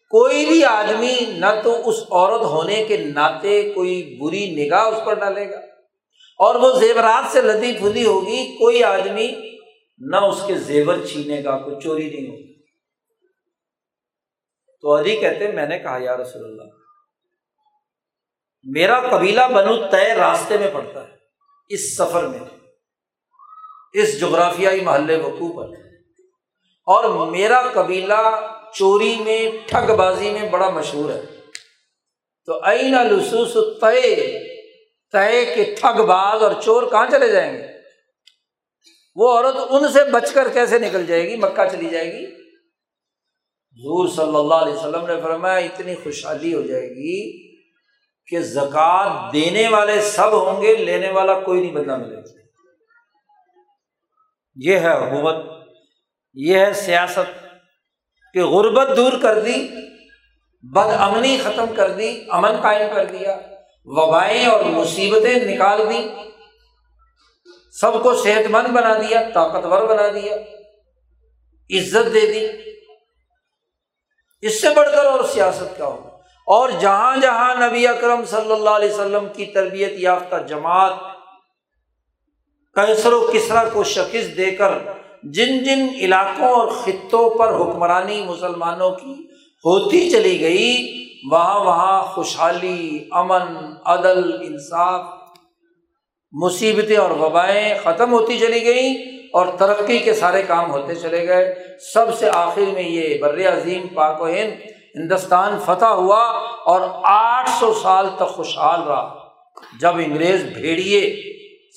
کوئی 0.10 0.46
بھی 0.46 0.66
آدمی 0.66 1.16
نہ 1.28 1.46
تو 1.64 1.90
اس 1.90 1.96
عورت 2.12 2.42
ہونے 2.42 2.86
کے 2.88 2.98
ناطے 2.98 3.72
کوئی 3.76 4.18
بری 4.22 4.66
نگاہ 4.66 4.86
اس 4.86 5.06
پر 5.06 5.14
ڈالے 5.14 5.50
گا۔ 5.50 5.58
اور 6.40 6.56
وہ 6.56 6.80
زیورات 6.80 7.32
سے 7.32 7.42
لدی 7.42 7.74
پھلی 7.74 8.06
ہوگی، 8.06 8.56
کوئی 8.60 8.84
آدمی 8.84 9.58
نہ 9.98 10.16
اس 10.16 10.44
کے 10.48 10.56
زیور 10.56 10.96
چھینے 11.10 11.42
کا 11.42 11.58
کوئی 11.58 11.76
چوری 11.84 12.10
نہیں 12.10 12.32
ہوگی۔ 12.32 12.53
تو 14.84 14.98
علی 14.98 15.16
کہتے 15.16 15.52
میں 15.52 15.66
نے 15.66 15.80
کہا، 15.80 15.98
یا 16.02 16.18
رسول 16.18 16.46
اللہ، 16.46 16.64
میرا 18.64 19.00
قبیلہ 19.00 19.42
بنو 19.56 19.88
طے 19.88 20.16
راستے 20.16 20.58
میں 20.58 20.70
پڑتا 20.74 21.04
ہے، 21.04 21.14
اس 21.70 21.98
سفر 21.98 22.28
میں، 22.28 22.40
اس 23.94 24.20
جغرافیائی 24.20 24.82
محلے 24.82 25.18
وقوع 25.18 25.64
پر۔ 25.64 25.70
اور 26.86 27.28
میرا 27.28 27.68
قبیلہ 27.74 28.48
چوری 28.74 29.16
میں، 29.20 29.68
ٹھگ 29.68 29.96
بازی 29.96 30.30
میں 30.30 30.50
بڑا 30.50 30.70
مشہور 30.70 31.10
ہے۔ 31.10 31.22
تو 32.46 32.64
عین 32.64 32.96
لسوس 32.96 33.54
طے 33.82 34.40
طے 35.12 35.46
کے 35.46 35.76
ٹھگ 35.80 36.02
باز 36.02 36.44
اور 36.44 36.52
چور 36.64 36.84
کہاں 36.92 37.08
چلے 37.12 37.32
جائیں 37.32 37.58
گے؟ 37.58 37.68
وہ 39.16 39.38
عورت 39.38 39.56
ان 39.70 39.94
سے 39.94 40.00
بچ 40.04 40.32
کر 40.32 40.50
کیسے 40.50 40.80
نکل 40.80 41.06
جائے 41.06 41.24
گی؟ 41.24 41.36
مکہ 41.36 41.70
چلی 41.72 41.90
جائے 41.90 42.14
گی؟ 42.14 42.43
حضور 43.78 44.08
صلی 44.08 44.36
اللہ 44.36 44.54
علیہ 44.54 44.74
وسلم 44.74 45.06
نے 45.06 45.22
فرمایا، 45.22 45.56
اتنی 45.56 45.96
خوشحالی 45.96 46.54
ہو 46.54 46.62
جائے 46.62 46.90
گی 46.90 47.48
کہ 48.28 48.40
زکوٰۃ 48.40 49.34
دینے 49.34 49.68
والے 49.68 50.02
سب 50.02 50.34
ہوں 50.34 50.62
گے، 50.62 50.76
لینے 50.76 51.12
والا 51.12 51.40
کوئی 51.40 51.62
نہیں 51.62 51.72
بندہ 51.72 51.98
ملے 51.98 52.16
گا۔ 52.16 52.42
یہ 54.56 54.78
ہے 54.78 54.94
حکومت، 54.94 55.36
یہ 56.34 56.58
ہے 56.58 56.74
سیاست 56.74 57.32
کہ 58.34 58.44
غربت 58.44 58.98
دور 58.98 59.14
کر 59.22 59.40
دی، 59.40 59.68
بد 60.64 60.94
امنی 60.98 61.38
ختم 61.44 61.66
کر 61.76 61.90
دی، 61.90 62.24
امن 62.30 62.62
قائم 62.62 62.88
کر 62.96 63.06
دیا، 63.06 63.40
وبائیں 63.86 64.46
اور 64.46 64.64
مصیبتیں 64.64 65.36
نکال 65.36 65.82
دی، 65.90 66.08
سب 67.80 68.04
کو 68.04 68.14
صحت 68.14 68.50
مند 68.50 68.68
بنا 68.68 68.94
دیا، 68.94 69.22
طاقتور 69.34 69.88
بنا 69.88 70.08
دیا، 70.08 70.36
عزت 71.70 72.14
دے 72.14 72.26
دی۔ 72.34 72.73
اس 74.48 74.62
سے 74.62 74.68
بڑھ 74.76 74.90
کر 74.92 75.06
اور 75.06 75.24
سیاست 75.24 75.78
کا 75.78 75.86
ہو 75.86 76.10
اور 76.48 76.70
جہاں 76.80 77.18
جہاں 77.18 77.56
نبی 77.56 77.88
اکرم 77.88 78.26
صلی 78.26 78.52
اللہ 78.52 78.70
علیہ 78.70 78.94
وسلم 78.94 79.28
کی 79.34 79.46
تربیت 79.46 79.94
یافتہ 79.98 80.36
جماعت 80.48 80.94
کیسر 82.76 83.14
و 83.14 83.30
کسرا 83.34 83.64
کو 83.74 83.84
شکست 83.84 84.38
دے 84.38 84.52
کر 84.52 84.72
جن 85.24 85.64
جن 85.64 85.88
علاقوں 85.96 86.50
اور 86.50 86.68
خطوں 86.68 87.30
پر 87.30 87.54
حکمرانی 87.54 88.24
مسلمانوں 88.28 88.92
کی 88.92 89.14
ہوتی 89.66 90.10
چلی 90.10 90.40
گئی، 90.42 90.72
وہاں 91.32 91.60
وہاں 91.60 92.04
خوشحالی، 92.04 93.08
امن، 93.12 93.56
عدل، 93.86 94.24
انصاف، 94.42 95.02
مصیبتیں 96.32 96.98
اور 96.98 97.10
وبائیں 97.10 97.76
ختم 97.84 98.14
ہوتی 98.14 98.40
چلی 98.40 98.66
گئیں۔ 98.66 99.23
اور 99.34 99.48
ترقی 99.58 100.00
کے 100.00 100.14
سارے 100.14 100.44
کام 100.44 100.72
ہوتے 100.72 100.96
چلے 100.96 101.28
گئے۔ 101.28 101.56
سب 101.94 102.06
سے 102.18 102.30
آخر 102.34 102.62
میں 102.74 102.84
یہ 102.84 103.18
بر 103.22 103.58
عظیم 103.58 103.88
پاک 103.88 104.22
و 104.22 104.28
ہند 104.28 104.62
ہندوستان 104.96 105.60
فتح 105.66 105.86
ہوا 105.86 106.24
اور 106.66 106.82
آٹھ 107.04 107.50
سو 107.60 107.74
سال 107.74 108.10
تک 108.16 108.28
خوشحال 108.28 108.84
رہا۔ 108.84 109.16
جب 109.80 109.96
انگریز 109.96 110.44
بھیڑیے 110.44 111.16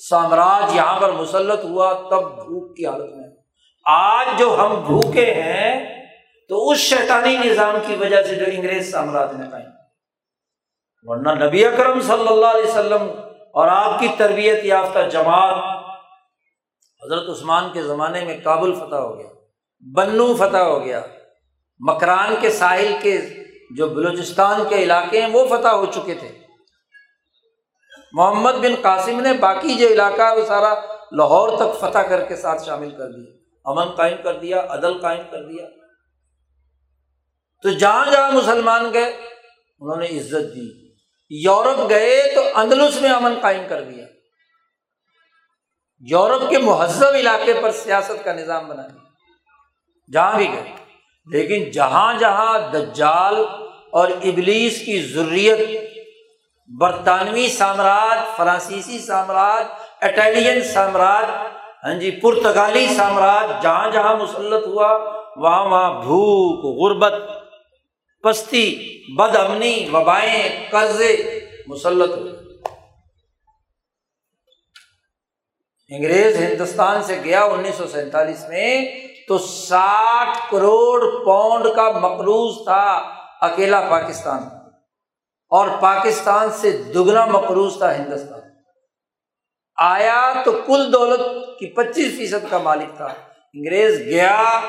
سامراج 0.09 0.75
یہاں 0.75 0.99
پر 0.99 1.11
مسلط 1.11 1.63
ہوا 1.63 1.93
تب 1.93 2.35
بھوک 2.35 2.77
کی 2.77 2.87
حالت 2.87 3.15
میں۔ 3.15 3.27
آج 3.85 4.27
جو 4.39 4.55
ہم 4.59 4.83
بھوکے 4.85 5.33
ہیں 5.33 5.97
تو 6.49 6.69
اس 6.69 6.77
شیطانی 6.77 7.37
نظام 7.37 7.75
کی 7.87 7.95
وجہ 7.95 8.21
سے 8.21 8.35
جو 8.35 8.45
انگریز 8.47 8.91
سامراج 8.91 9.33
نے 9.33 9.45
قائم 9.51 9.69
ورنہ 11.03 11.45
نبی 11.45 11.65
اکرم 11.65 11.99
صلی 11.99 12.27
اللہ 12.27 12.45
علیہ 12.45 12.69
وسلم 12.69 13.11
اور 13.53 13.67
آپ 13.67 13.99
کی 13.99 14.07
تربیت 14.17 14.65
یافتہ 14.65 14.99
جماعت 15.11 15.86
حضرت 17.05 17.29
عثمان 17.29 17.69
کے 17.73 17.83
زمانے 17.83 18.25
میں 18.25 18.37
کابل 18.43 18.73
فتح 18.73 18.95
ہو 18.95 19.17
گیا، 19.17 19.29
بنو 19.95 20.35
فتح 20.35 20.57
ہو 20.57 20.85
گیا، 20.85 21.01
مکران 21.79 22.35
کے 22.41 22.51
ساحل 22.51 22.93
کے 23.01 23.21
جو 23.77 23.87
بلوچستان 23.87 24.63
کے 24.69 24.75
علاقے 24.75 25.21
ہیں 25.21 25.29
وہ 25.29 25.47
فتح 25.47 25.67
ہو 25.67 25.85
چکے 25.85 26.13
تھے۔ 26.13 26.39
محمد 28.11 28.51
بن 28.51 28.75
قاسم 28.81 29.19
نے 29.19 29.33
باقی 29.33 29.73
جو 29.73 29.87
علاقہ 29.87 30.21
ہے 30.21 30.37
وہ 30.37 30.45
سارا 30.45 30.73
لاہور 31.11 31.57
تک 31.57 31.79
فتح 31.79 31.99
کر 31.99 32.25
کے 32.25 32.35
ساتھ 32.35 32.65
شامل 32.65 32.91
کر 32.91 33.11
دیا، 33.11 33.31
امن 33.65 33.89
قائم 33.95 34.17
کر 34.23 34.39
دیا، 34.39 34.65
عدل 34.69 34.99
قائم 34.99 35.23
کر 35.31 35.43
دیا۔ 35.43 35.65
تو 37.63 37.69
جہاں 37.69 38.11
جہاں 38.11 38.31
مسلمان 38.31 38.93
گئے، 38.93 39.13
انہوں 39.79 39.97
نے 39.97 40.05
عزت 40.05 40.55
دی۔ 40.55 40.87
یورپ 41.29 41.89
گئے 41.89 42.31
تو 42.35 42.41
اندلس 42.55 43.01
میں 43.01 43.09
امن 43.09 43.33
قائم 43.41 43.61
کر 43.69 43.81
دیا۔ 43.81 44.05
یورپ 45.99 46.49
کے 46.49 46.57
مہذب 46.57 47.15
علاقے 47.15 47.53
پر 47.61 47.71
سیاست 47.71 48.25
کا 48.25 48.33
نظام 48.33 48.67
بنا 48.67 48.81
دیا۔ 48.81 49.03
جہاں 50.13 50.37
بھی 50.37 50.51
گئے۔ 50.53 50.71
لیکن 51.25 51.71
جہاں 51.71 52.13
جہاں 52.19 52.59
دجال 52.73 53.45
اور 53.91 54.07
ابلیس 54.07 54.79
کی 54.85 55.01
ضروریت 55.01 55.59
برطانوی 56.79 57.47
سامراج، 57.47 58.37
فرانسیسی 58.37 58.99
سامراج 58.99 59.65
اٹیلین 60.01 60.63
سامراج 60.63 61.25
ہاں 61.83 61.93
جی 61.93 62.11
پرتگالی 62.11 62.87
سامراج، 62.97 63.63
جہاں 63.63 63.91
جہاں 63.91 64.15
مسلط 64.15 64.67
ہوا، 64.67 64.93
وہاں 65.37 65.65
وہاں 65.65 66.01
بھوک، 66.01 66.81
غربت، 66.81 67.13
پستی، 68.23 68.75
بد 69.15 69.35
امنی، 69.35 69.89
وبائیں، 69.93 70.71
قرضے 70.71 71.39
مسلط 71.67 72.17
ہوئے۔ 72.17 72.46
انگریز 75.89 76.37
ہندوستان 76.37 77.03
سے 77.03 77.21
گیا 77.23 77.43
انیس 77.43 77.75
سو 77.75 77.87
سینتالیس 77.87 78.45
میں 78.49 78.85
تو 79.27 79.37
ساٹھ 79.37 80.37
کروڑ 80.51 81.25
پاؤنڈ 81.25 81.65
کا 81.75 81.91
مقروض 81.91 82.65
تھا 82.65 82.83
اکیلا 83.41 83.87
پاکستان 83.89 84.43
اور 85.49 85.69
پاکستان 85.81 86.49
سے 86.51 86.71
دگنا 86.71 87.25
مقروض 87.25 87.77
تھا 87.77 87.95
ہندوستان۔ 87.95 88.39
آیا 89.77 90.33
تو 90.45 90.51
کل 90.65 90.93
دولت 90.93 91.19
کی 91.59 91.73
پچیس 91.73 92.17
فیصد 92.17 92.45
کا 92.49 92.57
مالک 92.57 92.97
تھا۔ 92.97 93.05
انگریز 93.53 93.99
گیا 93.99 94.59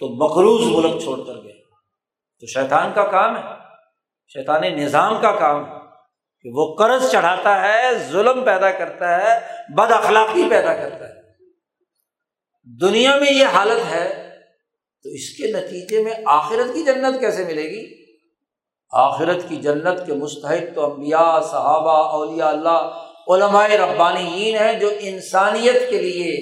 تو 0.00 0.08
مقروض 0.24 0.60
ملک 0.66 1.02
چھوڑ 1.02 1.18
کر 1.26 1.34
گیا۔ 1.42 1.52
تو 2.40 2.46
شیطان 2.46 2.92
کا 2.94 3.04
کام 3.04 3.36
ہے، 3.36 3.42
شیطانی 4.28 4.70
نظام 4.70 5.20
کا 5.20 5.32
کام 5.32 5.66
ہے۔ 5.66 5.73
کہ 6.44 6.50
وہ 6.54 6.76
قرض 6.76 7.10
چڑھاتا 7.10 7.62
ہے، 7.62 7.94
ظلم 8.10 8.44
پیدا 8.44 8.70
کرتا 8.70 9.22
ہے، 9.22 9.40
بد 9.74 9.92
اخلاقی 9.92 10.48
پیدا 10.50 10.74
کرتا 10.74 11.08
ہے۔ 11.08 11.14
دنیا 12.80 13.16
میں 13.16 13.32
یہ 13.32 13.44
حالت 13.44 13.94
ہے، 13.94 14.32
تو 15.02 15.08
اس 15.08 15.36
کے 15.36 15.46
نتیجے 15.52 16.02
میں 16.02 16.12
آخرت 16.26 16.74
کی 16.74 16.82
جنت 16.82 17.20
کیسے 17.20 17.44
ملے 17.44 17.62
گی؟ 17.62 18.04
آخرت 18.90 19.48
کی 19.48 19.56
جنت 19.56 20.06
کے 20.06 20.12
مستحق 20.12 20.74
تو 20.74 20.92
امبیا 20.92 21.40
صحابہ، 21.50 21.96
اولیاء، 22.12 22.48
اللہ، 22.48 23.08
علماء 23.28 23.66
ربانیین 23.66 24.56
ہیں 24.56 24.80
جو 24.80 24.90
انسانیت 25.00 25.90
کے 25.90 26.02
لیے 26.02 26.34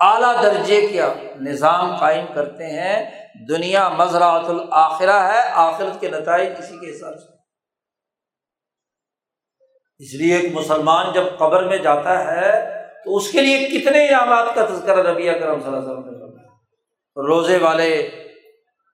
اعلیٰ 0.00 0.42
درجے 0.42 0.80
کا 0.80 1.12
نظام 1.40 1.96
قائم 1.96 2.26
کرتے 2.34 2.66
ہیں۔ 2.66 3.10
دنیا 3.48 3.88
مزرعۃ 3.88 4.44
الآخرہ 4.44 5.32
ہے، 5.32 5.40
آخرت 5.52 6.00
کے 6.00 6.08
نتائج 6.08 6.48
اسی 6.58 6.78
کے 6.78 6.96
حساب 6.96 7.14
سے 7.14 7.35
اس 9.98 10.14
لیے 10.14 10.36
ایک 10.36 10.54
مسلمان 10.54 11.12
جب 11.12 11.22
قبر 11.38 11.62
میں 11.62 11.78
جاتا 11.78 12.24
ہے 12.24 12.50
تو 13.04 13.16
اس 13.16 13.30
کے 13.30 13.40
لیے 13.40 13.58
کتنے 13.58 14.08
انعامات 14.08 14.54
کا 14.54 14.66
تذکرہ 14.66 15.02
ربیہ 15.02 15.32
کرم 15.32 15.60
صلی 15.60 15.68
اللہ 15.68 15.78
علیہ 15.78 15.90
وسلم 15.90 16.08
نے 16.08 17.28
روزے 17.28 17.58
والے 17.58 18.08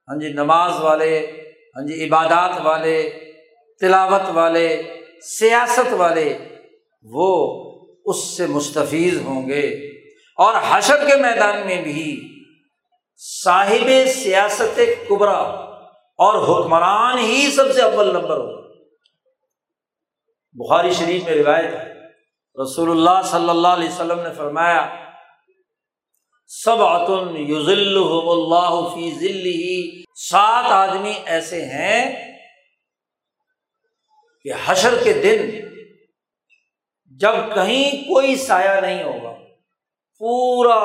ہاں 0.09 0.21
جی 0.21 0.29
نماز 0.29 0.81
والے 0.81 1.27
ہاں 1.77 1.87
جی 1.87 2.05
عبادات 2.05 2.61
والے، 2.65 3.11
تلاوت 3.81 4.31
والے، 4.35 4.83
سیاست 5.23 5.93
والے، 5.93 6.39
وہ 7.03 7.63
اس 8.05 8.37
سے 8.37 8.47
مستفیض 8.47 9.21
ہوں 9.25 9.49
گے۔ 9.49 9.93
اور 10.39 10.55
حشر 10.71 11.09
کے 11.09 11.17
میدان 11.17 11.67
میں 11.67 11.83
بھی 11.83 12.21
صاحب 13.45 13.91
سیاست 14.07 14.81
قبرا 15.09 15.41
اور 16.19 16.35
حکمران 16.43 17.19
ہی 17.19 17.51
سب 17.51 17.73
سے 17.73 17.83
اول 17.83 18.13
نمبر 18.13 18.37
ہو 18.37 18.62
بخاری 20.57 20.93
شریف 20.93 21.23
میں 21.25 21.35
روایت 21.35 21.75
ہے، 21.75 21.93
رسول 22.59 22.91
اللہ 22.91 23.23
صلی 23.27 23.49
اللہ 23.51 23.69
علیہ 23.69 23.89
وسلم 23.89 24.21
نے 24.21 24.33
فرمایا 24.37 24.83
سب 26.51 26.83
عطن 26.83 27.37
یوزل 27.37 27.97
اللہ 27.97 28.75
فی 28.95 29.11
ذلی 29.21 30.05
سات 30.23 30.71
آدمی 30.73 31.13
ایسے 31.27 31.65
ہیں 31.65 32.01
کہ 34.45 34.53
حشر 34.65 34.95
کے 35.05 35.13
دن 35.13 35.51
جب 37.21 37.35
کہیں 37.55 38.05
کوئی 38.05 38.37
سایہ 38.37 38.81
نہیں 38.81 39.03
ہوگا، 39.03 39.33
پورا 40.21 40.79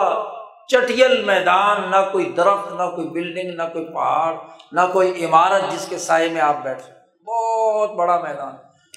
چٹیل 0.68 1.24
میدان، 1.26 1.90
نہ 1.92 2.02
کوئی 2.12 2.26
درخت، 2.38 2.72
نہ 2.72 2.90
کوئی 2.96 3.08
بلڈنگ، 3.08 3.54
نہ 3.56 3.64
کوئی 3.74 3.86
پہاڑ، 3.86 4.34
نہ 4.72 4.82
کوئی 4.94 5.26
عمارت 5.26 5.72
جس 5.72 5.88
کے 5.90 5.98
سائے 5.98 6.30
میں 6.30 6.42
آپ 6.42 6.64
بیٹھے 6.64 6.92
بہت 7.28 7.92
بڑا 7.92 8.20
میدان۔ 8.22 8.56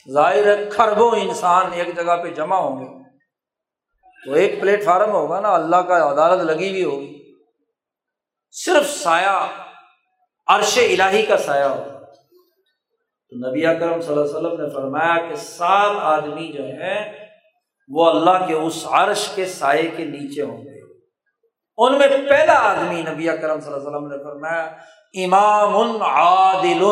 ظاہر 0.09 0.59
ہے 0.59 0.69
کھربوں 0.73 1.11
انسان 1.11 1.73
ایک 1.73 1.97
جگہ 1.97 2.17
پہ 2.23 2.29
جمع 2.29 2.57
ہوں 2.57 2.81
گے۔ 2.81 3.01
تو 4.27 4.33
ایک 4.33 4.61
پلیٹ 4.61 4.85
فارم 4.85 5.11
ہوگا 5.11 5.41
نا، 5.41 5.55
اللہ 5.55 5.77
کا 5.77 6.13
عدالت 6.13 6.43
لگی 6.43 6.71
ہوئی 6.71 6.85
ہوگی۔ 6.85 7.35
صرف 8.51 8.91
سایہ، 8.91 9.47
عرش 10.47 10.79
الہی 10.79 11.23
کا 11.23 11.37
سایہ 11.37 11.65
ہوگا۔ 11.65 11.99
تو 13.29 13.51
نبی 13.51 13.67
اکرم 13.67 14.01
صلی 14.01 14.13
اللہ 14.13 14.27
علیہ 14.27 14.37
وسلم 14.37 14.61
نے 14.61 14.75
فرمایا 14.75 15.29
کہ 15.29 15.35
سات 15.35 15.97
آدمی 16.01 16.53
جو 16.53 16.65
ہیں، 16.65 17.27
وہ 17.89 18.11
اللہ 18.11 18.47
کے 18.47 18.55
اس 18.55 18.87
عرش 18.91 19.29
کے 19.29 19.47
سائے 19.47 19.89
کے 19.97 20.05
نیچے 20.05 20.43
ہوں 20.43 20.59
گے۔ 20.59 20.81
ان 21.79 21.99
میں 21.99 22.09
پہلا 22.29 22.55
آدمی 22.55 23.03
نبی 23.03 23.31
اکرم 23.31 23.61
صلی 23.61 23.73
اللہ 23.73 23.89
علیہ 23.89 23.97
وسلم 23.97 24.09
نے 24.09 24.25
فرمایا، 24.25 24.65
امام 25.15 26.03
عادل 26.03 26.83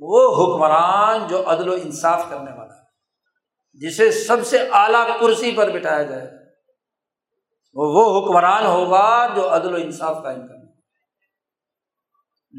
وہ 0.00 0.22
حکمران 0.34 1.26
جو 1.28 1.50
عدل 1.50 1.68
و 1.68 1.72
انصاف 1.72 2.30
کرنے 2.30 2.50
والا 2.50 2.74
ہے، 2.74 2.84
جسے 3.74 4.10
سب 4.10 4.46
سے 4.46 4.58
اعلیٰ 4.72 5.20
کرسی 5.20 5.52
پر 5.52 5.70
بٹھایا 5.70 6.02
جائے، 6.02 6.26
وہ 7.74 7.86
وہ 7.94 8.04
حکمران 8.18 8.66
ہوگا 8.66 9.34
جو 9.36 9.54
عدل 9.54 9.74
و 9.74 9.76
انصاف 9.76 10.22
قائم 10.22 10.46
کرنا 10.46 10.64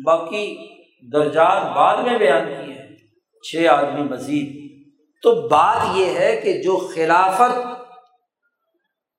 باقی 0.06 0.58
درجات 1.12 1.76
بعد 1.76 1.98
میں 1.98 2.18
بیان 2.18 2.46
کیے 2.46 2.74
ہیں، 2.74 2.96
چھ 3.44 3.68
آدمی 3.68 4.04
مزید۔ 4.04 4.56
تو 5.24 5.48
بات 5.48 5.98
یہ 5.98 6.06
ہے 6.06 6.36
کہ 6.44 6.62
جو 6.64 6.78
خلافت 6.96 7.58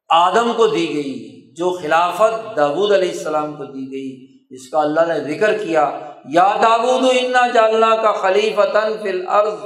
آدم 0.08 0.52
کو 0.56 0.66
دی 0.66 0.94
گئی، 0.94 1.14
جو 1.54 1.70
خلافت 1.70 2.56
داود 2.56 2.92
علیہ 2.92 3.10
السلام 3.10 3.56
کو 3.56 3.64
دی 3.64 3.92
گئی 3.92 4.37
جس 4.50 4.68
کا 4.70 4.78
اللہ 4.80 5.00
نے 5.00 5.34
ذکر 5.34 5.58
کیا، 5.58 5.98
یا 6.28 6.56
داود، 6.62 7.04
انا 7.20 7.46
جالنا 7.46 7.96
کا 7.96 8.12
خلیف 8.12 8.60
فل 9.02 9.28
عرض 9.28 9.64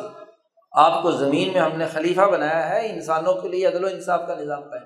آپ 0.72 1.02
کو 1.02 1.10
زمین 1.10 1.52
میں 1.52 1.60
ہم 1.60 1.78
نے 1.78 1.86
خلیفہ 1.86 2.20
بنایا 2.20 2.70
ہے، 2.70 2.90
انسانوں 2.90 3.34
کے 3.34 3.48
لیے 3.48 3.66
عدل 3.66 3.84
و 3.84 3.86
انصاف 3.86 4.20
کا 4.26 4.34
نظام 4.34 4.62
قائم۔ 4.62 4.82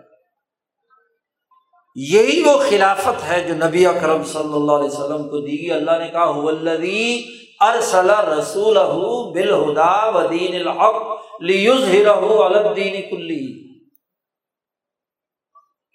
یہی 1.94 2.42
وہ 2.46 2.58
خلافت 2.70 3.32
ہے 3.32 3.40
جو 3.48 3.54
نبی 3.54 3.86
اکرم 3.86 4.24
صلی 4.24 4.54
اللہ 4.54 4.72
علیہ 4.72 4.88
وسلم 4.88 5.28
کو 5.28 5.40
دی 5.40 5.60
گئی۔ 5.60 5.72
اللہ 5.72 5.90
نے 5.90 6.08
کہا 6.08 6.24
ارسل 7.60 8.10
رسول 8.10 8.76
بالہدا 9.34 10.08
ودین 10.08 10.54
الحق 10.54 11.02
لیظہرہ 11.40 12.12
علی 12.18 12.68
الدین 12.68 13.02
کلی 13.10 13.65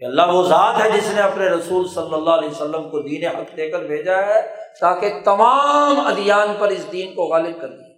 کہ 0.02 0.06
اللہ 0.06 0.22
وہ 0.28 0.48
ذات 0.48 0.82
ہے 0.82 0.92
جس 0.92 1.14
نے 1.14 1.22
اپنے 1.22 1.46
رسول 1.46 1.88
صلی 1.88 2.14
اللہ 2.14 2.30
علیہ 2.30 2.50
وسلم 2.50 2.90
کو 2.90 3.02
دین 3.02 3.26
حق 3.28 3.58
دے 3.58 3.70
کر 3.70 3.84
بھیجا 3.84 4.18
ہے 4.18 4.42
تاکہ 4.82 5.10
تمام 5.26 6.00
ادیان 6.00 6.48
پر 6.60 6.68
اس 6.68 6.92
دین 6.92 7.14
کو 7.14 7.24
غالب 7.24 7.62
کر 7.62 7.68
دیا 7.68 7.92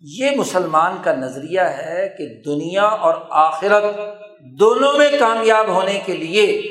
یہ 0.00 0.30
مسلمان 0.36 0.96
کا 1.04 1.12
نظریہ 1.12 1.60
ہے 1.60 2.08
کہ 2.18 2.42
دنیا 2.42 2.84
اور 2.84 3.14
آخرت 3.30 3.84
دونوں 4.40 4.92
میں 4.92 5.08
کامیاب 5.18 5.68
ہونے 5.68 6.00
کے 6.06 6.16
لیے 6.16 6.62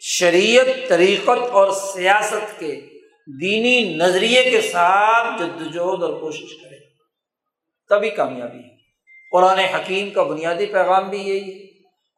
شریعت، 0.00 0.88
طریقت 0.88 1.50
اور 1.50 1.70
سیاست 1.70 2.60
کے 2.60 2.80
دینی 3.40 3.94
نظریے 3.94 4.50
کے 4.50 4.60
ساتھ 4.60 5.42
جدوجہد 5.42 6.02
اور 6.02 6.20
کوشش 6.20 6.62
کرے۔ 6.62 6.76
تبھی 7.88 8.10
کامیابی 8.10 8.58
ہے۔ 8.58 8.76
قرآن 9.32 9.58
حکیم 9.58 10.10
کا 10.10 10.22
بنیادی 10.22 10.66
پیغام 10.66 11.10
بھی 11.10 11.18
یہی 11.18 11.62
ہے۔ 11.62 11.67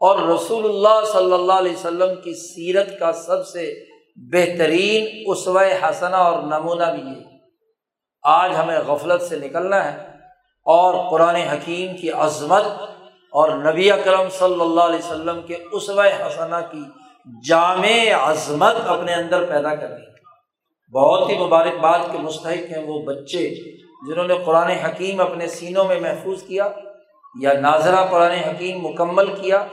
اور 0.01 0.19
رسول 0.19 0.65
اللہ 0.65 1.05
صلی 1.13 1.33
اللہ 1.33 1.53
علیہ 1.53 1.73
وسلم 1.73 2.15
کی 2.25 2.35
سیرت 2.35 2.99
کا 2.99 3.13
سب 3.13 3.47
سے 3.47 3.75
بہترین 4.17 5.25
اسو 5.27 5.59
حسنا 5.59 6.17
اور 6.17 6.43
نمونہ 6.43 6.85
بھی 6.95 7.09
ہے 7.09 7.39
آج 8.23 8.55
ہمیں 8.57 8.79
غفلت 8.87 9.23
سے 9.23 9.37
نکلنا 9.37 9.85
ہے 9.85 9.99
اور 10.67 11.11
قرآن 11.11 11.35
حکیم 11.35 11.97
کی 11.97 12.11
عظمت 12.11 12.67
اور 13.33 13.51
نبی 13.51 13.91
اکرم 13.91 14.29
صلی 14.39 14.61
اللہ 14.61 14.81
علیہ 14.81 14.99
وسلم 14.99 15.41
کے 15.43 15.57
اسو 15.73 16.01
حسنا 16.01 16.61
کی 16.61 16.83
جامع 17.49 18.15
عظمت 18.21 18.75
اپنے 18.87 19.15
اندر 19.15 19.45
پیدا 19.45 19.75
کرنی 19.75 20.05
بہت 20.93 21.31
ہی 21.31 21.39
مبارکباد 21.39 21.99
کے 22.13 22.19
مستحق 22.19 22.77
ہیں 22.77 22.85
وہ 22.87 23.03
بچے 23.03 23.55
جنہوں 24.09 24.25
نے 24.25 24.35
قرآن 24.45 24.71
حکیم 24.71 25.21
اپنے 25.21 25.47
سینوں 25.47 25.85
میں 25.85 26.01
محفوظ 26.01 26.43
کیا 26.43 26.69
یا 27.41 27.53
ناظرہ 27.53 28.07
قرآن 28.11 28.31
حکیم 28.31 28.79
مکمل 28.81 29.35
کیا۔ 29.35 29.67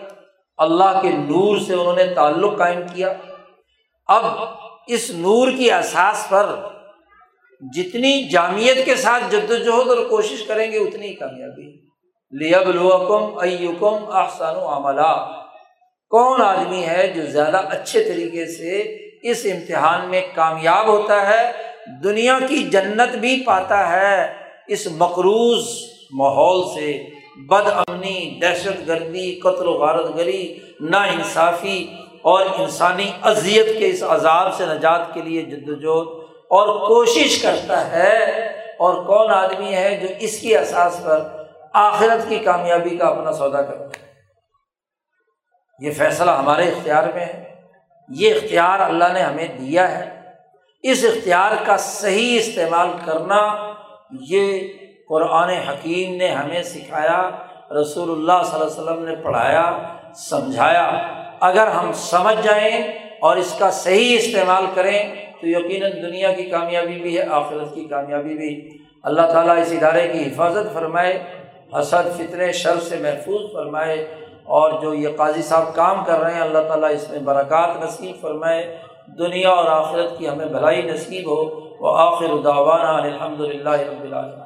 اللہ 0.58 1.00
کے 1.02 1.10
نور 1.10 1.58
سے 1.58 1.74
انہوں 1.74 1.96
نے 1.96 2.04
تعلق 2.04 2.58
قائم 2.58 2.82
کیا۔ 2.94 3.14
اب 4.08 4.24
اس 4.88 5.10
نور 5.10 5.48
کی 5.58 5.72
احساس 5.72 6.30
پر 6.30 6.56
جتنی 7.74 8.30
جامعت 8.30 8.86
کے 8.86 8.96
ساتھ 8.96 9.24
جدوجہد 9.30 9.88
اور 9.88 10.06
کوشش 10.10 10.44
کریں 10.44 10.72
گے، 10.72 10.78
اتنی 10.78 11.14
کامیابی۔ 11.14 11.88
لیب 12.32 12.70
الوکم 12.70 13.38
ایکم 13.38 13.96
احسان 14.12 14.56
و 14.56 14.68
عملہ 14.68 15.42
کون 16.10 16.42
آدمی 16.42 16.84
ہے 16.84 17.08
جو 17.08 17.26
زیادہ 17.26 17.58
اچھے 17.58 18.04
طریقے 18.04 18.46
سے 18.46 18.82
اس 19.30 19.46
امتحان 19.46 20.10
میں 20.10 20.22
کامیاب 20.36 20.88
ہوتا 20.88 21.30
ہے؟ 21.30 21.52
دنیا 22.04 22.40
کی 22.48 22.64
جنت 22.64 23.16
بھی 23.16 23.44
پاتا 23.46 23.90
ہے 23.90 24.34
اس 24.68 24.88
مقروض 24.88 25.68
ماحول 26.12 26.64
سے۔ 26.76 27.16
بد 27.38 27.68
امنی، 27.88 28.40
دہشت 28.42 28.88
گردی، 28.88 29.40
قتل 29.40 29.68
و 29.68 29.74
غارت 29.74 30.16
گری، 30.16 30.58
نا 30.80 31.04
انصافی 31.04 31.88
اور 32.22 32.46
انسانی 32.58 33.12
اذیت 33.22 33.80
کے 33.80 33.90
اس 33.90 34.04
عذاب 34.04 34.54
سے 34.54 34.66
نجات 34.66 35.14
کے 35.14 35.22
لیے 35.22 35.42
جد 35.42 35.70
وجہد 35.70 36.08
اور 36.50 36.88
کوشش 36.88 37.42
کرتا 37.42 37.92
ہے۔ 37.92 38.48
اور 38.80 39.06
کون 39.06 39.32
آدمی 39.32 39.76
ہے 39.76 39.96
جو 40.02 40.08
اس 40.20 40.40
کی 40.40 40.58
احساس 40.58 41.02
پر 41.04 41.44
آخرت 41.74 42.30
کی 42.30 42.40
کامیابی 42.40 42.98
کا 42.98 43.08
اپنا 43.08 43.32
سودا 43.32 43.62
کرتا 43.62 43.84
ہے؟ 43.84 44.06
یہ 45.80 45.92
فیصلہ 45.92 46.32
ہمارے 46.32 46.64
اختیار 46.64 47.04
میں 47.16 47.26
ہے۔ 47.26 47.62
یہ 48.10 48.34
اختیار 48.34 48.80
اللہ 48.80 49.14
نے 49.14 49.20
ہمیں 49.20 49.48
دیا 49.48 50.00
ہے۔ 50.00 50.22
اس 50.84 51.06
اختیار 51.06 51.52
کا 51.66 51.78
صحیح 51.78 52.40
استعمال 52.40 52.88
کرنا 53.06 53.74
یہ 54.12 54.60
قرآن 55.10 55.50
حکیم 55.50 56.16
نے 56.16 56.28
ہمیں 56.28 56.64
سکھایا، 56.64 57.30
رسول 57.82 58.10
اللہ 58.12 58.44
صلی 58.46 58.60
اللہ 58.60 58.92
علیہ 58.92 58.92
وسلم 58.92 59.06
نے 59.06 59.16
پڑھایا، 59.16 59.78
سمجھایا۔ 60.16 60.92
اگر 61.40 61.68
ہم 61.68 61.92
سمجھ 61.94 62.42
جائیں 62.44 62.82
اور 63.20 63.38
اس 63.38 63.56
کا 63.60 63.72
صحیح 63.72 64.18
استعمال 64.20 64.66
کریں 64.74 65.14
تو 65.42 65.48
یقیناً 65.48 65.92
دنیا 65.92 66.32
کی 66.32 66.44
کامیابی 66.44 67.02
بھی 67.02 67.18
ہے، 67.18 67.24
آخرت 67.30 67.76
کی 67.76 67.86
کامیابی 67.86 68.38
بھی۔ 68.38 68.78
اللہ 69.04 69.22
تعالیٰ 69.22 69.58
اس 69.58 69.72
ادارے 69.72 70.08
کی 70.08 70.22
حفاظت 70.22 70.74
فرمائے، 70.74 71.24
حسد 71.80 72.18
فطر 72.18 72.52
شر 72.52 72.80
سے 72.80 72.98
محفوظ 72.98 73.54
فرمائے۔ 73.54 74.16
اور 74.44 74.72
جو 74.82 74.94
یہ 74.94 75.08
قاضی 75.18 75.42
صاحب 75.42 75.76
کام 75.76 76.04
کر 76.06 76.20
رہے 76.20 76.34
ہیں، 76.34 76.42
اللہ 76.42 76.60
تعالیٰ 76.68 76.92
اس 76.92 77.10
میں 77.10 77.20
برکات 77.20 77.84
نصیب 77.84 78.22
فرمائے۔ 78.22 78.78
دنیا 79.20 79.50
اور 79.50 79.66
آخرت 79.66 80.18
کی 80.18 80.30
ہمیں 80.30 80.46
بھلائی 80.46 80.82
نصیب 80.82 81.30
ہو۔ 81.30 81.68
وہ 81.80 81.98
آخر 81.98 82.26
الحمد 82.26 83.40
للہ 83.40 83.70
رب 83.70 84.04
العالمین۔ 84.04 84.40